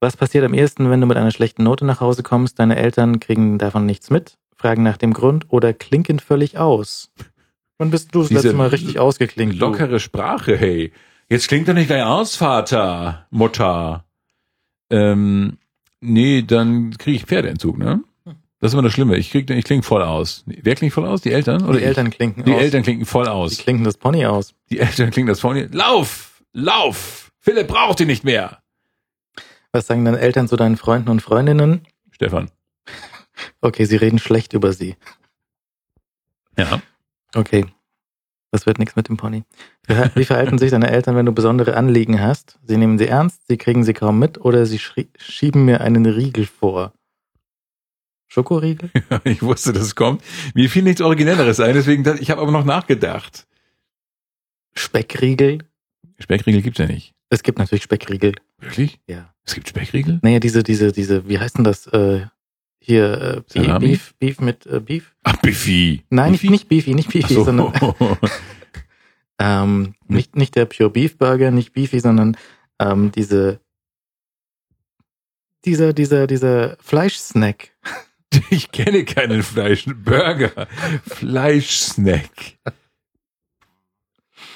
[0.00, 2.58] Was passiert am ehesten, wenn du mit einer schlechten Note nach Hause kommst?
[2.58, 7.12] Deine Eltern kriegen davon nichts mit, fragen nach dem Grund oder klinken völlig aus.
[7.78, 9.54] Wann bist du das Diese letzte Mal richtig ausgeklinkt?
[9.54, 9.60] du?
[9.60, 10.92] Lockere Sprache, hey.
[11.28, 14.04] Jetzt klingt doch nicht gleich aus, Vater, Mutter.
[14.90, 15.58] Ähm,
[16.00, 18.02] nee, dann kriege ich Pferdeentzug, ne?
[18.62, 19.16] Das ist immer das Schlimme.
[19.16, 20.44] Ich krieg, ich klinge voll aus.
[20.46, 21.20] Wer klingt voll aus?
[21.20, 21.64] Die Eltern?
[21.64, 21.84] Oder Die?
[21.84, 22.60] Eltern klinken Die aus.
[22.62, 23.58] Eltern klinken voll Die aus.
[23.58, 24.54] klinken das Pony aus.
[24.70, 25.66] Die Eltern klingen das vorne.
[25.72, 26.44] Lauf!
[26.52, 27.32] Lauf!
[27.40, 28.62] Philipp braucht ihn nicht mehr.
[29.72, 31.80] Was sagen deine Eltern zu deinen Freunden und Freundinnen?
[32.12, 32.50] Stefan.
[33.60, 34.94] Okay, sie reden schlecht über sie.
[36.56, 36.80] Ja.
[37.34, 37.66] Okay.
[38.52, 39.42] Das wird nichts mit dem Pony.
[39.88, 42.60] Wie ver- Wie verhalten sich deine Eltern, wenn du besondere Anliegen hast?
[42.62, 46.46] Sie nehmen sie ernst, sie kriegen sie kaum mit oder sie schieben mir einen Riegel
[46.46, 46.92] vor.
[48.32, 48.90] Schokoriegel?
[49.24, 50.22] Ich wusste, dass es kommt.
[50.54, 53.46] Mir fiel nichts Originelleres ein, deswegen, ich habe aber noch nachgedacht.
[54.74, 55.58] Speckriegel?
[56.18, 57.12] Speckriegel gibt's ja nicht.
[57.28, 58.34] Es gibt natürlich Speckriegel.
[58.58, 59.00] Wirklich?
[59.06, 59.34] Ja.
[59.44, 60.18] Es gibt Speckriegel?
[60.22, 61.86] Naja, diese, diese, diese, wie heißt denn das?
[61.88, 62.26] Äh,
[62.78, 64.14] hier, äh, Beef?
[64.18, 65.14] Beef, mit äh, Beef?
[65.24, 66.04] Ach, Biffy.
[66.08, 66.48] Nein, Biffy?
[66.48, 67.44] nicht Beefy, nicht Beefy, so.
[67.44, 67.74] sondern
[69.38, 72.38] ähm, nicht, nicht der Pure Beef Burger, nicht Beefy, sondern
[72.78, 73.60] ähm, diese,
[75.66, 77.71] dieser, dieser, dieser Fleischsnack.
[78.50, 79.86] Ich kenne keinen Fleisch.
[79.86, 80.66] Burger.
[81.06, 82.28] Fleischsnack.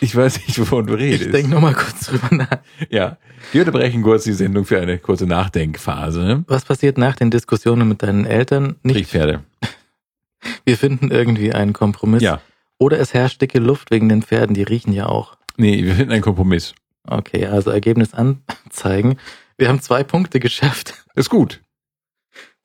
[0.00, 1.26] Ich weiß nicht, wovon du redest.
[1.26, 2.58] Ich denke nochmal kurz drüber nach.
[2.90, 3.16] ja.
[3.52, 6.44] Wir unterbrechen kurz die Sendung für eine kurze Nachdenkphase.
[6.48, 8.76] Was passiert nach den Diskussionen mit deinen Eltern?
[8.82, 9.44] Nicht, Kriegpferde.
[10.64, 12.22] wir finden irgendwie einen Kompromiss.
[12.22, 12.40] Ja.
[12.78, 15.36] Oder es herrscht dicke Luft wegen den Pferden, die riechen ja auch.
[15.56, 16.74] Nee, wir finden einen Kompromiss.
[17.06, 19.16] Okay, also Ergebnis anzeigen.
[19.56, 20.94] Wir haben zwei Punkte geschafft.
[21.14, 21.60] Ist gut.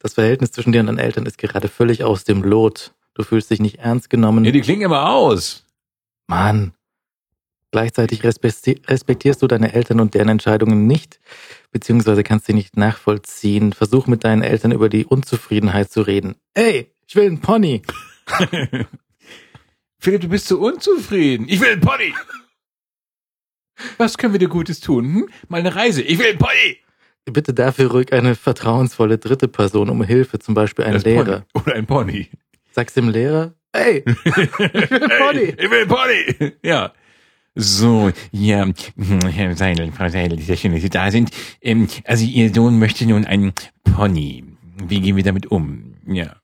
[0.02, 2.94] Das Verhältnis zwischen dir und deinen Eltern ist gerade völlig aus dem Lot.
[3.14, 4.42] Du fühlst dich nicht ernst genommen.
[4.44, 5.66] Nee, die klingen immer aus.
[6.28, 6.74] Mann.
[7.72, 11.20] Gleichzeitig respekti- respektierst du deine Eltern und deren Entscheidungen nicht,
[11.72, 13.72] beziehungsweise kannst sie nicht nachvollziehen.
[13.74, 16.36] Versuch mit deinen Eltern über die Unzufriedenheit zu reden.
[16.54, 17.82] Ey, ich will einen Pony.
[20.00, 21.48] Philipp, du bist so unzufrieden.
[21.48, 22.14] Ich will einen Pony.
[23.98, 25.06] Was können wir dir Gutes tun?
[25.06, 25.30] Hm?
[25.48, 26.02] Mal eine Reise.
[26.02, 26.78] Ich will einen Pony.
[27.26, 31.46] Bitte dafür ruhig eine vertrauensvolle dritte Person um Hilfe, zum Beispiel ein Das Lehrer.
[31.54, 31.64] Pony.
[31.66, 32.30] Oder ein Pony.
[32.72, 35.46] Sagst dem Lehrer, ey, ich will einen Pony.
[35.46, 36.54] Hey, ich will einen Pony.
[36.64, 36.94] Ja.
[37.54, 38.66] So, ja,
[39.30, 41.32] Herr Seidel, Frau Seidel, sehr schön, dass Sie da sind.
[41.62, 43.54] Ähm, also Ihr Sohn möchte nun einen
[43.84, 44.46] Pony.
[44.88, 45.96] Wie gehen wir damit um?
[46.08, 46.24] Ja.
[46.24, 46.36] ja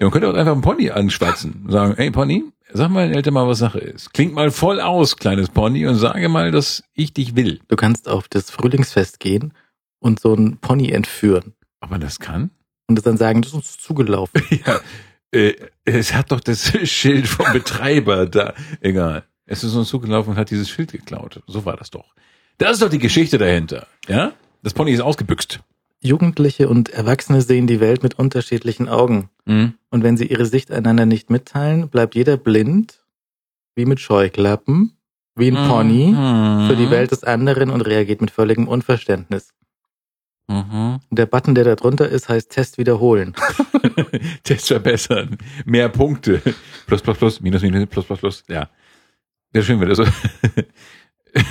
[0.00, 1.64] man könnte auch einfach einen Pony anschwatzen.
[1.68, 4.12] Sagen, hey Pony, sag mal den Eltern mal, was Sache ist.
[4.12, 7.60] Klingt mal voll aus, kleines Pony, und sage mal, dass ich dich will.
[7.68, 9.52] Du kannst auf das Frühlingsfest gehen
[10.02, 12.50] und so einen Pony entführen Ob man das kann?
[12.88, 14.42] und es dann sagen, das ist uns zugelaufen.
[14.66, 14.80] Ja.
[15.34, 15.54] Äh,
[15.86, 18.52] es hat doch das Schild vom Betreiber da.
[18.82, 19.24] Egal.
[19.46, 21.40] Es ist uns zugelaufen und hat dieses Schild geklaut.
[21.46, 22.14] So war das doch.
[22.58, 23.86] Das ist doch die Geschichte dahinter.
[24.08, 24.32] Ja?
[24.62, 25.60] Das Pony ist ausgebüxt.
[26.02, 29.30] Jugendliche und Erwachsene sehen die Welt mit unterschiedlichen Augen.
[29.46, 29.74] Mhm.
[29.90, 33.02] Und wenn sie ihre Sicht einander nicht mitteilen, bleibt jeder blind,
[33.74, 34.92] wie mit Scheuklappen,
[35.34, 36.68] wie ein Pony, Mhm.
[36.68, 39.54] für die Welt des anderen und reagiert mit völligem Unverständnis.
[40.48, 41.00] Mhm.
[41.08, 43.34] Und der Button, der da drunter ist, heißt Test wiederholen.
[44.44, 45.38] Test verbessern.
[45.64, 46.42] Mehr Punkte.
[46.86, 48.44] Plus, plus, plus, minus, minus, plus, plus, plus.
[48.48, 48.68] Ja.
[49.52, 50.04] Wäre schön, wenn das so.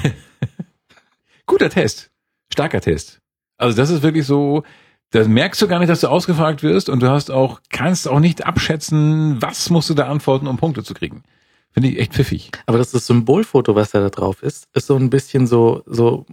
[1.45, 2.11] Guter Test.
[2.51, 3.19] Starker Test.
[3.57, 4.63] Also das ist wirklich so,
[5.11, 8.19] da merkst du gar nicht, dass du ausgefragt wirst und du hast auch, kannst auch
[8.19, 11.23] nicht abschätzen, was musst du da antworten, um Punkte zu kriegen.
[11.71, 12.51] Finde ich echt pfiffig.
[12.65, 16.25] Aber das ist Symbolfoto, was da drauf ist, ist so ein bisschen so, so,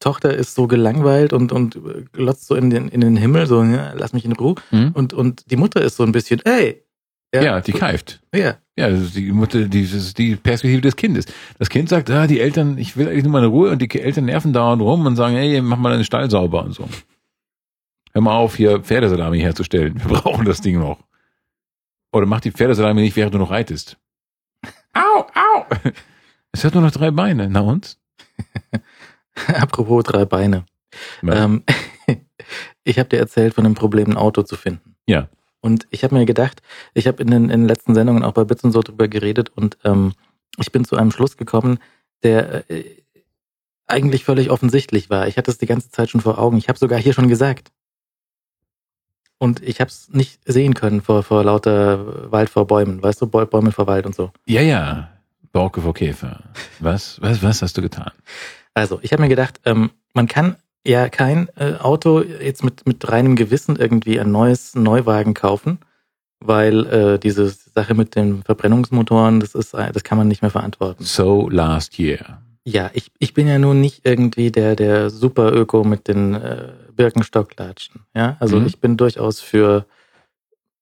[0.00, 1.78] Tochter ist so gelangweilt und, und
[2.12, 4.54] glotzt so in den, in den Himmel, so, ja, lass mich in Ruhe.
[4.70, 6.82] Und, und die Mutter ist so ein bisschen, ey.
[7.34, 8.20] Ja, die keift.
[8.34, 11.26] Ja, Ja, das ist die Mutter, die, das ist die Perspektive des Kindes.
[11.58, 14.00] Das Kind sagt, ah, die Eltern, ich will eigentlich nur mal eine Ruhe und die
[14.00, 16.88] Eltern nerven dauernd rum und sagen, ey, mach mal deinen Stall sauber und so.
[18.12, 20.00] Hör mal auf, hier Pferdesalami herzustellen.
[20.00, 20.98] Wir brauchen das Ding noch.
[22.12, 23.98] Oder mach die Pferdesalami nicht, während du noch reitest.
[24.94, 25.66] Au, au!
[26.50, 27.50] Es hat nur noch drei Beine.
[27.50, 27.98] Na und?
[29.54, 30.64] apropos drei Beine.
[31.22, 31.38] Was?
[31.38, 31.62] Ähm,
[32.84, 34.94] ich habe dir erzählt von dem Problem, ein Auto zu finden.
[35.06, 35.28] Ja.
[35.60, 36.62] Und ich habe mir gedacht,
[36.94, 39.50] ich habe in den, in den letzten Sendungen auch bei Bits und so drüber geredet
[39.50, 40.12] und ähm,
[40.58, 41.78] ich bin zu einem Schluss gekommen,
[42.22, 42.84] der äh,
[43.86, 45.26] eigentlich völlig offensichtlich war.
[45.28, 46.56] Ich hatte es die ganze Zeit schon vor Augen.
[46.58, 47.70] Ich habe sogar hier schon gesagt.
[49.38, 53.02] Und ich habe es nicht sehen können vor, vor lauter Wald vor Bäumen.
[53.02, 54.32] Weißt du, Bäu- Bäume vor Wald und so.
[54.46, 55.10] Ja, ja.
[55.52, 56.42] Borke vor Käfer.
[56.80, 58.10] Was, was, was hast du getan?
[58.78, 60.54] Also, ich habe mir gedacht, ähm, man kann
[60.86, 65.78] ja kein äh, Auto jetzt mit, mit reinem Gewissen irgendwie ein neues Neuwagen kaufen,
[66.38, 71.02] weil äh, diese Sache mit den Verbrennungsmotoren, das ist, das kann man nicht mehr verantworten.
[71.02, 72.40] So last year.
[72.64, 76.68] Ja, ich, ich bin ja nun nicht irgendwie der, der super Öko mit den äh,
[76.94, 78.02] Birkenstocklatschen.
[78.14, 78.66] Ja, also Mhm.
[78.66, 79.86] ich bin durchaus für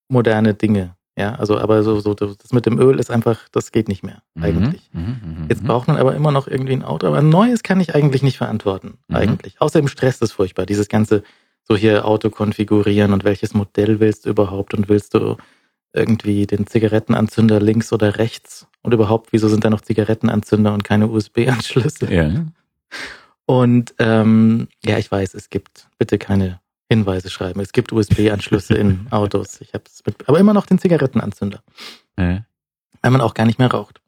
[0.09, 0.96] moderne Dinge.
[1.19, 4.23] Ja, also aber so, so das mit dem Öl ist einfach, das geht nicht mehr
[4.39, 4.91] eigentlich.
[4.93, 5.69] Mhm, mhm, Jetzt mhm.
[5.69, 8.37] braucht man aber immer noch irgendwie ein Auto, aber ein neues kann ich eigentlich nicht
[8.37, 9.17] verantworten, Mhm.
[9.17, 9.61] eigentlich.
[9.61, 11.23] Außerdem stresst es furchtbar, dieses ganze
[11.63, 15.37] so hier Auto konfigurieren und welches Modell willst du überhaupt und willst du
[15.95, 21.09] irgendwie den Zigarettenanzünder links oder rechts und überhaupt, wieso sind da noch Zigarettenanzünder und keine
[21.09, 22.13] USB-Anschlüsse?
[22.13, 22.45] Ja.
[23.47, 26.61] Und ähm, ja, ich weiß, es gibt bitte keine
[26.91, 27.61] Hinweise schreiben.
[27.61, 29.61] Es gibt USB-Anschlüsse in Autos.
[29.61, 31.61] Ich habe es mit, aber immer noch den Zigarettenanzünder,
[32.19, 32.45] ja.
[33.03, 34.01] weil man auch gar nicht mehr raucht.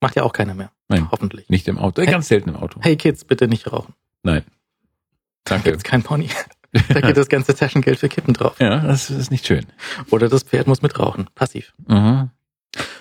[0.00, 1.48] Macht ja auch keiner mehr, Nein, hoffentlich.
[1.48, 2.00] nicht im Auto.
[2.00, 2.12] Äh, Hey.
[2.12, 2.80] Ganz selten im Auto.
[2.82, 3.94] Hey Kids, bitte nicht rauchen.
[4.22, 4.42] Da
[5.44, 5.70] Danke.
[5.70, 6.28] gibt's kein Pony.
[6.90, 8.60] Da geht das ganze Taschengeld für Kippen drauf.
[8.60, 9.64] Ja, das ist nicht schön.
[10.10, 11.72] Oder das Pferd muss mit rauchen, passiv.
[11.86, 12.28] Mhm.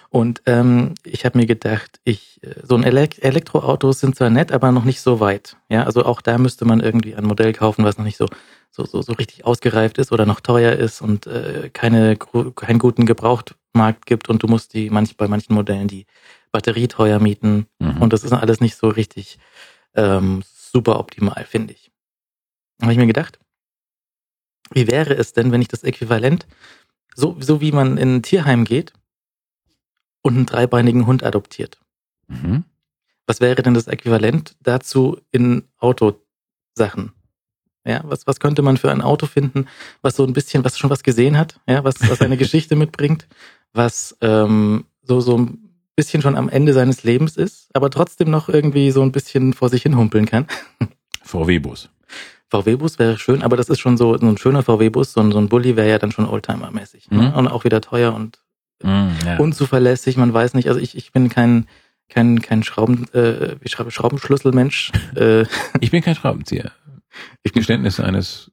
[0.09, 4.51] Und ähm, ich habe mir gedacht, ich äh, so ein Elek Elektroautos sind zwar nett,
[4.51, 5.57] aber noch nicht so weit.
[5.69, 8.27] Ja, also auch da müsste man irgendwie ein Modell kaufen, was noch nicht so
[8.71, 13.05] so so, so richtig ausgereift ist oder noch teuer ist und äh, keine keinen guten
[13.05, 16.05] Gebrauchtmarkt gibt und du musst die manch bei manchen Modellen die
[16.51, 18.01] Batterie teuer mieten Mhm.
[18.01, 19.39] und das ist alles nicht so richtig
[19.95, 21.91] ähm, super optimal, finde ich.
[22.81, 23.39] Habe ich mir gedacht,
[24.71, 26.45] wie wäre es denn, wenn ich das Äquivalent,
[27.15, 28.93] so, so wie man in ein Tierheim geht
[30.27, 31.79] und einen dreibeinigen Hund adoptiert.
[32.27, 32.65] Mhm.
[33.25, 37.13] Was wäre denn das Äquivalent dazu in Autosachen?
[37.85, 39.67] Ja, was, was könnte man für ein Auto finden,
[40.01, 43.27] was so ein bisschen, was schon was gesehen hat, ja, was, was eine Geschichte mitbringt,
[43.71, 48.49] was ähm, so, so ein bisschen schon am Ende seines Lebens ist, aber trotzdem noch
[48.49, 50.47] irgendwie so ein bisschen vor sich hin humpeln kann.
[51.23, 51.89] VW-Bus.
[52.49, 55.37] VW-Bus wäre schön, aber das ist schon so, so ein schöner VW-Bus, so ein, so
[55.37, 57.09] ein Bulli wäre ja dann schon Oldtimer-mäßig.
[57.09, 57.29] Ne?
[57.29, 57.33] Mhm.
[57.33, 58.39] Und auch wieder teuer und
[58.83, 59.37] Mhm, ja.
[59.37, 60.67] unzuverlässig, man weiß nicht.
[60.67, 61.67] Also ich, ich bin kein,
[62.09, 64.91] kein, kein Schrauben, äh, wie schreibe Schraubenschlüsselmensch.
[65.15, 65.45] äh,
[65.79, 66.71] ich bin kein Schraubenzieher.
[67.43, 68.51] ich bin, Geständnis eines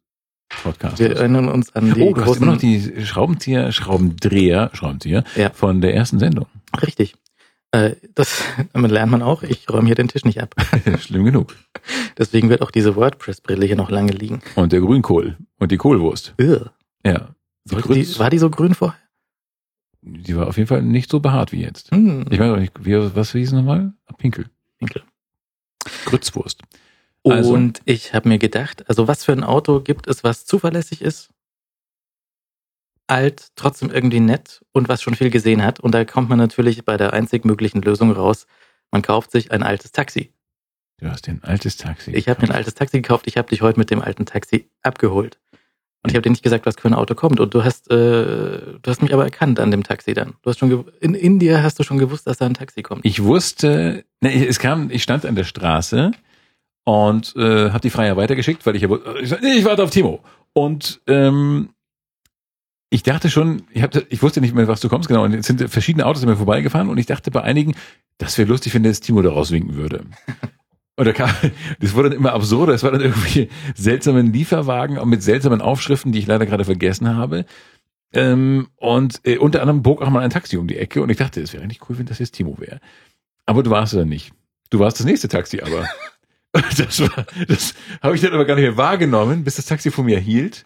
[0.62, 0.98] Podcasts.
[0.98, 5.50] wir erinnern uns an die Oh, du hast immer noch die Schraubenzieher, Schraubendreher, Schraubenzieher Ja.
[5.50, 6.46] von der ersten Sendung.
[6.82, 7.14] richtig.
[7.72, 8.42] Äh, das
[8.72, 9.42] damit lernt man auch.
[9.42, 10.54] Ich räume hier den Tisch nicht ab.
[11.00, 11.56] Schlimm genug.
[12.16, 14.40] Deswegen wird auch diese WordPress-Brille hier noch lange liegen.
[14.54, 16.34] Und der Grünkohl und die Kohlwurst.
[16.40, 16.70] Ugh.
[17.04, 17.34] Ja.
[17.66, 18.96] Die, war die so grün vorher?
[20.06, 21.90] Die war auf jeden Fall nicht so behaart wie jetzt.
[21.90, 23.92] Hm, Ich nicht, wie, was hieß es nochmal?
[24.18, 24.46] Pinkel.
[24.78, 25.02] Winkel.
[26.04, 26.60] Grützwurst.
[27.26, 31.00] Also- Und ich habe mir gedacht, also was für ein Auto gibt es, was zuverlässig
[31.00, 31.30] ist,
[33.06, 35.80] alt, trotzdem irgendwie nett und was schon viel gesehen hat.
[35.80, 38.46] Und da kommt man natürlich bei der einzig möglichen Lösung raus.
[38.90, 40.32] Man kauft sich ein altes Taxi.
[40.98, 42.12] Du hast dir ein altes Taxi.
[42.12, 43.26] Ich habe mir ein altes Taxi gekauft.
[43.26, 45.38] Ich habe dich heute mit dem alten Taxi abgeholt.
[46.04, 47.40] Und ich habe dir nicht gesagt, was für ein Auto kommt.
[47.40, 50.34] Und du hast, äh, du hast mich aber erkannt an dem Taxi dann.
[50.42, 53.06] Du hast schon gew- in India hast du schon gewusst, dass da ein Taxi kommt.
[53.06, 56.10] Ich wusste, ne, es kam, ich stand an der Straße
[56.84, 58.90] und äh, habe die Freier weitergeschickt, weil ich, ja
[59.22, 60.22] ich, ich warte auf Timo.
[60.52, 61.70] Und ähm,
[62.90, 65.24] ich dachte schon, ich, hab, ich wusste nicht mehr, was du kommst, genau.
[65.24, 67.74] Und jetzt sind verschiedene Autos an mir vorbeigefahren und ich dachte bei einigen,
[68.18, 70.04] das wäre lustig, wenn jetzt Timo da rauswinken würde.
[70.96, 71.30] Und da kam,
[71.80, 72.74] das wurde dann immer absurder.
[72.74, 77.44] Es war dann irgendwie seltsamen Lieferwagen mit seltsamen Aufschriften, die ich leider gerade vergessen habe.
[78.12, 81.16] Ähm, und äh, unter anderem bog auch mal ein Taxi um die Ecke und ich
[81.16, 82.80] dachte, es wäre nicht cool, wenn das jetzt Timo wäre.
[83.44, 84.32] Aber du warst es dann nicht.
[84.70, 85.88] Du warst das nächste Taxi, aber
[86.76, 90.04] das war, das habe ich dann aber gar nicht mehr wahrgenommen, bis das Taxi vor
[90.04, 90.64] mir hielt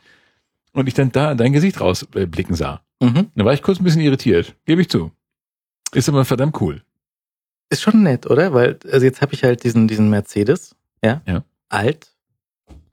[0.72, 2.82] und ich dann da dein Gesicht rausblicken sah.
[3.00, 3.28] Mhm.
[3.34, 5.10] Da war ich kurz ein bisschen irritiert, gebe ich zu.
[5.92, 6.82] Ist aber verdammt cool.
[7.70, 8.52] Ist schon nett, oder?
[8.54, 10.74] Weil, also jetzt habe ich halt diesen, diesen Mercedes,
[11.04, 11.20] ja?
[11.26, 11.44] Ja.
[11.68, 12.12] Alt,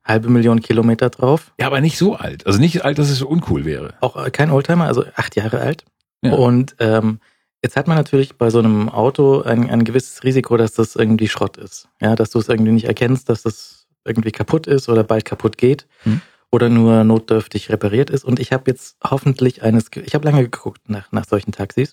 [0.03, 1.53] halbe Million Kilometer drauf.
[1.60, 2.45] Ja, aber nicht so alt.
[2.45, 3.93] Also nicht alt, dass es so uncool wäre.
[4.02, 5.85] Auch äh, kein Oldtimer, also acht Jahre alt.
[6.22, 6.34] Ja.
[6.34, 7.19] Und ähm,
[7.64, 11.27] jetzt hat man natürlich bei so einem Auto ein, ein gewisses Risiko, dass das irgendwie
[11.27, 11.88] Schrott ist.
[12.02, 15.57] Ja, dass du es irgendwie nicht erkennst, dass das irgendwie kaputt ist oder bald kaputt
[15.57, 15.88] geht.
[16.03, 16.22] Hm.
[16.56, 18.23] Oder nur notdürftig repariert ist.
[18.23, 21.91] Und ich habe jetzt hoffentlich eines, ich habe lange geguckt nach, nach solchen Taxis.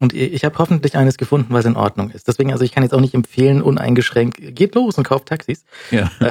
[0.00, 2.26] Und ich ich habe hoffentlich eines gefunden, was in Ordnung ist.
[2.26, 5.66] Deswegen, also ich kann jetzt auch nicht empfehlen, uneingeschränkt, geht los und kauft Taxis.
[5.90, 6.10] Ja.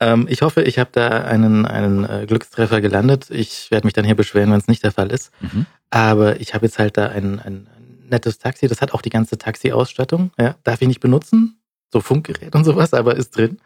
[0.00, 3.30] Ähm, ich hoffe, ich habe da einen, einen äh, Glückstreffer gelandet.
[3.30, 5.30] Ich werde mich dann hier beschweren, wenn es nicht der Fall ist.
[5.40, 5.66] Mhm.
[5.90, 7.68] Aber ich habe jetzt halt da ein, ein
[8.08, 8.66] nettes Taxi.
[8.66, 10.32] Das hat auch die ganze Taxi-Ausstattung.
[10.40, 11.61] Ja, darf ich nicht benutzen.
[11.92, 13.58] So Funkgerät und sowas, aber ist drin.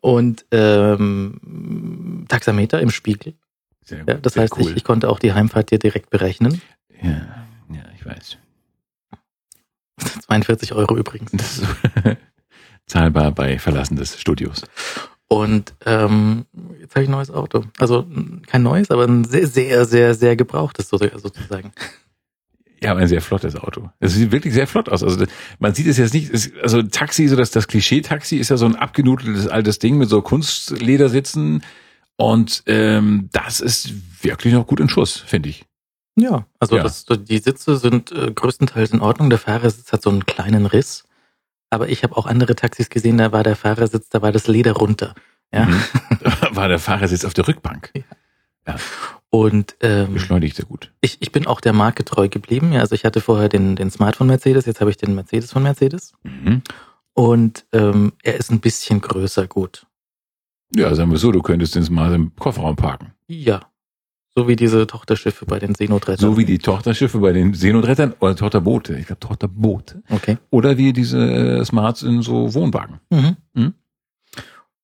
[0.00, 3.34] Und ähm, Taxameter im Spiegel.
[3.84, 4.08] Sehr gut.
[4.08, 6.60] Ja, das heißt, ich, ich konnte auch die Heimfahrt dir direkt berechnen.
[7.02, 7.10] ja,
[7.72, 8.38] ja, ich weiß.
[10.26, 11.30] 42 Euro übrigens.
[11.32, 11.66] Das ist
[12.86, 14.62] zahlbar bei Verlassen des Studios.
[15.28, 16.46] Und ähm,
[16.80, 17.64] jetzt habe ich ein neues Auto.
[17.78, 18.06] Also
[18.46, 21.72] kein neues, aber ein sehr, sehr, sehr, sehr gebrauchtes so- sozusagen.
[22.82, 23.90] Ja, aber ein sehr flottes Auto.
[23.98, 25.02] Es sieht wirklich sehr flott aus.
[25.02, 25.24] Also
[25.58, 28.64] man sieht es jetzt nicht, es, also Taxi, so das, das Klischee-Taxi ist ja so
[28.64, 31.62] ein abgenudeltes altes Ding mit so Kunstledersitzen
[32.16, 33.92] und ähm, das ist
[34.22, 35.64] wirklich noch gut in Schuss, finde ich.
[36.16, 36.82] Ja, also Ja.
[36.82, 39.30] Das, die Sitze sind äh, größtenteils in Ordnung.
[39.30, 41.04] Der Fahrersitz hat so einen kleinen Riss.
[41.70, 44.72] Aber ich habe auch andere Taxis gesehen, da war der Fahrersitz, da war das Leder
[44.72, 45.14] runter.
[45.52, 45.66] Ja.
[45.66, 45.82] Mhm.
[46.50, 47.92] War der Fahrersitz auf der Rückbank.
[49.30, 50.92] Und ähm, Beschleunigt sehr gut.
[51.00, 52.72] ich, ich bin auch der Marke treu geblieben.
[52.72, 55.52] Ja, also ich hatte vorher den, den Smart von Mercedes, jetzt habe ich den Mercedes
[55.52, 56.12] von Mercedes.
[56.24, 56.62] Mhm.
[57.14, 59.86] Und ähm, er ist ein bisschen größer gut.
[60.74, 63.12] Ja, sagen wir so, du könntest den mal im Kofferraum parken.
[63.28, 63.60] Ja.
[64.36, 66.30] So wie diese Tochterschiffe bei den Seenotrettern.
[66.30, 68.96] So wie die Tochterschiffe bei den Seenotrettern oder Tochterboote.
[68.96, 70.02] Ich glaube Tochterboote.
[70.08, 70.38] Okay.
[70.50, 73.00] Oder wie diese äh, Smarts in so Wohnwagen.
[73.10, 73.36] Mhm.
[73.54, 73.74] Mhm.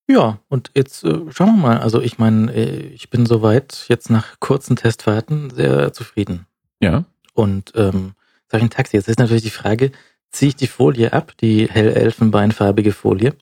[0.09, 1.79] Ja, und jetzt äh, schauen wir mal.
[1.79, 6.47] Also ich meine, äh, ich bin soweit jetzt nach kurzen Testfahrten sehr zufrieden.
[6.81, 7.05] Ja.
[7.35, 8.15] Und ähm,
[8.49, 8.97] sag ich ein Taxi.
[8.97, 9.91] Jetzt ist natürlich die Frage,
[10.31, 13.35] ziehe ich die Folie ab, die hell elfenbeinfarbige Folie,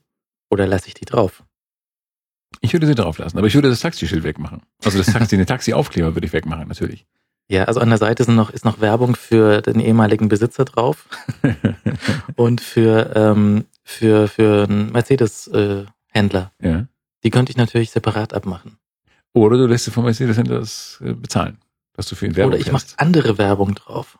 [0.49, 1.43] oder lasse ich die drauf?
[2.61, 4.61] Ich würde sie drauf lassen, aber ich würde das Taxischild wegmachen.
[4.83, 7.05] Also das Taxi, den Taxi-Aufkleber würde ich wegmachen, natürlich.
[7.47, 11.07] Ja, also an der Seite sind noch, ist noch Werbung für den ehemaligen Besitzer drauf
[12.35, 14.91] und für, ähm, für, für einen
[16.15, 16.51] Mercedes-Händler.
[16.61, 16.87] ja.
[17.23, 18.77] die könnte ich natürlich separat abmachen.
[19.33, 20.63] Oder du lässt sie vom Mercedes-Händler
[21.01, 21.59] äh, bezahlen,
[21.93, 24.17] dass du für ihn Werbung Oder ich mache andere Werbung drauf.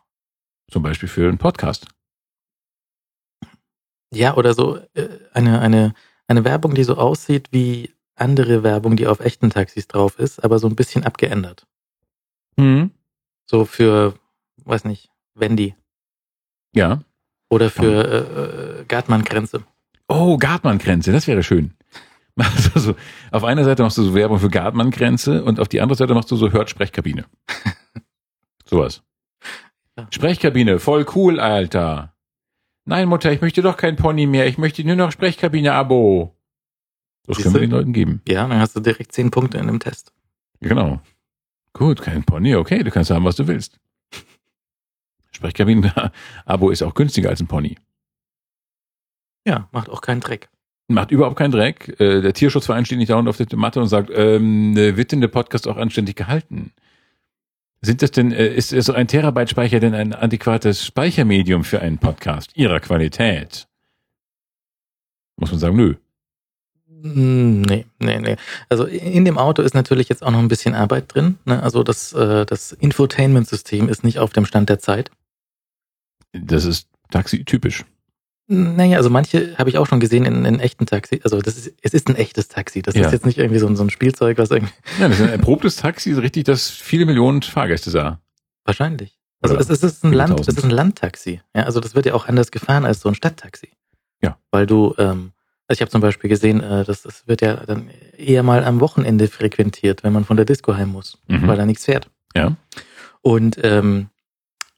[0.70, 1.86] Zum Beispiel für einen Podcast.
[4.12, 5.94] Ja, oder so äh, eine, eine,
[6.26, 10.58] eine Werbung, die so aussieht wie andere Werbung, die auf echten Taxis drauf ist, aber
[10.58, 11.66] so ein bisschen abgeändert.
[12.56, 12.90] Mhm.
[13.46, 14.14] So für,
[14.64, 15.74] weiß nicht, Wendy.
[16.74, 17.02] Ja.
[17.48, 19.64] Oder für äh, äh, Gartmann-Grenze.
[20.08, 21.75] Oh, Gartmann-Grenze, das wäre schön.
[22.44, 22.94] Also so,
[23.30, 26.30] auf einer Seite machst du so Werbung für Gartmann-Grenze und auf die andere Seite machst
[26.30, 27.24] du so Hört-Sprechkabine.
[28.66, 29.02] Sowas.
[29.96, 30.06] Ja.
[30.10, 32.14] Sprechkabine, voll cool, Alter.
[32.84, 34.46] Nein, Mutter, ich möchte doch kein Pony mehr.
[34.46, 36.36] Ich möchte nur noch Sprechkabine-Abo.
[37.26, 38.22] Das können wir den Leuten geben.
[38.28, 40.12] Ja, dann hast du direkt zehn Punkte in dem Test.
[40.60, 41.00] Genau.
[41.72, 43.80] Gut, kein Pony, okay, du kannst haben, was du willst.
[45.32, 47.76] Sprechkabinen-Abo ist auch günstiger als ein Pony.
[49.46, 50.48] Ja, macht auch keinen Dreck.
[50.88, 51.98] Macht überhaupt keinen Dreck.
[52.00, 55.20] Äh, der Tierschutzverein steht nicht dauernd auf der Matte und sagt, ähm, äh, wird denn
[55.20, 56.72] der Podcast auch anständig gehalten?
[57.80, 61.98] Sind das denn, äh, ist so ein Terabyte Speicher denn ein adäquates Speichermedium für einen
[61.98, 63.66] Podcast ihrer Qualität?
[65.36, 65.94] Muss man sagen, nö.
[66.88, 68.36] Mm, Nee, nee, nee.
[68.68, 71.38] Also in dem Auto ist natürlich jetzt auch noch ein bisschen Arbeit drin.
[71.44, 71.62] Ne?
[71.62, 75.10] Also das, äh, das Infotainment-System ist nicht auf dem Stand der Zeit.
[76.32, 77.84] Das ist Taxi-typisch.
[78.48, 81.20] Naja, also manche habe ich auch schon gesehen in, in echten Taxi.
[81.24, 82.80] Also das ist, es ist ein echtes Taxi.
[82.80, 83.06] Das Ja.
[83.06, 84.72] ist jetzt nicht irgendwie so ein, so ein Spielzeug, was irgendwie.
[85.00, 88.20] Ja, das ist ein erprobtes Taxi, so richtig, das viele Millionen Fahrgäste sah.
[88.64, 89.18] Wahrscheinlich.
[89.42, 91.40] Also Oder es, es ist ein Land, es ist ein Landtaxi.
[91.54, 93.70] Ja, also das wird ja auch anders gefahren als so ein Stadttaxi.
[94.22, 94.38] Ja.
[94.52, 95.32] Weil du, ähm,
[95.68, 98.80] also ich habe zum Beispiel gesehen, äh, das, das wird ja dann eher mal am
[98.80, 101.46] Wochenende frequentiert, wenn man von der Disco heim muss, Mhm.
[101.48, 102.08] weil da nichts fährt.
[102.34, 102.56] Ja.
[103.22, 104.08] Und ähm,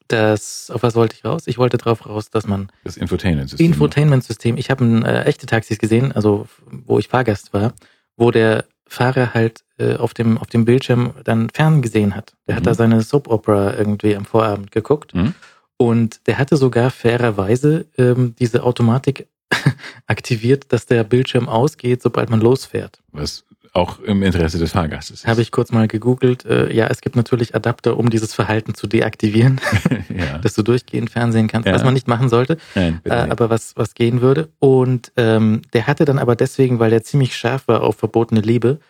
[0.08, 1.42] das, auf was wollte ich raus?
[1.46, 3.66] Ich wollte drauf raus, dass man Das Infotainment-System.
[3.66, 4.56] Infotainment-System.
[4.56, 7.72] Ich habe äh, echte Taxis gesehen, also wo ich Fahrgast war,
[8.16, 12.34] wo der Fahrer halt äh, auf dem auf dem Bildschirm dann fern gesehen hat.
[12.46, 12.66] Der hat Mhm.
[12.66, 15.34] da seine Soap Opera irgendwie am Vorabend geguckt Mhm.
[15.76, 19.26] und der hatte sogar fairerweise ähm, diese Automatik
[20.06, 23.00] aktiviert, dass der Bildschirm ausgeht, sobald man losfährt.
[23.12, 23.44] Was
[23.78, 25.26] auch im Interesse des Fahrgastes.
[25.26, 26.44] Habe ich kurz mal gegoogelt.
[26.44, 29.60] Äh, ja, es gibt natürlich Adapter, um dieses Verhalten zu deaktivieren,
[30.08, 30.38] ja.
[30.38, 31.74] dass du durchgehend fernsehen kannst, Ja.
[31.74, 32.58] was man nicht machen sollte.
[32.74, 34.48] Nein, äh, aber was, was gehen würde.
[34.58, 38.80] Und ähm, der hatte dann aber deswegen, weil er ziemlich scharf war auf verbotene Liebe,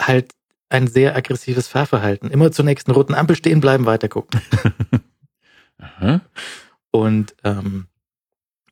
[0.00, 0.32] halt
[0.68, 2.30] ein sehr aggressives Fahrverhalten.
[2.30, 4.40] Immer zur nächsten roten Ampel stehen bleiben, weiter gucken.
[5.78, 6.20] Aha.
[6.92, 7.86] Und ähm,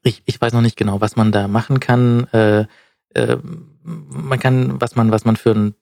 [0.03, 2.25] ich, ich weiß noch nicht genau, was man da machen kann.
[2.33, 2.67] Äh,
[3.15, 3.37] äh,
[3.83, 5.75] man kann, was man, was man für ein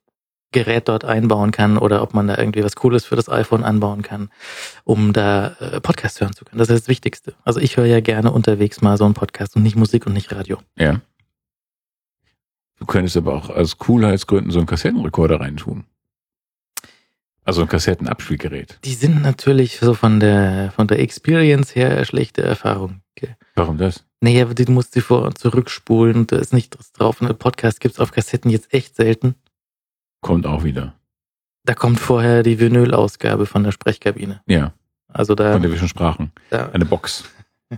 [0.52, 4.02] Gerät dort einbauen kann oder ob man da irgendwie was Cooles für das iPhone anbauen
[4.02, 4.30] kann,
[4.84, 6.58] um da äh, Podcast hören zu können.
[6.58, 7.34] Das ist das Wichtigste.
[7.44, 10.32] Also ich höre ja gerne unterwegs mal so einen Podcast und nicht Musik und nicht
[10.32, 10.58] Radio.
[10.78, 11.00] Ja.
[12.78, 15.84] Du könntest aber auch aus Coolheitsgründen so einen Kassettenrekorder reintun.
[17.44, 18.78] Also ein Kassettenabspielgerät.
[18.84, 23.02] Die sind natürlich so von der von der Experience her schlechte Erfahrung.
[23.14, 23.34] Okay.
[23.56, 24.05] Warum das?
[24.20, 27.20] Naja, du musst sie vor und zurückspulen und da ist nicht was drauf.
[27.20, 29.34] Und Podcast gibt's auf Kassetten jetzt echt selten.
[30.22, 30.94] Kommt auch wieder.
[31.64, 34.40] Da kommt vorher die Vinyl-Ausgabe von der Sprechkabine.
[34.46, 34.72] Ja,
[35.08, 36.32] Also da, von der wir schon sprachen.
[36.50, 37.24] da Eine Box.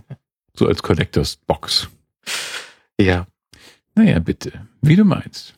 [0.55, 1.87] So als Collectors Box.
[2.99, 3.25] ja.
[3.95, 4.67] Naja, bitte.
[4.81, 5.53] Wie du meinst.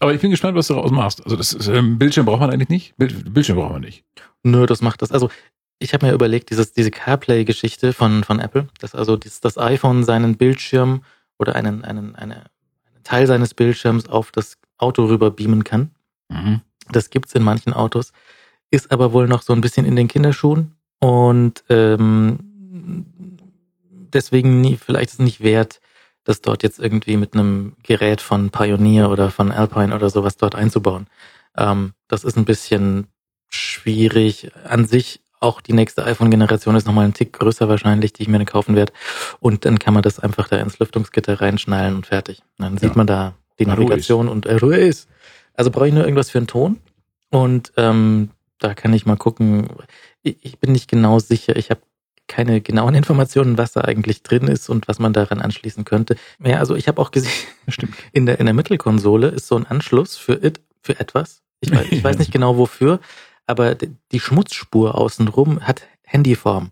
[0.00, 1.22] Aber ich bin gespannt, was du daraus machst.
[1.24, 2.96] Also das ist, ähm, Bildschirm braucht man eigentlich nicht.
[2.96, 4.04] Bild, Bildschirm braucht man nicht.
[4.42, 5.10] Nö, das macht das.
[5.12, 5.30] Also
[5.78, 10.04] ich habe mir überlegt, dieses, diese CarPlay-Geschichte von, von Apple, dass also das, das iPhone
[10.04, 11.04] seinen Bildschirm
[11.38, 12.46] oder einen, einen, eine,
[12.94, 15.90] einen Teil seines Bildschirms auf das Auto rüber beamen kann.
[16.28, 16.60] Mhm.
[16.90, 18.12] Das gibt's in manchen Autos,
[18.70, 22.38] ist aber wohl noch so ein bisschen in den Kinderschuhen und ähm,
[24.12, 25.80] deswegen nie, vielleicht ist es nicht wert,
[26.24, 30.54] das dort jetzt irgendwie mit einem Gerät von Pioneer oder von Alpine oder sowas dort
[30.54, 31.06] einzubauen.
[31.56, 33.08] Ähm, das ist ein bisschen
[33.48, 34.50] schwierig.
[34.64, 38.38] An sich auch die nächste iPhone-Generation ist nochmal ein Tick größer wahrscheinlich, die ich mir
[38.38, 38.92] dann kaufen werde.
[39.40, 42.42] Und dann kann man das einfach da ins Lüftungsgitter reinschnallen und fertig.
[42.58, 42.96] Dann sieht Ja.
[42.96, 45.08] man da die Navigation und äh, ist.
[45.54, 46.80] Also brauche ich nur irgendwas für einen Ton.
[47.30, 49.68] Und ähm, da kann ich mal gucken.
[50.22, 51.56] Ich, ich bin nicht genau sicher.
[51.56, 51.80] Ich habe
[52.26, 56.16] keine genauen Informationen, was da eigentlich drin ist und was man daran anschließen könnte.
[56.42, 57.32] Ja, also ich habe auch gesehen,
[57.68, 57.94] stimmt.
[58.12, 61.42] in der, in der Mittelkonsole ist so ein Anschluss für, it, für etwas.
[61.60, 63.00] Ich weiß, ich weiß nicht genau wofür,
[63.46, 66.70] aber die Schmutzspur außenrum hat Handyform.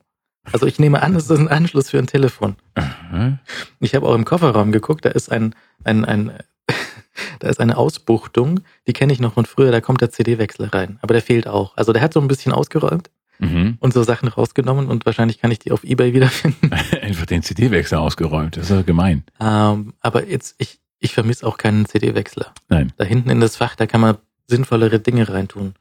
[0.53, 2.57] Also ich nehme an, es ist ein Anschluss für ein Telefon.
[2.75, 3.39] Aha.
[3.81, 5.55] Ich habe auch im Kofferraum geguckt, da ist ein,
[5.85, 6.33] ein, ein
[7.39, 10.99] da ist eine Ausbuchtung, die kenne ich noch von früher, da kommt der CD-Wechsel rein.
[11.03, 11.77] Aber der fehlt auch.
[11.77, 13.77] Also der hat so ein bisschen ausgeräumt Mhm.
[13.81, 16.71] und so Sachen rausgenommen und wahrscheinlich kann ich die auf Ebay wiederfinden.
[17.03, 18.57] Einfach den CD-Wechsel ausgeräumt.
[18.57, 19.25] Das ist ja gemein.
[19.41, 22.53] Ähm, aber jetzt, ich, ich vermisse auch keinen CD-Wechsler.
[22.69, 22.93] Nein.
[22.99, 25.75] Da hinten in das Fach, da kann man sinnvollere Dinge reintun.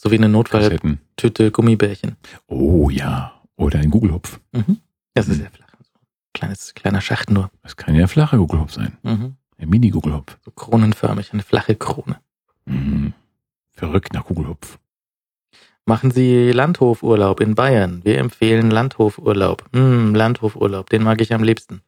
[0.00, 1.50] So wie eine Notfalltüte.
[1.50, 2.16] Gummibärchen.
[2.46, 3.32] Oh ja.
[3.56, 4.40] Oder ein Google-Hupf.
[4.52, 4.78] Mhm.
[5.14, 5.66] Das ist sehr flach.
[6.32, 7.50] Kleines, kleiner Schacht nur.
[7.62, 8.96] Das kann ja ein flacher Google-Hupf sein.
[9.02, 9.34] Mhm.
[9.58, 10.38] Ein Mini-Google-Hupf.
[10.44, 12.20] So kronenförmig, eine flache Krone.
[12.64, 13.12] Mhm.
[13.72, 14.78] Verrückt nach Google-Hupf.
[15.84, 18.04] Machen Sie Landhofurlaub in Bayern.
[18.04, 19.64] Wir empfehlen Landhofurlaub.
[19.72, 21.80] Mm, Landhofurlaub, den mag ich am liebsten.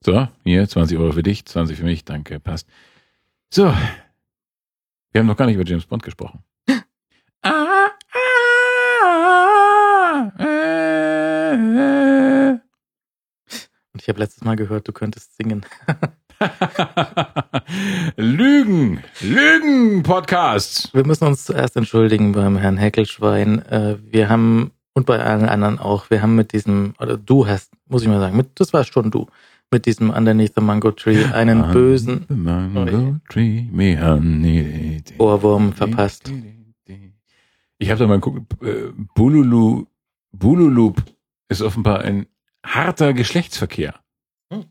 [0.00, 2.66] So, hier, 20 Euro für dich, 20 für mich, danke, passt.
[3.52, 3.72] So.
[5.12, 6.42] Wir haben noch gar nicht über James Bond gesprochen.
[13.92, 15.64] Und ich habe letztes Mal gehört, du könntest singen.
[18.16, 20.90] Lügen, Lügen Podcasts.
[20.92, 23.64] Wir müssen uns zuerst entschuldigen beim Herrn Heckelschwein.
[23.66, 27.72] Äh, Wir haben, und bei allen anderen auch, wir haben mit diesem, oder du hast,
[27.88, 29.26] muss ich mal sagen, mit, das warst schon du,
[29.70, 33.64] mit diesem Underneath the Mango Tree einen bösen Mango Tree.
[35.18, 36.30] Ohrwurm verpasst.
[37.78, 39.86] Ich habe da mal geguckt, äh, Bululu,
[40.32, 41.02] Bululup
[41.48, 42.26] ist offenbar ein
[42.64, 43.94] harter Geschlechtsverkehr.
[44.52, 44.64] Hm.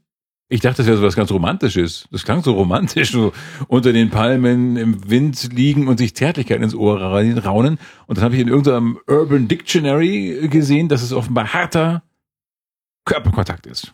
[0.50, 2.08] Ich dachte, das wäre so was ganz Romantisches.
[2.12, 3.32] Das klang so romantisch, so
[3.68, 7.80] unter den Palmen im Wind liegen und sich Zärtlichkeit ins Ohr raunen.
[8.08, 12.04] Und dann habe ich in irgendeinem Urban Dictionary gesehen, dass es offenbar harter
[13.06, 13.94] Körperkontakt ist.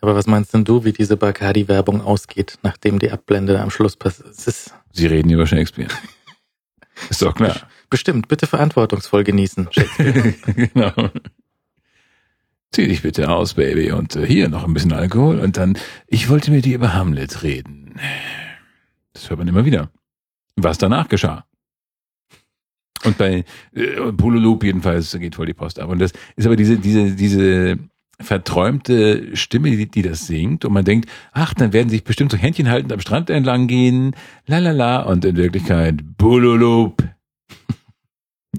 [0.00, 4.28] Aber was meinst denn du, wie diese Bacardi-Werbung ausgeht, nachdem die Abblende am Schluss passiert?
[4.28, 5.88] Ist Sie reden über Shakespeare.
[7.10, 7.56] Ist doch klar.
[7.90, 9.68] Bestimmt, bitte verantwortungsvoll genießen.
[10.46, 11.10] Genau.
[12.74, 13.92] Zieh dich bitte aus, Baby.
[13.92, 15.38] Und äh, hier noch ein bisschen Alkohol.
[15.38, 15.78] Und dann,
[16.08, 17.94] ich wollte mit dir über Hamlet reden.
[19.12, 19.90] Das hört man immer wieder.
[20.56, 21.44] Was danach geschah.
[23.04, 23.44] Und bei
[23.74, 25.88] äh, Pululup jedenfalls geht voll die Post ab.
[25.88, 27.78] Und das ist aber diese, diese, diese
[28.18, 30.64] verträumte Stimme, die, die das singt.
[30.64, 34.16] Und man denkt, ach, dann werden sich bestimmt so Händchen haltend am Strand entlang gehen.
[34.46, 35.02] La la la.
[35.02, 37.04] Und in Wirklichkeit Pululup.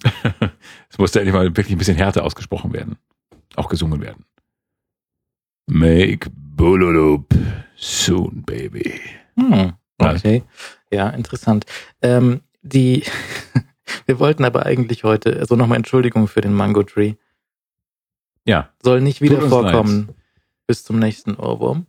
[0.89, 2.97] Es musste endlich mal wirklich ein bisschen härter ausgesprochen werden.
[3.55, 4.25] Auch gesungen werden.
[5.67, 7.33] Make Bululup
[7.75, 8.99] soon, baby.
[9.35, 10.43] Hm, okay.
[10.91, 11.65] Ja, interessant.
[12.01, 13.03] Ähm, die,
[14.05, 17.15] wir wollten aber eigentlich heute, also nochmal Entschuldigung für den Mango Tree.
[18.45, 20.09] Ja, Soll nicht wieder vorkommen
[20.67, 21.87] bis zum nächsten Ohrwurm.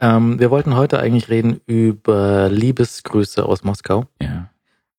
[0.00, 4.06] Ähm, wir wollten heute eigentlich reden über Liebesgrüße aus Moskau.
[4.20, 4.50] ja.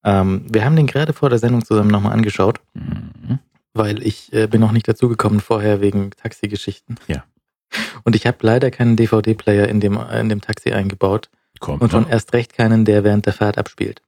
[0.05, 3.39] Ähm, wir haben den gerade vor der Sendung zusammen nochmal angeschaut, Mhm.
[3.73, 6.95] weil ich äh, bin noch nicht dazugekommen vorher wegen Taxigeschichten.
[7.07, 7.25] Ja.
[8.03, 11.29] Und ich habe leider keinen DVD-Player in dem, in dem Taxi eingebaut
[11.59, 12.09] Kommt und schon noch.
[12.09, 14.01] erst recht keinen, der während der Fahrt abspielt.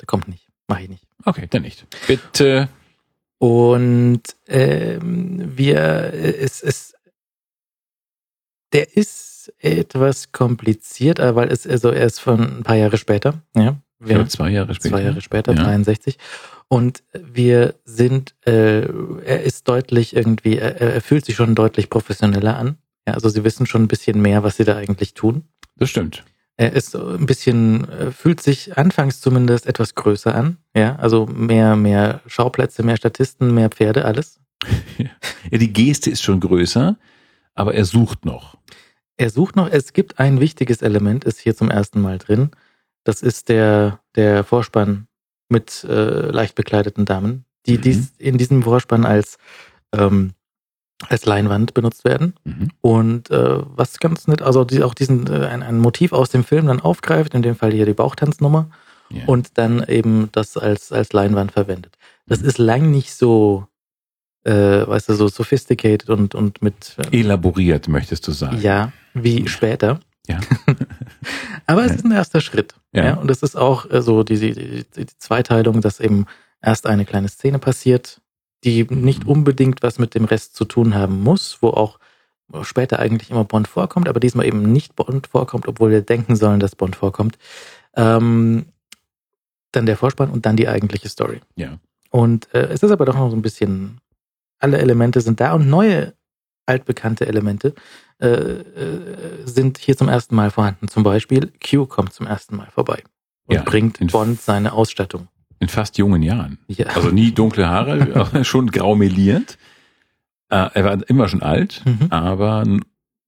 [0.00, 0.46] Der kommt nicht.
[0.68, 1.06] Mache ich nicht.
[1.24, 1.86] Okay, dann nicht.
[2.06, 2.68] Bitte.
[3.38, 5.78] Und ähm, wir,
[6.12, 6.94] äh, es ist,
[8.72, 13.76] der ist etwas kompliziert, weil es, also er ist von ein paar Jahre später, ja.
[14.06, 14.96] Ja, zwei Jahre später.
[14.96, 15.62] zwei Jahre später, Ja.
[15.64, 16.18] 63.
[16.68, 18.80] Und wir sind, äh,
[19.24, 22.76] er ist deutlich irgendwie, er, er fühlt sich schon deutlich professioneller an.
[23.06, 25.44] Ja, also sie wissen schon ein bisschen mehr, was sie da eigentlich tun.
[25.76, 26.24] Das stimmt.
[26.56, 30.58] Er ist ein bisschen, äh, fühlt sich anfangs zumindest etwas größer an.
[30.76, 34.38] Ja, also mehr, mehr Schauplätze, mehr Statisten, mehr Pferde, alles.
[35.50, 36.96] Ja, die Geste ist schon größer,
[37.54, 38.56] aber er sucht noch.
[39.16, 42.50] Er sucht noch, es gibt ein wichtiges Element, ist hier zum ersten Mal drin.
[43.04, 45.06] Das ist der, der Vorspann
[45.48, 47.82] mit äh, leicht bekleideten Damen, die Mhm.
[47.82, 49.38] dies in diesem Vorspann als,
[49.94, 50.32] ähm,
[51.08, 52.34] als Leinwand benutzt werden.
[52.44, 52.68] Mhm.
[52.80, 56.44] Und äh, was ganz nett, also die, auch diesen äh, ein, ein Motiv aus dem
[56.44, 58.70] Film dann aufgreift, in dem Fall hier die Bauchtanznummer,
[59.10, 59.24] Ja.
[59.26, 61.98] und dann eben das als, als Leinwand verwendet.
[62.26, 62.46] Das Mhm.
[62.48, 63.66] ist lang nicht so,
[64.44, 64.52] äh,
[64.86, 68.60] weißt du, so sophisticated und, und mit äh, Elaboriert, möchtest du sagen.
[68.60, 70.00] ja, wie später.
[70.28, 70.38] Ja.
[71.66, 72.74] Aber es ist ein erster Schritt.
[72.92, 73.04] Ja.
[73.04, 73.14] Ja.
[73.14, 76.26] und es ist auch äh, so die, die, die, die Zweiteilung, dass eben
[76.60, 78.20] erst eine kleine Szene passiert,
[78.64, 81.98] die nicht unbedingt was mit dem Rest zu tun haben muss, wo auch
[82.62, 86.60] später eigentlich immer Bond vorkommt, aber diesmal eben nicht Bond vorkommt, obwohl wir denken sollen,
[86.60, 87.38] dass Bond vorkommt.
[87.96, 88.66] Ähm,
[89.72, 91.40] dann der Vorspann und dann die eigentliche Story.
[91.56, 91.78] Ja.
[92.10, 94.00] Und äh, es ist aber doch noch so ein bisschen,
[94.58, 96.12] alle Elemente sind da und neue,
[96.72, 97.74] altbekannte Elemente
[98.20, 100.88] äh, äh, sind hier zum ersten Mal vorhanden.
[100.88, 103.02] Zum Beispiel Q kommt zum ersten Mal vorbei
[103.46, 105.28] und Ja, bringt in- Bond seine Ausstattung.
[105.60, 106.58] In fast jungen Jahren.
[106.68, 106.86] Ja.
[106.86, 109.58] Also nie dunkle Haare, schon grau meliert.
[110.48, 112.06] Äh, er war immer schon alt, Mhm.
[112.10, 112.64] aber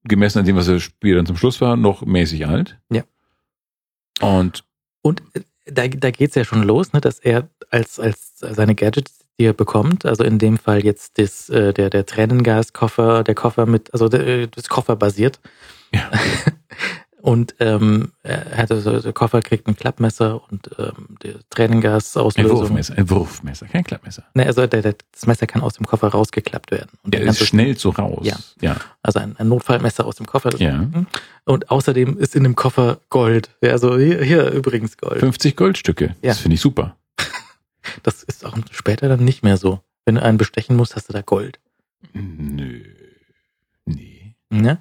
[0.05, 2.79] gemessen an dem, was er später dann zum Schluss war, noch mäßig alt.
[2.91, 3.03] Ja.
[4.21, 4.65] Und
[5.03, 9.24] Und äh, da, da geht's ja schon los, ne, dass er als, als seine Gadgets,
[9.39, 13.67] die er bekommt, also in dem Fall jetzt das, äh, der, der Tränengaskoffer, der Koffer
[13.67, 15.41] mit, also der, äh, das Koffer basiert.
[15.93, 16.11] Ja.
[17.25, 22.59] Und ähm, er also, der Koffer kriegt ein Klappmesser und ähm, der ein Tränengasauslösung.
[22.59, 24.25] Wurfmesser, ein Wurfmesser, kein Klappmesser.
[24.35, 26.91] Ne, also der, der, das Messer kann aus dem Koffer rausgeklappt werden.
[27.03, 28.27] Und ist ganze- schnell so raus.
[28.27, 28.37] Ja.
[28.61, 28.77] ja.
[29.03, 30.55] Also ein, ein Notfallmesser aus dem Koffer.
[30.61, 30.87] Ja.
[31.47, 33.49] Und außerdem ist in dem Koffer Gold.
[33.63, 35.21] Ja, also hier, hier übrigens Gold.
[35.21, 36.15] 50 Goldstücke.
[36.21, 36.29] Ja.
[36.29, 36.95] Das finde ich super.
[38.03, 39.81] Das ist auch später dann nicht mehr so.
[40.05, 41.59] Wenn du einen bestechen musst, hast du da Gold.
[42.13, 42.83] Nö.
[43.87, 44.35] Nee.
[44.51, 44.79] Ne?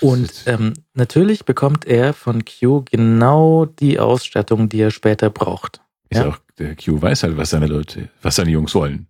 [0.00, 5.80] Und ähm, natürlich bekommt er von Q genau die Ausstattung, die er später braucht.
[6.10, 6.28] Ist ja.
[6.28, 9.08] auch, der Q weiß halt, was seine Leute, was seine Jungs wollen.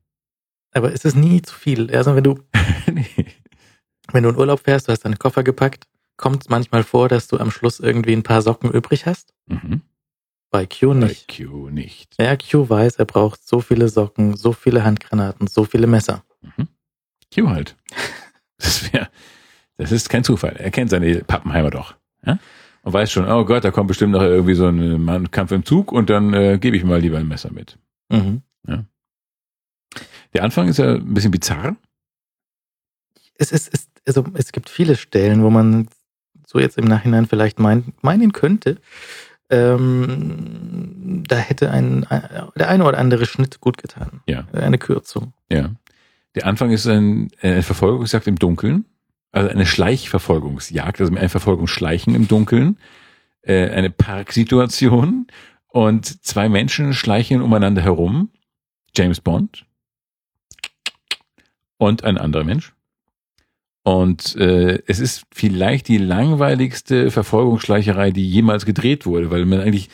[0.73, 1.95] Aber es ist nie zu viel.
[1.95, 2.39] Also wenn du,
[2.93, 3.27] nee.
[4.13, 7.29] wenn du in Urlaub fährst, du hast deine Koffer gepackt, kommt es manchmal vor, dass
[7.29, 9.35] du am Schluss irgendwie ein paar Socken übrig hast.
[9.47, 9.83] Mhm.
[10.57, 11.29] Bei Q Bei nicht.
[11.37, 12.15] Q nicht.
[12.19, 16.25] Ja, Q weiß, er braucht so viele Socken, so viele Handgranaten, so viele Messer.
[16.41, 16.69] Mhm.
[17.35, 17.77] Q halt.
[18.59, 19.11] Das wäre,
[19.77, 20.57] das ist kein Zufall.
[20.57, 21.95] Er kennt seine Pappenheimer doch.
[22.25, 22.39] Ja?
[22.81, 25.93] Und weiß schon, oh Gott, da kommt bestimmt noch irgendwie so ein Kampf im Zug
[25.93, 27.79] und dann äh, gebe ich mal lieber ein Messer mit.
[28.09, 28.41] Mhm.
[30.33, 31.77] Der Anfang ist ja ein bisschen bizarr.
[33.35, 35.89] Es, ist, es, also, es gibt viele Stellen, wo man
[36.47, 38.79] so jetzt im Nachhinein vielleicht meinen, meinen könnte,
[39.51, 44.21] ähm, da hätte ein, ein, der eine oder andere Schnitt gut getan.
[44.27, 44.47] Ja.
[44.53, 45.33] Eine Kürzung.
[45.51, 45.71] Ja.
[46.35, 48.85] Der Anfang ist ein, eine Verfolgungsjagd im Dunkeln.
[49.33, 52.79] Also eine Schleichverfolgungsjagd, also ein Verfolgungsschleichen im Dunkeln.
[53.43, 55.27] Äh, eine Parksituation.
[55.69, 58.31] Und zwei Menschen schleichen umeinander herum.
[58.95, 59.67] James Bond
[61.79, 62.73] und ein anderer Mensch.
[63.87, 69.91] Und äh, es ist vielleicht die langweiligste Verfolgungsschleicherei, die jemals gedreht wurde, weil man eigentlich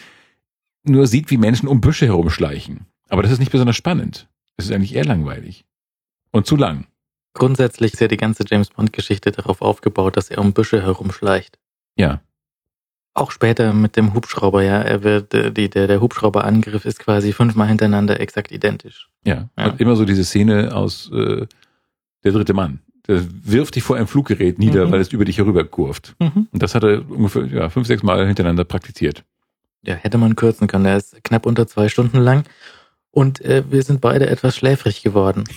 [0.82, 2.86] nur sieht, wie Menschen um Büsche herumschleichen.
[3.10, 4.30] Aber das ist nicht besonders spannend.
[4.56, 5.66] Es ist eigentlich eher langweilig.
[6.30, 6.86] Und zu lang.
[7.34, 11.58] Grundsätzlich ist ja die ganze James Bond-Geschichte darauf aufgebaut, dass er um Büsche herumschleicht.
[11.94, 12.22] Ja.
[13.12, 14.80] Auch später mit dem Hubschrauber, ja.
[14.80, 19.10] Er wird, äh, die, der, der Hubschrauberangriff ist quasi fünfmal hintereinander exakt identisch.
[19.26, 19.50] Ja.
[19.58, 19.66] Ja.
[19.66, 21.46] Und immer so diese Szene aus äh,
[22.24, 22.80] Der dritte Mann.
[23.08, 24.92] Der wirft dich vor einem Fluggerät nieder, Mhm.
[24.92, 26.14] weil es über dich herüber kurvt.
[26.20, 26.48] Mhm.
[26.50, 29.24] Und das hat er ungefähr ja, fünf, sechs Mal hintereinander praktiziert.
[29.84, 30.84] Ja, hätte man kürzen können.
[30.86, 32.44] Er ist knapp unter zwei Stunden lang.
[33.10, 35.44] Und äh, wir sind beide etwas schläfrig geworden.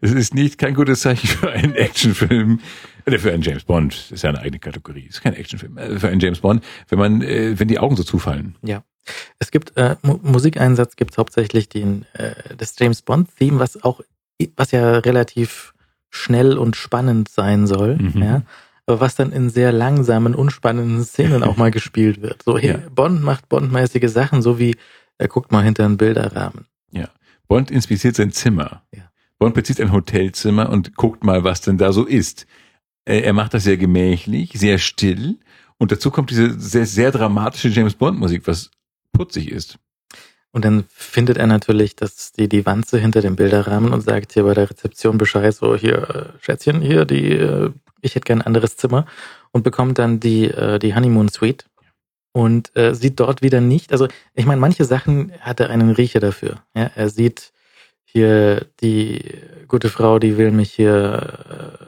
[0.00, 2.60] Es ist nicht kein gutes Zeichen für einen Actionfilm.
[3.06, 3.92] Oder für einen James Bond.
[3.94, 5.06] Das ist ja eine eigene Kategorie.
[5.06, 5.76] Das ist kein Actionfilm.
[5.76, 8.56] Äh, Für einen James Bond, wenn man, äh, wenn die Augen so zufallen.
[9.38, 14.00] Es gibt äh, Mu Musikeinsatz gibt hauptsächlich den äh, das James Bond Theme, was auch
[14.56, 15.74] was ja relativ
[16.10, 18.22] schnell und spannend sein soll, Mhm.
[18.22, 18.42] ja,
[18.86, 22.42] aber was dann in sehr langsamen, unspannenden Szenen auch mal gespielt wird.
[22.44, 22.78] So Ja.
[22.78, 24.76] hey, Bond macht Bondmäßige Sachen, so wie
[25.18, 26.66] er guckt mal hinter einen Bilderrahmen.
[27.48, 28.84] Bond inspiziert sein Zimmer.
[28.94, 29.10] Ja.
[29.40, 32.46] Bond bezieht ein Hotelzimmer und guckt mal, was denn da so ist.
[33.04, 35.40] Äh, Er macht das sehr gemächlich, sehr still.
[35.76, 38.70] Und dazu kommt diese sehr, sehr dramatische James Bond Musik, was
[39.12, 39.78] putzig ist.
[40.52, 44.42] Und dann findet er natürlich dass die, die Wanze hinter dem Bilderrahmen und sagt hier
[44.44, 47.70] bei der Rezeption Bescheid, so hier, äh, Schätzchen, hier, die, äh,
[48.00, 49.06] ich hätte gern ein anderes Zimmer
[49.52, 51.66] und bekommt dann die, äh, die Honeymoon Suite
[52.32, 56.20] und äh, sieht dort wieder nicht, also ich meine, manche Sachen hat er einen Riecher
[56.20, 56.62] dafür.
[56.74, 56.90] Ja?
[56.94, 57.52] Er sieht
[58.04, 59.22] hier die
[59.68, 61.78] gute Frau, die will mich hier,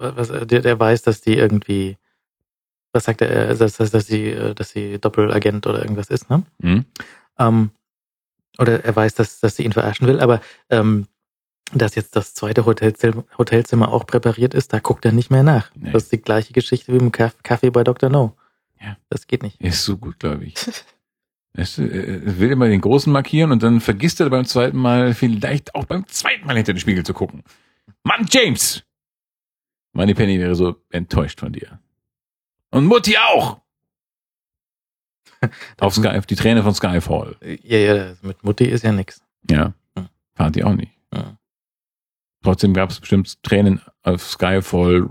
[0.00, 1.96] äh, was, der, der weiß, dass die irgendwie,
[2.92, 6.44] was sagt er, dass, dass, dass sie, äh, dass sie Doppelagent oder irgendwas ist, ne?
[6.60, 6.84] Hm?
[7.38, 7.70] Ähm,
[8.58, 11.06] oder er weiß, dass, dass sie ihn verarschen will, aber ähm,
[11.74, 15.70] dass jetzt das zweite Hotelzimmer, Hotelzimmer auch präpariert ist, da guckt er nicht mehr nach.
[15.74, 15.90] Nee.
[15.92, 18.10] Das ist die gleiche Geschichte wie im Kaff- Kaffee bei Dr.
[18.10, 18.36] No.
[18.80, 18.96] Ja.
[19.08, 19.60] Das geht nicht.
[19.60, 20.54] Ist so gut, glaube ich.
[21.54, 25.14] Weißt du, er will immer den Großen markieren und dann vergisst er beim zweiten Mal
[25.14, 27.42] vielleicht auch beim zweiten Mal hinter den Spiegel zu gucken.
[28.04, 28.82] Mann, James!
[29.92, 31.78] Money Penny wäre so enttäuscht von dir.
[32.70, 33.60] Und Mutti auch!
[35.80, 37.36] Auf Sky, die Träne von Skyfall.
[37.62, 39.22] Ja, ja, mit Mutti ist ja nix.
[39.50, 39.72] Ja.
[39.96, 40.08] Hm.
[40.34, 40.92] Fand die auch nicht.
[41.14, 41.36] Ja.
[42.42, 45.08] Trotzdem gab es bestimmt Tränen auf Skyfall.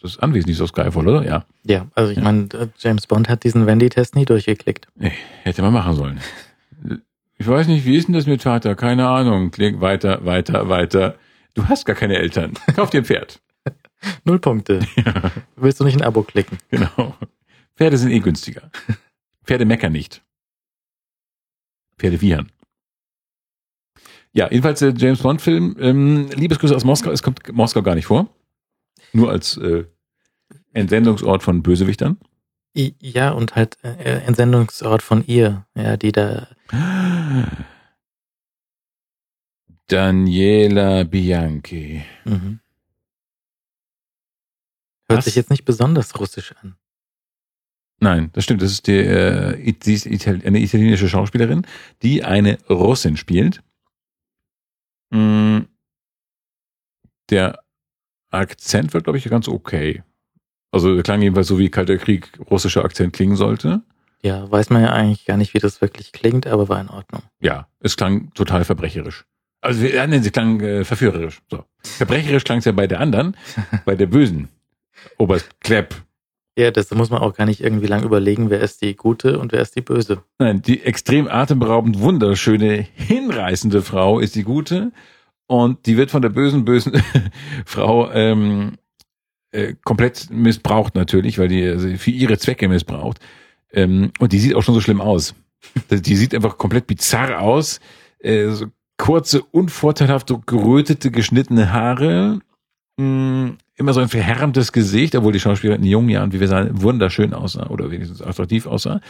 [0.00, 1.24] Das Anwesen ist auf Skyfall, oder?
[1.24, 1.44] Ja.
[1.64, 2.24] Ja, also ich Ja.
[2.24, 4.88] meine, James Bond hat diesen Wendy-Test nie durchgeklickt.
[4.94, 5.12] Nee,
[5.42, 6.20] hätte man machen sollen.
[7.36, 8.74] Ich weiß nicht, wie ist denn das mit Vater?
[8.76, 9.50] Keine Ahnung.
[9.50, 11.16] Klick weiter, weiter, weiter.
[11.54, 12.52] Du hast gar keine Eltern.
[12.76, 13.40] Kauf dir ein Pferd.
[14.24, 14.80] Null Punkte.
[14.96, 16.58] Ja, Willst du nicht ein Abo klicken?
[16.70, 17.14] genau.
[17.76, 18.70] Pferde sind eh günstiger.
[19.44, 20.22] Pferde meckern nicht.
[21.98, 22.50] Pferde wiehern.
[24.32, 28.06] Ja, jedenfalls der James Bond Film, ähm, Liebesgrüße aus Moskau, es kommt Moskau gar nicht
[28.06, 28.28] vor.
[29.12, 29.84] Nur als äh,
[30.72, 32.18] Entsendungsort von Bösewichtern.
[32.74, 36.48] Ja, und halt äh, Entsendungsort von ihr, ja, die da,
[39.86, 42.04] Daniela Bianchi.
[42.24, 42.58] mhm.
[45.06, 45.26] hört Was?
[45.26, 46.76] sich jetzt nicht besonders russisch an.
[48.00, 48.60] Nein, das stimmt.
[48.62, 51.66] Das ist die, äh, sie ist Ital eine italienische Schauspielerin,
[52.02, 53.62] die eine Russin spielt.
[55.10, 55.60] Mm,
[57.30, 57.60] Der
[58.30, 60.02] Akzent wird, glaube ich, ganz okay.
[60.72, 63.82] Also klang jedenfalls so, wie Kalter Krieg russischer Akzent klingen sollte.
[64.22, 67.22] Ja, weiß man ja eigentlich gar nicht, wie das wirklich klingt, aber war in Ordnung.
[67.40, 69.24] Ja, es klang total verbrecherisch.
[69.60, 71.40] Also nein, sie klang äh, verführerisch.
[71.50, 71.64] So.
[71.82, 73.36] Verbrecherisch klang es ja bei der anderen,
[73.84, 74.48] bei der Bösen.
[75.16, 75.94] Oberst Klepp.
[76.56, 79.52] Ja, das muss man auch gar nicht irgendwie lang überlegen, wer ist die gute und
[79.52, 80.22] wer ist die böse.
[80.38, 84.92] Nein, die extrem atemberaubend wunderschöne, hinreißende Frau ist die gute
[85.46, 86.92] und die wird von der bösen, bösen
[87.66, 88.78] Frau ähm,
[89.50, 93.18] äh, komplett missbraucht natürlich, weil die also für ihre Zwecke missbraucht.
[93.72, 95.34] Ähm, und die sieht auch schon so schlimm aus.
[95.90, 97.80] Die sieht einfach komplett bizarr aus.
[98.20, 98.66] Äh, so
[98.96, 102.38] kurze, unvorteilhaft so gerötete, geschnittene Haare.
[102.96, 106.82] Mh, immer so ein verhärmtes Gesicht, obwohl die Schauspielerin in jungen Jahren, wie wir sagen,
[106.82, 109.00] wunderschön aussah oder wenigstens attraktiv aussah.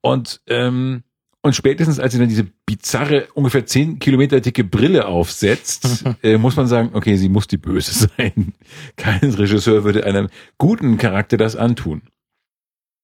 [0.00, 1.02] Und, ähm,
[1.42, 6.56] und spätestens, als sie dann diese bizarre, ungefähr 10 Kilometer dicke Brille aufsetzt, äh, muss
[6.56, 8.54] man sagen, okay, sie muss die Böse sein.
[8.96, 10.28] Kein Regisseur würde einem
[10.58, 12.02] guten Charakter das antun.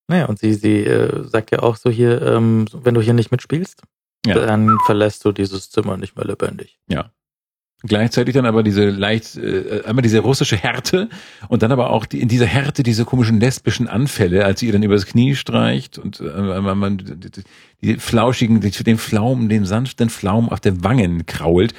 [0.08, 3.30] Naja, und sie, sie äh, sagt ja auch so hier, ähm, wenn du hier nicht
[3.30, 3.82] mitspielst,
[4.26, 4.34] Ja.
[4.34, 6.78] dann verlässt du dieses Zimmer nicht mehr lebendig.
[7.84, 11.08] Gleichzeitig dann aber diese leicht, äh, einmal diese russische Härte
[11.48, 14.72] und dann aber auch die, in dieser Härte diese komischen lesbischen Anfälle, als sie ihr
[14.72, 17.42] dann übers Knie streicht und äh, man, die, die-
[17.84, 21.74] die flauschigen, die, den Pflaumen, den sanften Pflaumen auf den Wangen krault.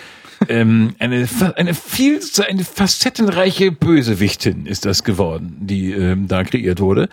[0.49, 1.25] ähm, eine,
[1.55, 7.07] eine viel, eine facettenreiche Bösewichtin ist das geworden, die ähm, da kreiert wurde.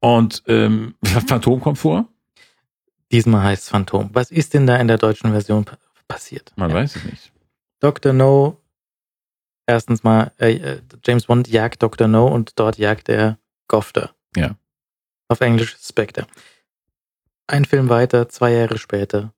[0.00, 2.08] Und ähm, Phantom kommt vor?
[3.12, 4.10] Diesmal heißt es Phantom.
[4.12, 6.52] Was ist denn da in der deutschen Version pa passiert?
[6.56, 6.76] Man Ja.
[6.76, 7.32] weiß es nicht.
[7.86, 8.12] Dr.
[8.12, 8.60] No,
[9.64, 12.08] erstens mal, äh, äh, James Bond jagt Dr.
[12.08, 13.38] No und dort jagt er
[13.68, 14.10] Gofter.
[14.34, 14.56] Ja.
[15.28, 16.26] Auf Englisch Spectre.
[17.46, 19.32] Ein Film weiter, zwei Jahre später.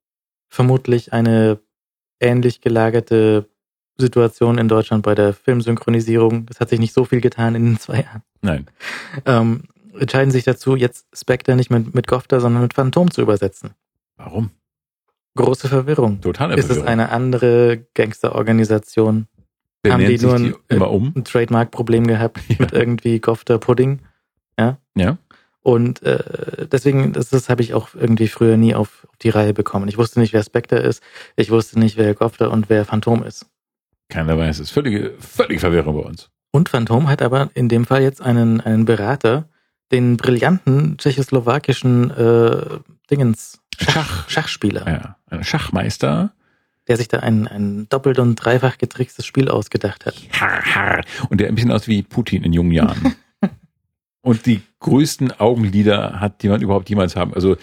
[0.49, 1.61] Vermutlich eine
[2.20, 3.51] ähnlich gelagerte
[3.99, 6.47] Situation in Deutschland bei der Filmsynchronisierung.
[6.49, 8.23] Es hat sich nicht so viel getan in den zwei Jahren.
[8.41, 8.66] Nein.
[9.27, 13.75] Ähm, entscheiden sich dazu, jetzt Spectre nicht mit, mit Gofter, sondern mit Phantom zu übersetzen.
[14.16, 14.53] Warum?
[15.44, 16.20] Große Verwirrung.
[16.20, 16.89] Totale Ist es Verwirrung.
[16.89, 19.27] eine andere Gangsterorganisation?
[19.86, 21.12] haben die nur die ein- immer um?
[21.16, 22.56] ein Trademark-Problem gehabt Ja.
[22.59, 24.01] mit irgendwie Gofter Pudding.
[24.59, 24.78] Ja.
[24.94, 25.16] Ja.
[25.62, 29.52] Und äh, deswegen, das, das habe ich auch irgendwie früher nie auf, auf die Reihe
[29.55, 29.89] bekommen.
[29.89, 31.02] Ich wusste nicht, wer Spectre ist.
[31.36, 33.47] Ich wusste nicht, wer Gofter und wer Phantom ist.
[34.09, 34.70] Keiner weiß es.
[34.70, 36.31] Völlige, völlige Verwirrung bei uns.
[36.52, 39.48] Und Phantom hat aber in dem Fall jetzt einen, einen Berater,
[39.93, 42.78] den brillanten tschechoslowakischen äh,
[43.10, 44.29] Dingens Schach.
[44.31, 46.33] Schachspieler, Ja, ein Schachmeister.
[46.89, 50.15] der sich da ein, ein doppelt und dreifach getrickstes Spiel ausgedacht hat.
[51.31, 53.15] Und der ein bisschen aus wie Putin in jungen Jahren.
[54.23, 57.33] Und die größten Augenlider hat, die man überhaupt jemals haben.
[57.33, 57.57] Also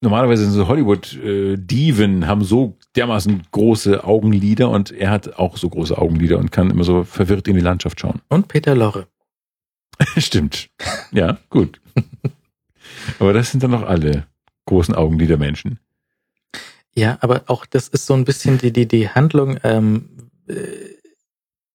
[0.00, 5.96] normalerweise sind so Hollywood-Diven haben so dermaßen große Augenlider und er hat auch so große
[5.96, 8.20] Augenlider und kann immer so verwirrt in die Landschaft schauen.
[8.28, 9.08] Und Peter Lorre.
[10.18, 10.68] Stimmt.
[11.12, 11.80] Ja, gut.
[13.18, 14.26] Aber das sind dann noch alle
[14.66, 15.78] großen Augenlider Menschen.
[16.94, 20.08] Ja, aber auch das ist so ein bisschen die, die, die Handlung ähm,
[20.46, 20.54] äh,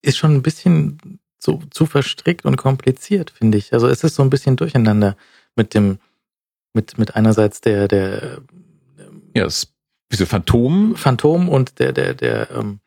[0.02, 3.74] ist schon ein bisschen so zu verstrickt und kompliziert, finde ich.
[3.74, 5.18] Also es ist so ein bisschen durcheinander
[5.56, 6.00] mit dem,
[6.74, 8.42] mit, mit einerseits der, der
[9.36, 9.74] Ja, es,
[10.12, 10.96] diese Phantom.
[10.96, 12.80] Phantom und der, der, der, ähm,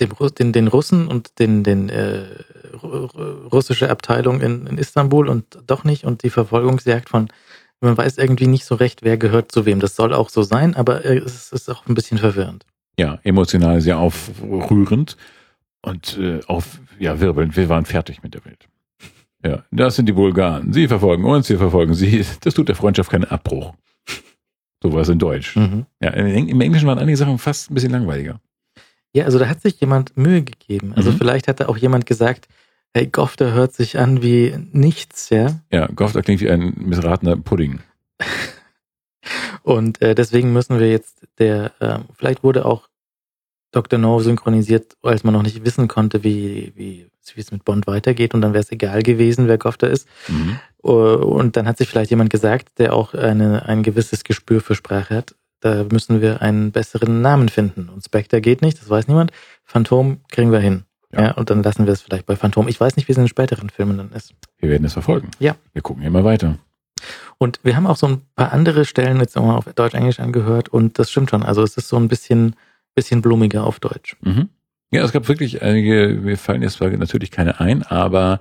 [0.00, 2.26] dem, den, den Russen und den, den äh,
[2.72, 7.28] ru- ru- russische Abteilung in, in Istanbul und doch nicht und die Verfolgungsjagd von
[7.80, 9.80] man weiß irgendwie nicht so recht, wer gehört zu wem.
[9.80, 12.66] Das soll auch so sein, aber äh, es ist auch ein bisschen verwirrend.
[12.98, 15.16] Ja, emotional sehr aufrührend
[15.82, 17.56] und äh, auf, ja, wirbelnd.
[17.56, 18.68] Wir waren fertig mit der Welt.
[19.44, 20.72] Ja, das sind die Bulgaren.
[20.74, 22.24] Sie verfolgen uns, wir verfolgen sie.
[22.42, 23.72] Das tut der Freundschaft keinen Abbruch.
[24.82, 25.56] So war es in Deutsch.
[25.56, 25.86] Mhm.
[26.02, 28.40] Ja, im im Englischen waren einige Sachen fast ein bisschen langweiliger.
[29.14, 30.92] Ja, also da hat sich jemand Mühe gegeben.
[30.94, 31.16] Also Mhm.
[31.16, 32.48] vielleicht hat da auch jemand gesagt,
[32.94, 35.60] hey, Gofter hört sich an wie nichts, ja.
[35.70, 37.80] Ja, Gofter klingt wie ein missratener Pudding.
[39.62, 42.88] Und äh, deswegen müssen wir jetzt der, äh, vielleicht wurde auch
[43.72, 43.98] Dr.
[43.98, 48.34] No synchronisiert, als man noch nicht wissen konnte, wie, wie, wie es mit Bond weitergeht
[48.34, 50.08] und dann wäre es egal gewesen, wer Gofter ist.
[50.28, 50.58] Mhm.
[50.82, 54.74] Äh, Und dann hat sich vielleicht jemand gesagt, der auch eine, ein gewisses Gespür für
[54.74, 57.90] Sprache hat, da müssen wir einen besseren Namen finden.
[57.90, 59.30] Und Spectre geht nicht, das weiß niemand.
[59.64, 60.84] Phantom kriegen wir hin.
[61.12, 61.22] Ja.
[61.22, 61.30] Ja.
[61.32, 62.68] und dann lassen wir es vielleicht bei Phantom.
[62.68, 64.32] Ich weiß nicht, wie es in den späteren Filmen dann ist.
[64.58, 65.30] Wir werden es verfolgen.
[65.38, 65.56] Ja.
[65.72, 66.56] Wir gucken immer weiter.
[67.38, 70.98] Und wir haben auch so ein paar andere Stellen jetzt nochmal auf Deutsch-Englisch angehört und
[70.98, 71.42] das stimmt schon.
[71.42, 72.54] Also es ist so ein bisschen,
[72.94, 74.16] bisschen blumiger auf Deutsch.
[74.20, 74.50] Mhm.
[74.92, 78.40] Ja, es gab wirklich einige, mir fallen jetzt zwar natürlich keine ein, aber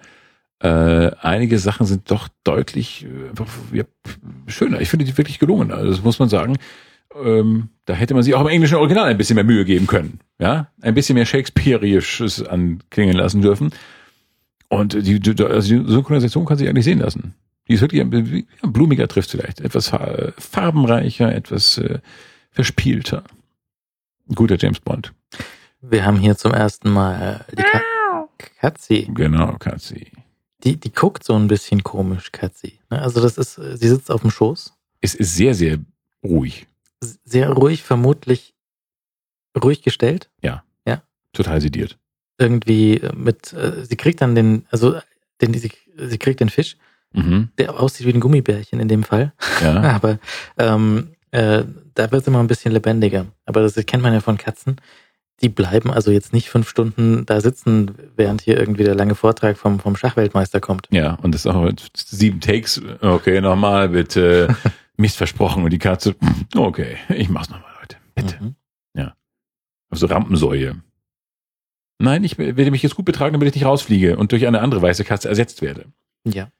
[0.62, 3.84] äh, einige Sachen sind doch deutlich äh,
[4.48, 4.82] schöner.
[4.82, 5.72] Ich finde die wirklich gelungen.
[5.72, 6.58] Also das muss man sagen.
[7.16, 10.20] Ähm, da hätte man sich auch im englischen Original ein bisschen mehr Mühe geben können.
[10.40, 13.72] Ja, ein bisschen mehr Shakespeareisches anklingen lassen dürfen.
[14.70, 17.34] Und die, die, also die Synchronisation kann sich eigentlich sehen lassen.
[17.68, 19.62] Die ist wirklich ein, ja, blumiger trifft vielleicht.
[19.62, 22.00] Etwas fa- farbenreicher, etwas äh,
[22.52, 23.24] verspielter.
[24.34, 25.12] Guter James Bond.
[25.82, 27.82] Wir haben hier zum ersten Mal die Ka
[28.60, 29.10] Katzi.
[29.14, 30.08] Genau, Katzi.
[30.64, 32.80] Die, die guckt so ein bisschen komisch, Katzi.
[32.90, 33.02] Ne?
[33.02, 35.78] Also das ist, sie sitzt auf dem Schoß, Es ist sehr, sehr
[36.24, 36.68] ruhig.
[37.02, 38.54] Sehr ruhig, vermutlich
[39.62, 40.30] ruhig gestellt.
[41.32, 42.00] Total sediert.
[42.40, 45.00] Irgendwie mit, äh, sie kriegt dann den, also
[45.42, 46.76] den, sie, sie kriegt den Fisch,
[47.14, 47.50] Mhm.
[47.60, 49.32] der aussieht wie ein Gummibärchen in dem Fall.
[49.62, 49.80] Ja.
[49.96, 50.18] Aber
[50.58, 51.64] ähm, äh,
[51.94, 53.28] da wird es immer ein bisschen lebendiger.
[53.46, 54.78] Aber das kennt man ja von Katzen.
[55.42, 59.58] Die bleiben also jetzt nicht fünf Stunden da sitzen, während hier irgendwie der lange Vortrag
[59.60, 60.88] vom, vom Schachweltmeister kommt.
[60.90, 62.82] ja, und das ist auch mit sieben Takes.
[63.02, 64.56] Okay, nochmal bitte.
[65.00, 65.64] Mist versprochen.
[65.64, 66.16] Und die Katze,
[66.56, 67.98] okay, ich mach's nochmal, Leute.
[68.16, 68.38] Bitte.
[68.42, 68.56] Mhm.
[69.90, 70.82] Also Rampensäue.
[71.98, 74.82] Nein, ich werde mich jetzt gut betragen, damit ich nicht rausfliege und durch eine andere
[74.82, 75.86] weiße Katze ersetzt werde.
[76.26, 76.52] Ja.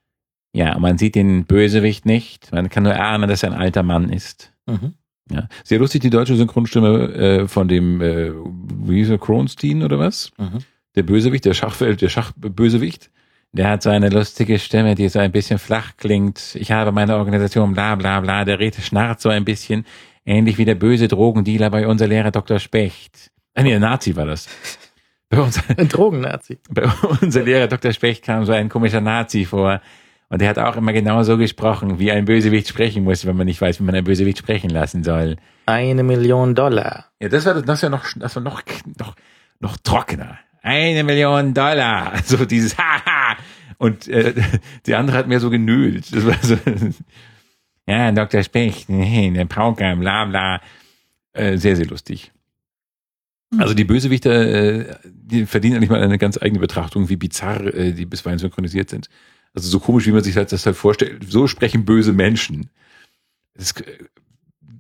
[0.52, 2.52] Ja, man sieht den Bösewicht nicht.
[2.52, 4.52] Man kann nur ahnen, dass er ein alter Mann ist.
[4.66, 4.96] Mhm.
[5.30, 5.48] Ja.
[5.64, 10.32] Sehr lustig die deutsche Synchronstimme äh, von dem, äh, wie hieß er, Kronstein oder was?
[10.38, 10.60] Mhm.
[10.96, 13.12] der Bösewicht, der Schachfeld, der Schachbösewicht,
[13.52, 16.56] der hat so eine lustige Stimme, die so ein bisschen flach klingt.
[16.56, 19.86] Ich habe meine Organisation, bla bla bla, der Rede schnarrt so ein bisschen,
[20.26, 22.60] ähnlich wie der böse Drogendealer bei unser Lehrer Dr.
[22.60, 23.32] Specht.
[23.56, 24.48] Ah nee, der Nazi war das.
[25.30, 26.60] Bei, uns, Ein Drogennazi.
[26.70, 26.84] bei
[27.22, 27.92] unser Lehrer Dr.
[27.94, 29.82] Specht kam so ein komischer Nazi vor.
[30.32, 33.48] Und der hat auch immer genau so gesprochen, wie ein Bösewicht sprechen muss, wenn man
[33.48, 35.38] nicht weiß, wie man ein Bösewicht sprechen lassen soll.
[35.66, 37.06] Eine Million Dollar.
[37.20, 38.62] Ja, das war das war noch das war noch
[39.00, 39.16] noch
[39.60, 40.38] noch trockener.
[40.62, 42.14] Eine Million Dollar.
[42.24, 43.09] So dieses Haha.
[43.80, 44.36] Und äh,
[44.86, 46.06] die andere hat mehr so genölt.
[46.06, 46.32] So.
[47.88, 48.44] Ja, Dr.
[48.44, 50.62] Specht, nee, der Pauker, bla bla.
[51.34, 52.32] Äh, sehr, sehr lustig.
[53.58, 57.94] Also die Bösewichter, äh, die verdienen eigentlich mal eine ganz eigene Betrachtung, wie bizarr äh,
[57.94, 59.10] die bisweilen synchronisiert sind.
[59.56, 61.26] Also so komisch, wie man sich halt das halt vorstellt.
[61.28, 62.70] So sprechen böse Menschen.
[63.56, 63.98] Das, äh,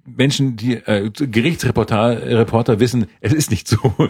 [0.05, 3.77] Menschen, die äh, Gerichtsreporter Reporter wissen, es ist nicht so.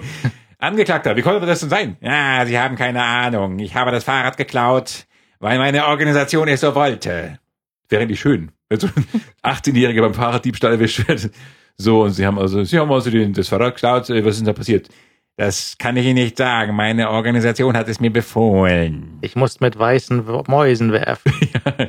[0.60, 1.98] Angeklagter, wie konnte das denn sein?
[2.02, 3.60] Ja, Sie haben keine Ahnung.
[3.60, 5.06] Ich habe das Fahrrad geklaut,
[5.40, 7.40] weil meine Organisation es so wollte.
[7.88, 8.52] Wäre nicht schön.
[8.68, 9.06] Wenn so ein
[9.56, 11.32] 18-Jähriger beim Fahrraddiebstahl erwischt wird.
[11.78, 14.10] So, und Sie haben also, Sie haben also den, das Fahrrad geklaut.
[14.10, 14.90] Äh, Was ist denn da passiert?
[15.38, 16.76] Das kann ich Ihnen nicht sagen.
[16.76, 19.18] Meine Organisation hat es mir befohlen.
[19.22, 21.32] Ich muss mit weißen Mäusen werfen.
[21.66, 21.88] Ja.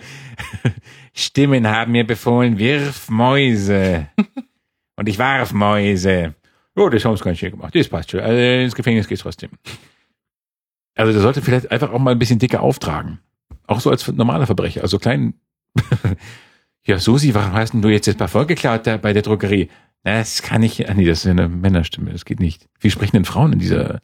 [1.12, 4.06] Stimmen haben mir befohlen, wirf Mäuse.
[4.96, 6.34] Und ich warf Mäuse.
[6.76, 7.74] Oh, das haben sie ganz schön gemacht.
[7.74, 8.20] Das passt schon.
[8.20, 9.50] Also ins Gefängnis geht's trotzdem.
[10.94, 13.18] Also der sollte vielleicht einfach auch mal ein bisschen dicker auftragen.
[13.66, 14.82] Auch so als normaler Verbrecher.
[14.82, 15.34] Also klein.
[16.86, 19.68] ja, Susi, warum hast denn du jetzt das Parfum geklaut da bei der Drogerie?
[20.02, 20.88] Das kann ich.
[20.88, 22.12] Ah nee, das ist ja eine Männerstimme.
[22.12, 22.68] Das geht nicht.
[22.80, 24.00] Wie sprechen denn Frauen in dieser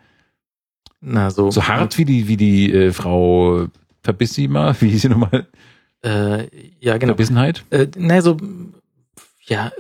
[1.01, 1.51] Na, so.
[1.51, 3.67] so hart wie die wie die äh, Frau
[4.03, 4.75] Verbissima?
[4.81, 5.49] Wie hieß sie nochmal?
[6.05, 6.47] Äh,
[6.79, 7.13] ja, genau.
[7.13, 7.65] Verbissenheit?
[7.71, 8.37] Äh, ne, so,
[9.43, 9.73] ja,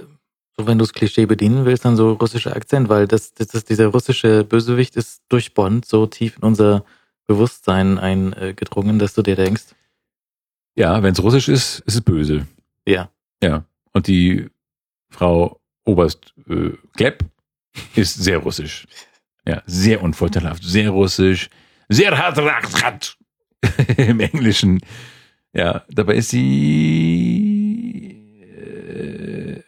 [0.59, 3.65] So, wenn du das Klischee bedienen willst, dann so russischer Akzent, weil das, das, das
[3.65, 6.85] dieser russische Bösewicht ist durch Bond so tief in unser
[7.27, 9.65] Bewusstsein eingedrungen, dass du dir denkst,
[10.77, 12.47] Ja, wenn es russisch ist, ist es böse.
[12.87, 13.11] ja,
[13.43, 13.65] Ja.
[13.93, 14.49] Und die
[15.11, 17.25] Frau Oberst äh, Klepp
[17.95, 18.87] ist sehr russisch.
[19.47, 21.49] Ja, sehr unvorteilhaft, sehr russisch,
[21.89, 23.19] sehr hart, hart, hart
[23.97, 24.81] im Englischen.
[25.53, 27.56] Ja, dabei ist sie,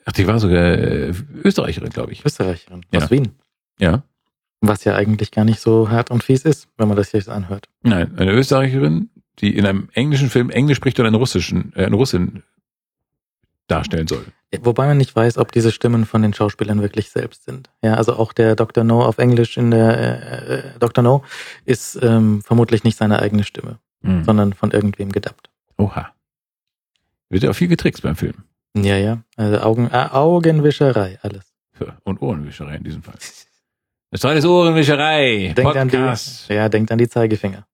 [0.08, 1.12] ach, die war sogar äh,
[1.44, 2.24] Österreicherin, glaube ich.
[2.24, 3.00] Österreicherin Ja.
[3.02, 3.32] aus Wien.
[3.78, 4.02] Ja.
[4.60, 7.68] Was ja eigentlich gar nicht so hart und fies ist, wenn man das jetzt anhört.
[7.82, 11.94] Nein, eine Österreicherin, die in einem englischen Film Englisch spricht und einen russischen, äh, eine
[11.96, 12.42] Russin
[13.68, 14.24] darstellen soll.
[14.62, 17.68] Wobei man nicht weiß, ob diese Stimmen von den Schauspielern wirklich selbst sind.
[17.84, 18.82] Ja, also auch der Dr.
[18.82, 21.04] No auf Englisch in der äh, äh, Dr.
[21.04, 21.22] No
[21.66, 24.24] ist ähm, vermutlich nicht seine eigene Stimme, Hm.
[24.24, 25.50] sondern von irgendwem gedubbt.
[25.76, 26.12] Oha.
[27.28, 28.44] Wird ja auch viel getrickst beim Film.
[28.76, 29.22] Ja, ja.
[29.36, 31.54] Also Augen, äh, Augenwischerei, alles.
[32.04, 33.14] Und Ohrenwischerei in diesem Fall.
[34.10, 35.52] Das war alles Ohrenwischerei.
[35.56, 37.66] Denkt an die, ja, denkt an die Zeigefinger.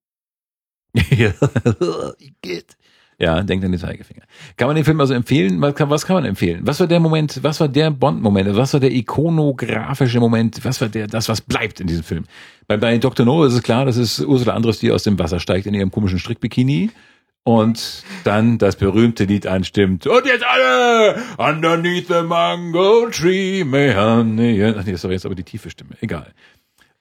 [1.09, 1.33] ja.
[3.17, 4.23] Ja, denkt an die Zeigefinger.
[4.57, 5.61] Kann man den Film also empfehlen?
[5.61, 6.61] Was kann, was kann man empfehlen?
[6.63, 8.55] Was war der Moment, was war der Bond-Moment?
[8.57, 10.63] Was war der ikonografische Moment?
[10.65, 12.25] Was war der, das, was bleibt in diesem Film?
[12.67, 13.25] Bei, bei Dr.
[13.25, 15.91] No ist es klar, das ist Ursula Andres, die aus dem Wasser steigt in ihrem
[15.91, 16.91] komischen Strickbikini.
[17.47, 20.07] Und dann das berühmte Lied anstimmt.
[20.07, 21.21] Und jetzt alle!
[21.37, 24.73] Underneath the mango tree, may honey.
[24.75, 25.91] Ach nee, das war jetzt aber die tiefe Stimme.
[26.01, 26.33] Egal.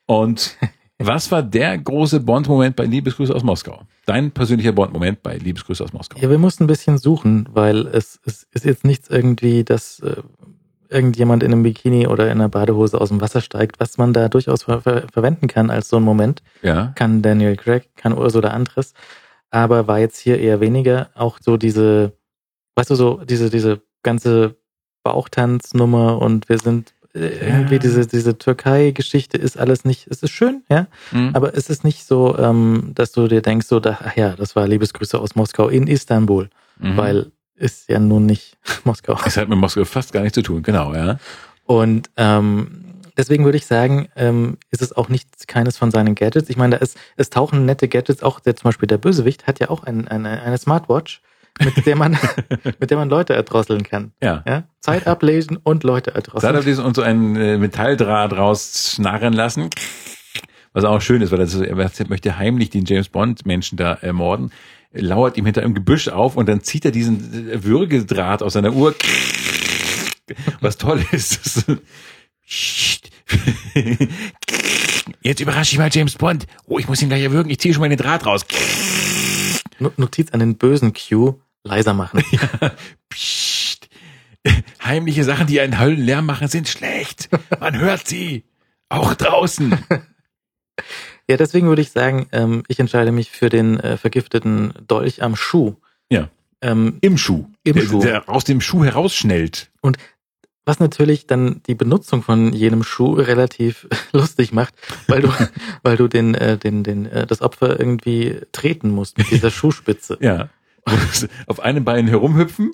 [0.04, 0.58] Und
[0.98, 3.84] was war der große Bond-Moment bei Liebesgrüße aus Moskau?
[4.04, 6.20] Dein persönlicher Bond-Moment bei Liebesgrüße aus Moskau?
[6.20, 10.16] Ja, wir mussten ein bisschen suchen, weil es, es ist jetzt nichts irgendwie, dass äh,
[10.90, 14.28] irgendjemand in einem Bikini oder in einer Badehose aus dem Wasser steigt, was man da
[14.28, 16.42] durchaus ver ver verwenden kann als so ein Moment.
[16.60, 16.92] Ja.
[16.96, 18.92] Kann Daniel Craig, kann Ursula anderes.
[19.54, 22.12] Aber war jetzt hier eher weniger auch so diese,
[22.74, 24.56] weißt du, so diese, diese ganze
[25.04, 27.78] Bauchtanznummer und wir sind äh, irgendwie Ja.
[27.78, 31.30] diese, diese Türkei-Geschichte ist alles nicht, es ist schön, ja, Mhm.
[31.34, 34.56] aber es ist nicht so, ähm, dass du dir denkst, so, da, ach ja, das
[34.56, 36.96] war Liebesgrüße aus Moskau in Istanbul, Mhm.
[36.96, 39.16] weil ist ja nun nicht Moskau.
[39.24, 41.18] Es hat mit Moskau fast gar nichts zu tun, genau, ja.
[41.66, 42.83] Und ähm,
[43.16, 46.50] deswegen würde ich sagen, ähm, ist es auch nicht keines von seinen Gadgets.
[46.50, 49.60] Ich meine, da ist, es tauchen nette Gadgets, auch der, zum Beispiel der Bösewicht hat
[49.60, 51.22] ja auch ein, eine, eine Smartwatch,
[51.60, 52.18] mit der man,
[52.80, 54.12] mit der man Leute erdrosseln kann.
[54.22, 54.42] Ja.
[54.46, 54.64] Ja?
[54.80, 56.56] Zeit ablesen und Leute erdrosseln.
[56.56, 59.70] auf diesen und so einen äh, Metalldraht rausschnarren lassen.
[60.72, 61.76] Was auch schön ist, weil das, er
[62.08, 64.50] möchte heimlich den James Bond Menschen da ermorden,
[64.92, 68.72] lauert ihm hinter einem Gebüsch auf und dann zieht er diesen äh, Würgedraht aus seiner
[68.72, 68.94] Uhr.
[70.60, 71.66] Was toll ist.
[75.22, 76.46] Jetzt überrasche ich mal James Bond.
[76.66, 77.50] Oh, ich muss ihn gleich erwürgen.
[77.50, 78.44] Ich ziehe schon mal den Draht raus.
[79.80, 82.22] No- Notiz an den bösen Q, leiser machen.
[83.08, 83.88] Psst.
[84.84, 87.28] Heimliche Sachen, die einen Höllenlärm machen, sind schlecht.
[87.58, 88.44] Man hört sie.
[88.88, 89.76] Auch draußen.
[91.28, 95.34] Ja, deswegen würde ich sagen, ähm, ich entscheide mich für den äh, vergifteten Dolch am
[95.34, 95.74] Schuh.
[96.10, 96.28] Ja.
[96.60, 97.46] Ähm, Im Schuh.
[97.64, 98.00] Im der, Schuh.
[98.00, 99.70] Der aus dem Schuh herausschnellt.
[100.66, 104.74] Was natürlich dann die Benutzung von jenem Schuh relativ lustig macht,
[105.08, 105.32] weil du,
[105.82, 110.18] weil du den, äh, den, den, äh, das Opfer irgendwie treten musst mit dieser Schuhspitze.
[110.20, 110.48] Ja.
[111.46, 112.72] Auf einem Bein herumhüpfen,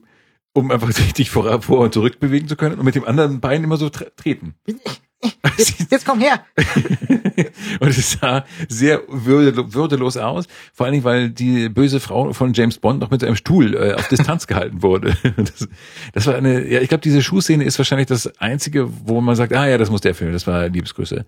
[0.52, 3.62] um einfach sich vor, vor und zurück bewegen zu können und mit dem anderen Bein
[3.62, 4.54] immer so tre treten.
[5.58, 6.40] Jetzt, jetzt komm her!
[7.80, 10.46] und es sah sehr würde, würdelos aus.
[10.72, 13.92] Vor allen Dingen, weil die böse Frau von James Bond noch mit einem Stuhl äh,
[13.94, 15.14] auf Distanz gehalten wurde.
[15.36, 15.68] Das,
[16.12, 19.52] das war eine, ja, ich glaube, diese Schuhszene ist wahrscheinlich das einzige, wo man sagt,
[19.52, 21.24] ah ja, das muss der Film, das war Liebesgrüße.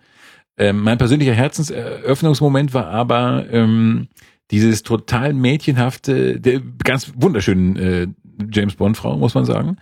[0.59, 4.09] Ähm, mein persönlicher Herzenseröffnungsmoment war aber ähm,
[4.51, 8.07] dieses total mädchenhafte, der ganz wunderschönen äh,
[8.51, 9.77] James Bond Frau, muss man sagen.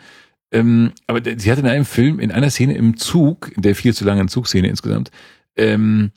[0.53, 3.95] Ähm, aber sie hat in einem Film, in einer Szene im Zug, in der viel
[3.95, 5.11] zu langen Zugszene insgesamt,
[5.57, 6.13] ähm,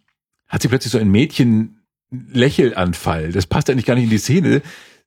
[0.48, 3.32] hat sie plötzlich so ein Mädchen-Lächelanfall.
[3.32, 4.62] Das passt eigentlich gar nicht in die Szene.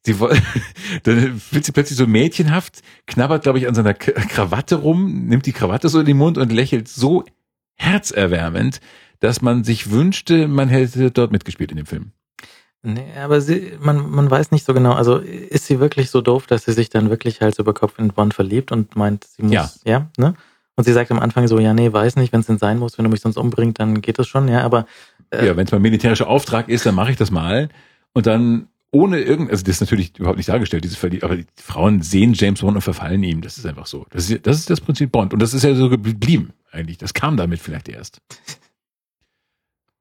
[0.05, 0.15] Sie
[1.03, 5.53] dann wird sie plötzlich so mädchenhaft, knabbert, glaube ich, an seiner Krawatte rum, nimmt die
[5.53, 7.25] Krawatte so in den Mund und lächelt so
[7.77, 8.81] herzerwärmend,
[9.21, 12.13] dass man sich wünschte, man hätte dort mitgespielt in dem Film.
[12.83, 14.93] Nee, aber sie, man, man weiß nicht so genau.
[14.93, 18.09] Also ist sie wirklich so doof, dass sie sich dann wirklich Hals über Kopf in
[18.09, 19.71] Bond verliebt und meint, sie muss, Ja.
[19.85, 20.35] ja, ne?
[20.77, 22.99] Und sie sagt am Anfang so, ja, nee, weiß nicht, wenn es denn sein muss,
[22.99, 24.87] wenn du mich sonst umbringst, dann geht das schon, ja, aber
[25.31, 27.71] äh, Ja, wenn es mal militärischer Auftrag ist, dann mache ich das mal.
[28.13, 31.47] Und dann ohne irgend, also das ist natürlich überhaupt nicht dargestellt, diese Verlie aber die
[31.57, 33.41] Frauen sehen James Bond und verfallen ihm.
[33.41, 34.07] Das ist einfach so.
[34.11, 35.33] Das ist, das ist das Prinzip Bond.
[35.33, 36.99] Und das ist ja so geblieben, eigentlich.
[36.99, 38.21] Das kam damit vielleicht erst.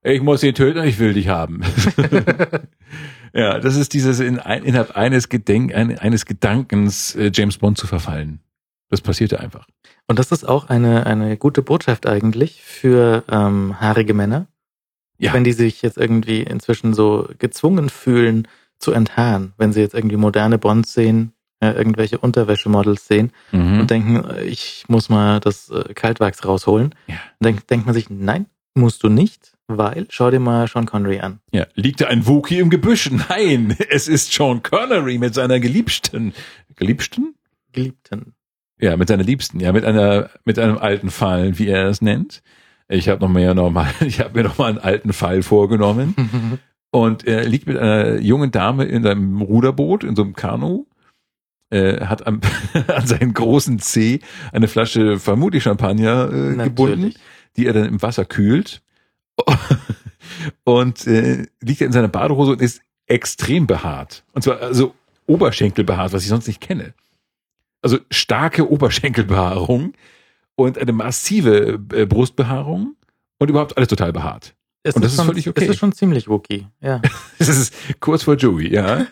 [0.07, 1.61] Ich muss ihn töten, ich will dich haben.
[3.33, 7.87] ja, das ist dieses in, innerhalb eines Gedenk, ein, eines Gedankens, äh, James Bond zu
[7.87, 8.39] verfallen.
[8.89, 9.67] Das passierte einfach.
[10.07, 14.47] Und das ist auch eine, eine gute Botschaft eigentlich für ähm, haarige Männer.
[15.17, 15.33] Ja.
[15.33, 20.17] Wenn die sich jetzt irgendwie inzwischen so gezwungen fühlen zu enthaaren, wenn sie jetzt irgendwie
[20.17, 23.79] moderne Bonds sehen, äh, irgendwelche Unterwäschemodels sehen Mhm.
[23.79, 26.93] und denken, äh, ich muss mal das äh, Kaltwachs rausholen.
[27.07, 27.15] Ja.
[27.39, 28.45] Dann denkt, denkt man sich, nein,
[28.75, 31.39] musst du nicht, weil schau dir mal Sean Connery an.
[31.51, 33.09] Ja, liegt da ein Wookie im Gebüsch?
[33.29, 36.33] Nein, es ist Sean Connery mit seiner Geliebsten.
[36.75, 37.35] Geliebsten?
[37.71, 38.33] Geliebten.
[38.79, 42.43] Ja, mit seiner Liebsten, ja, mit einer, mit einem alten Fall, wie er es nennt.
[42.87, 45.43] Ich habe noch mal ja noch mal, ich habe mir noch mal einen alten Fall
[45.43, 46.59] vorgenommen
[46.91, 50.85] und er liegt mit einer jungen Dame in einem Ruderboot, in so einem Kanu,
[51.69, 52.41] äh, hat am,
[52.87, 54.19] an seinen großen Zeh
[54.51, 57.13] eine Flasche vermutlich Champagner äh, gebunden.
[57.57, 58.81] Die er dann im Wasser kühlt
[60.63, 64.23] und äh, liegt er in seiner Badehose und ist extrem behaart.
[64.33, 64.95] Und zwar also
[65.27, 66.93] Oberschenkelbehaart, was ich sonst nicht kenne.
[67.81, 69.93] Also starke Oberschenkelbehaarung
[70.55, 72.95] und eine massive äh, Brustbehaarung
[73.37, 74.55] und überhaupt alles total behaart.
[74.83, 75.63] Es Und das ist schon, völlig okay.
[75.63, 77.01] Es ist schon ziemlich Wookie, ja.
[77.39, 79.07] Das ist kurz vor Joey, ja.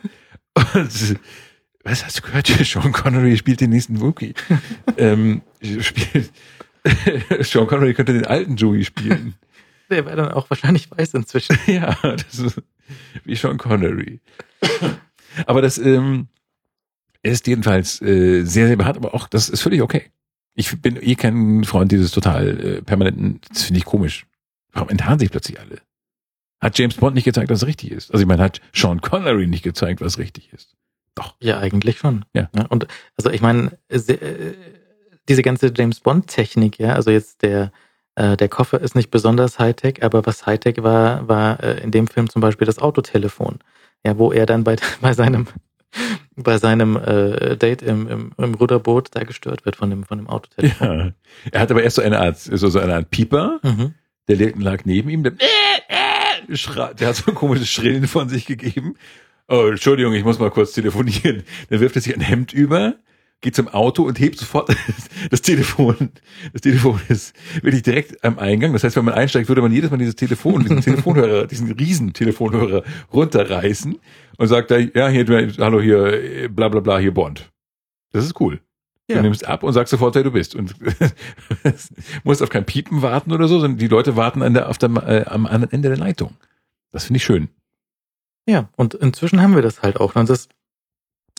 [0.53, 1.19] Und,
[1.83, 2.47] was hast du gehört?
[2.47, 4.33] Sean Connery spielt den nächsten Wookie.
[4.97, 5.41] ähm,
[5.81, 6.31] spielt,
[7.41, 9.35] Sean Connery könnte den alten Joey spielen.
[9.89, 11.57] Der wäre dann auch wahrscheinlich weiß inzwischen.
[11.67, 12.61] ja, das ist
[13.25, 14.21] wie Sean Connery.
[15.45, 16.27] Aber das ähm,
[17.21, 20.11] ist jedenfalls äh, sehr, sehr behaart, aber auch, das ist völlig okay.
[20.55, 24.25] Ich bin eh kein Freund dieses total äh, permanenten, das finde ich komisch.
[24.71, 25.81] Warum enthaaren sich plötzlich alle?
[26.59, 28.11] Hat James Bond nicht gezeigt, was richtig ist?
[28.11, 30.75] Also ich meine, hat Sean Connery nicht gezeigt, was richtig ist?
[31.15, 31.35] Doch.
[31.41, 32.25] Ja, eigentlich schon.
[32.33, 32.49] Ja.
[32.69, 32.87] Und
[33.17, 34.53] also ich meine, äh,
[35.29, 37.71] diese ganze James Bond Technik, ja, also jetzt der
[38.15, 42.07] äh, der Koffer ist nicht besonders Hightech, aber was Hightech war, war äh, in dem
[42.07, 43.59] Film zum Beispiel das Autotelefon,
[44.05, 45.47] ja, wo er dann bei bei seinem
[46.35, 50.27] bei seinem äh, Date im, im, im Ruderboot da gestört wird von dem von dem
[50.27, 50.99] Autotelefon.
[50.99, 51.11] Ja.
[51.51, 53.93] Er hat aber erst so eine Art, so, so eine Art Pieper, Mhm.
[54.27, 55.33] der lag- lag neben ihm, der,
[56.51, 58.95] schra- der hat so ein komisches Schrillen von sich gegeben.
[59.47, 61.43] Oh, Entschuldigung, ich muss mal kurz telefonieren.
[61.69, 62.95] Dann wirft er sich ein Hemd über,
[63.43, 64.75] geht zum Auto und hebt sofort
[65.29, 66.09] das Telefon.
[66.51, 68.73] Das Telefon ist wirklich direkt am Eingang.
[68.73, 72.13] Das heißt, wenn man einsteigt, würde man jedes Mal dieses Telefon, diesen Telefonhörer, diesen riesen
[72.13, 72.83] Telefonhörer
[73.13, 73.99] runterreißen
[74.37, 75.27] und sagt da, ja, hier,
[75.59, 77.51] hallo, hier, bla, bla, bla, hier Bond.
[78.11, 78.59] Das ist cool.
[79.09, 79.17] Ja.
[79.17, 80.55] Du nimmst ab und sagst sofort, wer du bist.
[80.55, 80.75] Und
[82.23, 84.89] musst auf kein Piepen warten oder so, sondern die Leute warten an der, auf der,
[85.05, 86.35] äh, am anderen Ende der Leitung.
[86.91, 87.49] Das finde ich schön.
[88.47, 90.15] Ja, und inzwischen haben wir das halt auch.
[90.15, 90.47] Und das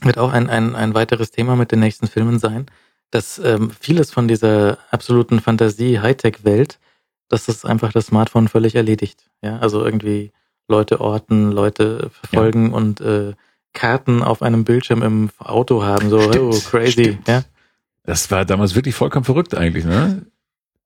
[0.02, 2.66] wird auch ein, ein, ein weiteres Thema mit den nächsten Filmen sein,
[3.10, 6.78] dass ähm, vieles von dieser absoluten Fantasie-Hightech-Welt,
[7.28, 9.30] dass das einfach das Smartphone völlig erledigt.
[9.42, 10.32] Ja, also irgendwie
[10.68, 13.34] Leute orten, Leute verfolgen und äh,
[13.72, 16.92] Karten auf einem Bildschirm im Auto haben, so Stimmt, oh, crazy.
[16.92, 17.28] stimmt.
[17.28, 17.44] Ja,
[18.04, 20.26] Das war damals wirklich vollkommen verrückt eigentlich, ne?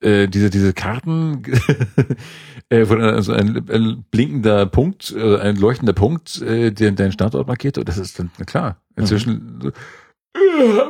[0.01, 1.43] Äh, diese, diese Karten,
[2.69, 7.11] äh, wo dann also ein, ein blinkender Punkt, äh, ein leuchtender Punkt, äh, der deinen
[7.11, 7.79] Standort markiert.
[7.79, 9.73] Und das ist dann, na klar, inzwischen,
[10.35, 10.41] äh,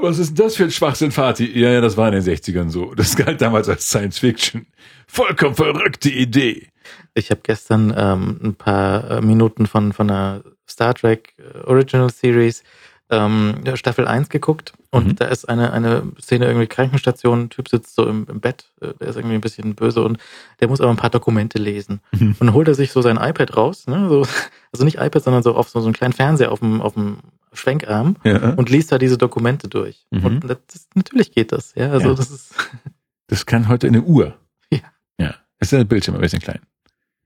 [0.02, 1.58] was ist denn das für ein Schwachsinn, Vati?
[1.58, 2.94] Ja, ja, das war in den 60ern so.
[2.94, 4.66] Das galt damals als Science Fiction.
[5.06, 6.68] Vollkommen verrückte Idee.
[7.14, 12.62] Ich habe gestern ähm, ein paar äh, Minuten von, von einer Star Trek Original Series
[13.10, 15.16] ähm, Staffel 1 geguckt und Mhm.
[15.16, 18.92] da ist eine, eine Szene irgendwie Krankenstation, ein Typ sitzt so im, im Bett, äh,
[19.00, 20.18] der ist irgendwie ein bisschen böse und
[20.60, 22.00] der muss aber ein paar Dokumente lesen.
[22.12, 22.28] Mhm.
[22.38, 24.08] Und dann holt er sich so sein iPad raus, ne?
[24.08, 24.26] so,
[24.72, 27.18] also nicht iPad, sondern so auf so, so einen kleinen Fernseher auf dem, auf dem
[27.54, 28.50] Schwenkarm Ja.
[28.54, 30.06] und liest da diese Dokumente durch.
[30.10, 30.24] Mhm.
[30.26, 31.90] Und das, das, natürlich geht das, ja.
[31.90, 32.14] Also Ja.
[32.14, 32.54] das ist
[33.30, 34.34] Das kann heute eine Uhr.
[34.70, 34.78] Ja.
[35.18, 35.34] Ja.
[35.58, 36.60] Es ist ein Bildschirm, ein bisschen klein.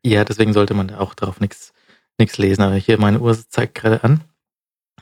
[0.04, 1.72] Ja, deswegen sollte man da auch drauf nichts
[2.18, 2.62] nichts lesen.
[2.62, 4.20] Aber hier meine Uhr zeigt gerade an.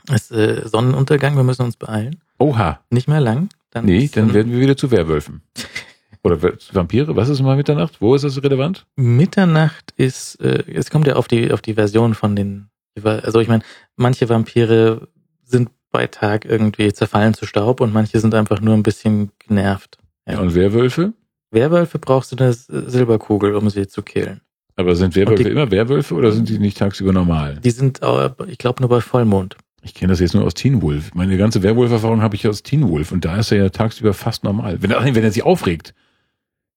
[0.09, 2.21] Es ist äh, Sonnenuntergang, wir müssen uns beeilen.
[2.39, 2.79] Oha.
[2.89, 3.49] Nicht mehr lang.
[3.71, 5.41] Dann Nee, dann ähm, werden wir wieder zu Werwölfen.
[6.23, 6.39] Oder
[6.73, 7.15] Vampire?
[7.15, 7.99] Was ist mal Mitternacht?
[7.99, 8.85] Wo ist das relevant?
[8.95, 12.69] Mitternacht ist, äh, es kommt ja auf die auf die Version von den,
[13.03, 13.63] also ich meine,
[13.95, 15.07] manche Vampire
[15.43, 19.97] sind bei Tag irgendwie zerfallen zu Staub und manche sind einfach nur ein bisschen genervt.
[20.27, 20.39] Ja.
[20.39, 21.13] Und Werwölfe?
[21.49, 24.41] Werwölfe brauchst du eine Silberkugel, um sie zu killen.
[24.75, 27.59] Aber sind Werwölfe die- immer Werwölfe oder sind die nicht tagsüber normal?
[27.63, 27.99] Die sind,
[28.47, 29.57] ich glaube, nur bei Vollmond.
[29.83, 31.13] Ich kenne das jetzt nur aus Teen Wolf.
[31.15, 34.43] Meine ganze Werwolf-Erfahrung habe ich aus Teen Wolf und da ist er ja tagsüber fast
[34.43, 34.81] normal.
[34.81, 35.93] Wenn er, wenn er sich aufregt.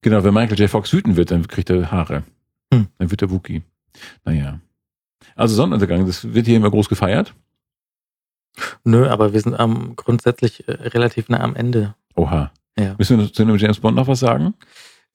[0.01, 0.71] Genau, wenn Michael J.
[0.71, 2.25] Fox wütend wird, dann kriegt er Haare.
[2.73, 2.89] Hm.
[2.99, 3.63] Dann wird er Wookie.
[4.25, 4.61] Naja.
[5.37, 7.35] Also Sonnenuntergang, das wird hier immer groß gefeiert.
[8.85, 11.95] Nö, aber wir sind am, grundsätzlich äh, relativ nah am Ende.
[12.15, 12.53] Oha.
[12.79, 12.95] Ja.
[12.99, 14.55] Müssen wir zu einem James Bond noch was sagen?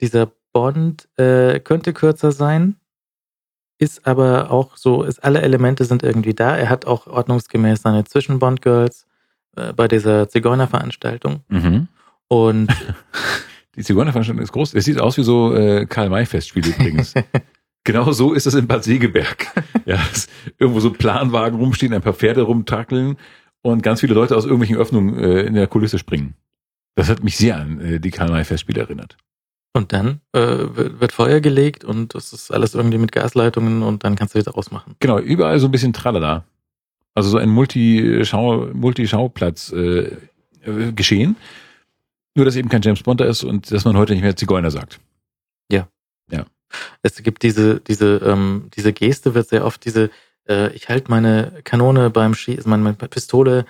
[0.01, 2.75] Dieser Bond äh, könnte kürzer sein,
[3.79, 6.55] ist aber auch so, ist, alle Elemente sind irgendwie da.
[6.55, 9.07] Er hat auch ordnungsgemäß seine Zwischen-Bond-Girls
[9.55, 11.41] äh, bei dieser Zigeunerveranstaltung.
[11.47, 11.87] Mhm.
[12.27, 12.69] Und
[13.75, 14.73] Die Zigeunerveranstaltung ist groß.
[14.73, 17.13] Es sieht aus wie so äh, Karl-May-Festspiele übrigens.
[17.85, 19.47] genau so ist das in Bad Segeberg.
[19.85, 19.97] ja,
[20.57, 23.15] irgendwo so Planwagen rumstehen, ein paar Pferde rumtackeln
[23.61, 26.35] und ganz viele Leute aus irgendwelchen Öffnungen äh, in der Kulisse springen.
[26.95, 29.15] Das hat mich sehr an äh, die Karl-May-Festspiele erinnert.
[29.73, 34.15] Und dann äh, wird Feuer gelegt und das ist alles irgendwie mit Gasleitungen und dann
[34.15, 34.95] kannst du wieder ausmachen.
[34.99, 36.43] Genau, überall so ein bisschen Tralala.
[37.13, 40.17] Also so ein Multi-Schau, Multi-Schauplatz äh,
[40.65, 41.35] äh, geschehen.
[42.35, 44.71] Nur, dass eben kein James Bond da ist und dass man heute nicht mehr Zigeuner
[44.71, 44.99] sagt.
[47.01, 50.09] Es gibt diese, diese, ähm, diese Geste wird sehr oft diese,
[50.47, 53.65] äh, ich halte meine Kanone beim Schießen, meine, meine Pistole,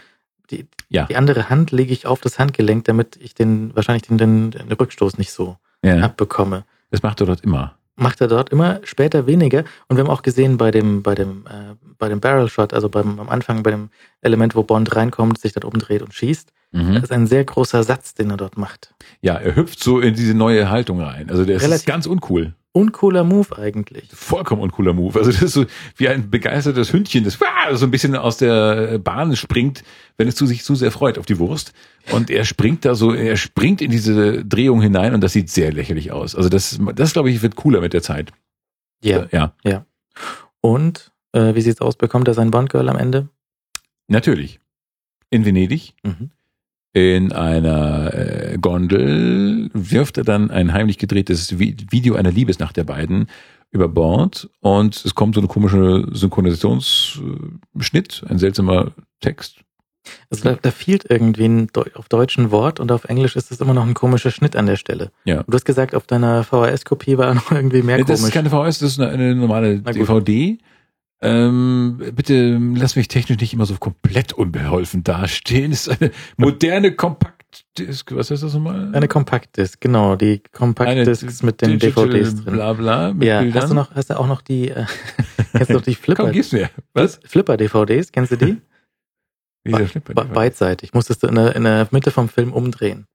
[0.50, 1.06] die, Ja.
[1.06, 4.72] die andere Hand lege ich auf das Handgelenk, damit ich den, wahrscheinlich den, den, den
[4.72, 6.66] Rückstoß nicht so Ja, abbekomme.
[6.92, 7.76] das macht er dort immer.
[7.96, 9.64] Macht er dort immer später weniger.
[9.88, 12.88] Und wir haben auch gesehen bei dem, bei dem, äh, bei dem Barrel Shot, also
[12.90, 13.90] beim, am Anfang bei dem
[14.22, 16.52] Element, wo Bond reinkommt, sich dann umdreht und schießt.
[16.72, 16.96] Das Mhm.
[16.98, 18.94] ist ein sehr großer Satz, den er dort macht.
[19.22, 21.30] Ja, er hüpft so in diese neue Haltung rein.
[21.30, 22.54] Also der ist ganz uncool.
[22.72, 24.08] Uncooler Move eigentlich.
[24.14, 25.18] Vollkommen uncooler Move.
[25.18, 25.66] Also das ist so
[25.98, 27.38] wie ein begeistertes Hündchen, das
[27.74, 29.84] so ein bisschen aus der Bahn springt,
[30.18, 31.74] wenn es zu sich zu sehr freut auf die Wurst.
[32.12, 35.72] Und er springt da so, er springt in diese Drehung hinein und das sieht sehr
[35.72, 36.36] lächerlich aus.
[36.36, 38.32] Also das, das glaube ich, wird cooler mit der Zeit.
[39.04, 39.28] Ja.
[39.32, 39.86] Ja,
[40.62, 41.96] Und, äh, wie sieht's aus?
[41.96, 43.30] Bekommt er sein Bond-Girl am Ende?
[44.08, 44.60] natürlich.
[45.32, 46.32] In Venedig, Mhm.
[46.94, 52.84] In einer äh, Gondel, wirft er dann ein heimlich gedrehtes Vi- Video einer Liebesnacht der
[52.84, 53.28] beiden
[53.72, 58.92] über Bord und es kommt so eine komische Synchronisationsschnitt, ein seltsamer
[59.22, 59.60] Text.
[60.32, 63.52] Also da, da fehlt irgendwie ein Deu auf Deutsch ein Wort und auf Englisch ist
[63.52, 65.12] es immer noch ein komischer Schnitt an der Stelle.
[65.26, 65.44] Ja.
[65.44, 68.34] Du hast gesagt, auf deiner VHS-Kopie war noch irgendwie mehr Äh, das ist komisch.
[68.34, 69.78] keine VHS, das ist eine, eine normale.
[69.80, 70.58] DVD.
[71.22, 75.72] Ähm, bitte lass mich technisch nicht immer so komplett unbeholfen dastehen.
[75.72, 78.16] Es ist eine moderne Kompaktdisk.
[78.16, 78.94] Was heißt das nochmal?
[78.94, 82.54] Eine Kompaktdisk, genau, die Kompaktdisks mit den DVDs drin.
[82.54, 83.08] Bla bla.
[83.20, 83.62] Ja, Bildern.
[83.62, 84.86] hast du noch, hast du auch noch die, äh,
[85.52, 86.70] kennst du noch die Flipper, Komm, gib's mir.
[86.94, 87.20] Was?
[87.26, 88.62] Flipper-DVDs, kennst du die?
[89.68, 90.14] Dieser Flipper.
[90.14, 93.08] Be beidseitig, musstest du in der, in der Mitte vom Film umdrehen.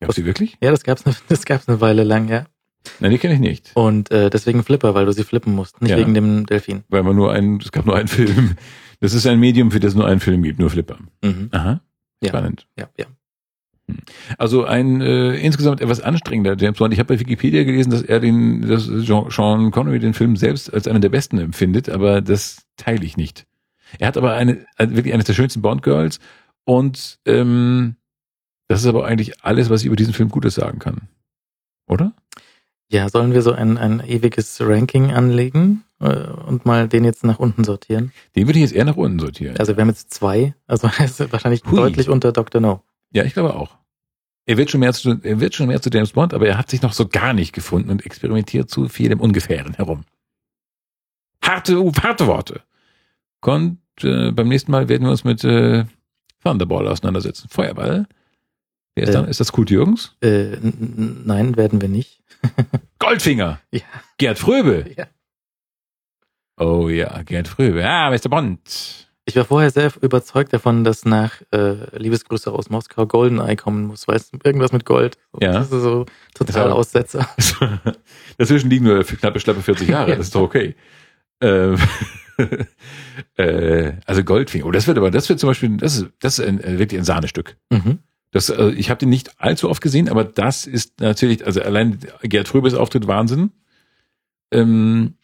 [0.00, 0.56] Gab's die wirklich?
[0.62, 2.46] Ja, das gab's eine, das gab's eine Weile lang, ja.
[3.00, 3.70] Nein, die kenne ich nicht.
[3.74, 5.98] Und äh, deswegen Flipper, weil du sie flippen musst, nicht Ja.
[5.98, 6.84] wegen dem Delfin.
[6.88, 8.56] Weil man nur einen, es gab nur einen Film.
[9.00, 10.98] Das ist ein Medium, für das es nur einen Film gibt, nur Flipper.
[11.22, 11.48] Mhm.
[11.52, 11.80] Aha.
[12.22, 12.28] Ja.
[12.28, 12.66] Spannend.
[12.78, 13.06] Ja, ja.
[14.38, 16.92] Also ein äh, insgesamt etwas anstrengender James Bond.
[16.94, 20.86] Ich habe bei Wikipedia gelesen, dass er den, dass Sean Connery den Film selbst als
[20.86, 23.44] einen der besten empfindet, aber das teile ich nicht.
[23.98, 26.20] Er hat aber eine, wirklich eines der schönsten Bond Girls
[26.64, 27.96] und ähm,
[28.68, 31.02] das ist aber eigentlich alles, was ich über diesen Film Gutes sagen kann.
[31.88, 32.14] Oder?
[32.92, 37.38] Ja, sollen wir so ein, ein ewiges Ranking anlegen äh, und mal den jetzt nach
[37.38, 38.12] unten sortieren?
[38.36, 39.56] Den würde ich jetzt eher nach unten sortieren.
[39.56, 41.76] Also wir haben jetzt zwei, also ist wahrscheinlich Hui.
[41.76, 42.60] deutlich unter Dr.
[42.60, 42.82] No.
[43.12, 43.78] Ja, ich glaube auch.
[44.44, 46.68] Er wird schon mehr zu, er wird schon mehr zu James Bond, aber er hat
[46.68, 50.02] sich noch so gar nicht gefunden und experimentiert zu viel im Ungefähren herum.
[51.42, 52.60] Harte, harte Worte.
[53.44, 55.84] Und äh, beim nächsten Mal werden wir uns mit äh,
[56.42, 57.48] Thunderball auseinandersetzen.
[57.48, 58.06] Feuerball.
[58.94, 59.12] Wer ist Äh.
[59.12, 59.28] dann?
[59.28, 60.14] Ist das Kurt Jürgens?
[60.20, 62.21] Äh, nein, werden wir nicht.
[62.98, 63.60] Goldfinger.
[63.70, 63.80] Ja.
[64.18, 64.84] Gerd Fröbe.
[64.96, 65.06] Ja.
[66.58, 67.84] Oh ja, Gerd Fröbe.
[67.88, 68.28] Ah, Mr.
[68.28, 69.08] Bond.
[69.24, 74.08] Ich war vorher sehr überzeugt davon, dass nach äh, Liebesgrüße aus Moskau Goldeneye kommen muss,
[74.08, 75.16] weil es irgendwas mit Gold.
[75.40, 75.52] Ja.
[75.52, 76.72] Das ist so total Ja.
[76.74, 77.28] Aussetzer.
[78.38, 80.16] Dazwischen liegen nur knappe, schlappe 40 Jahre.
[80.16, 80.74] Das ist doch okay.
[81.40, 81.76] Ähm,
[83.36, 84.66] äh, also Goldfinger.
[84.66, 86.98] Oh, das wird aber, das wird zum Beispiel, das ist, das ist ein, äh, wirklich
[87.00, 87.56] ein Sahnestück.
[87.70, 88.00] Mhm.
[88.32, 91.98] Das, äh, ich habe den nicht allzu oft gesehen, aber das ist natürlich, also allein
[92.22, 93.52] Gerd Fröbes Auftritt Wahnsinn.
[94.50, 95.14] Ähm,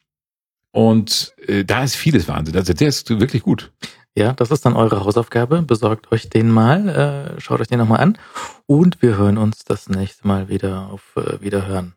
[0.71, 2.55] und äh, da ist vieles Wahnsinn.
[2.55, 3.73] Also der ist wirklich gut.
[4.15, 5.63] Ja, das ist dann eure Hausaufgabe.
[5.63, 6.89] Besorgt euch den mal,
[7.37, 8.19] äh, schaut euch den nochmal an
[8.67, 11.95] und wir hören uns das nächste Mal wieder auf äh, Wiederhören.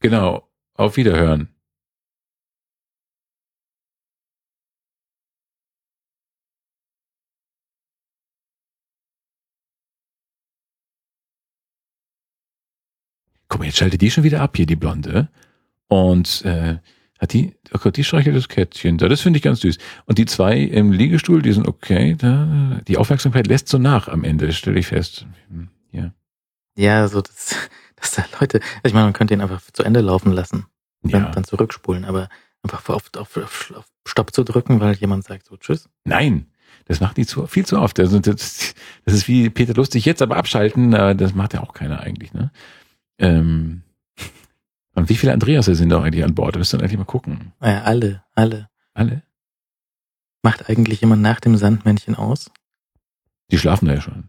[0.00, 0.48] Genau.
[0.74, 1.48] Auf Wiederhören.
[13.52, 15.28] Guck mal, jetzt schaltet die schon wieder ab hier, die Blonde.
[15.88, 16.78] Und äh,
[17.18, 19.10] hat die, oh Gott, die streichelt das Kätzchen da.
[19.10, 19.76] Das finde ich ganz süß.
[20.06, 22.14] Und die zwei im Liegestuhl, die sind okay.
[22.16, 25.26] Da, die Aufmerksamkeit lässt so nach am Ende, stelle ich fest.
[25.90, 26.14] Ja.
[26.78, 27.54] Ja, so das,
[27.96, 30.64] das da Leute, ich meine, man könnte ihn einfach zu Ende laufen lassen,
[31.02, 31.30] dann, ja.
[31.30, 32.30] dann zurückspulen, aber
[32.62, 35.90] einfach auf, auf, auf, auf Stopp zu drücken, weil jemand sagt so Tschüss.
[36.04, 36.46] Nein,
[36.86, 38.00] das macht die zu, viel zu oft.
[38.00, 38.74] Also das,
[39.04, 42.32] das ist wie Peter Lustig jetzt aber abschalten, äh, das macht ja auch keiner eigentlich.
[42.32, 42.50] Ne?
[43.18, 43.82] Ähm,
[44.94, 46.54] und wie viele Andreas sind da eigentlich an Bord?
[46.54, 47.52] Wir müssen dann eigentlich mal gucken.
[47.60, 48.68] Naja, alle, alle.
[48.94, 49.22] Alle?
[50.42, 52.50] Macht eigentlich jemand nach dem Sandmännchen aus?
[53.50, 54.28] Die schlafen da ja schon.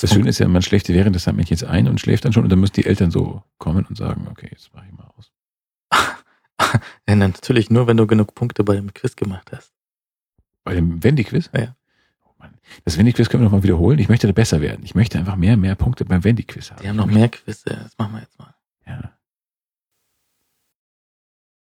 [0.00, 2.50] Das Schöne ist ja, man schläft während des Mädchens ein und schläft dann schon und
[2.50, 5.32] dann müssen die Eltern so kommen und sagen, okay, jetzt mache ich mal aus.
[7.08, 9.72] ja, natürlich nur, wenn du genug Punkte bei dem Quiz gemacht hast.
[10.64, 11.50] Bei dem Wendy-Quiz?
[11.54, 11.76] Ja.
[12.42, 12.54] Mann.
[12.84, 13.98] Das Wendy-Quiz können wir nochmal wiederholen.
[13.98, 14.80] Ich möchte da besser werden.
[14.84, 16.82] Ich möchte einfach mehr, mehr Punkte beim Wendy-Quiz haben.
[16.82, 17.70] Die haben noch mehr Quizze.
[17.82, 18.54] Das machen wir jetzt mal.
[18.86, 19.12] Ja.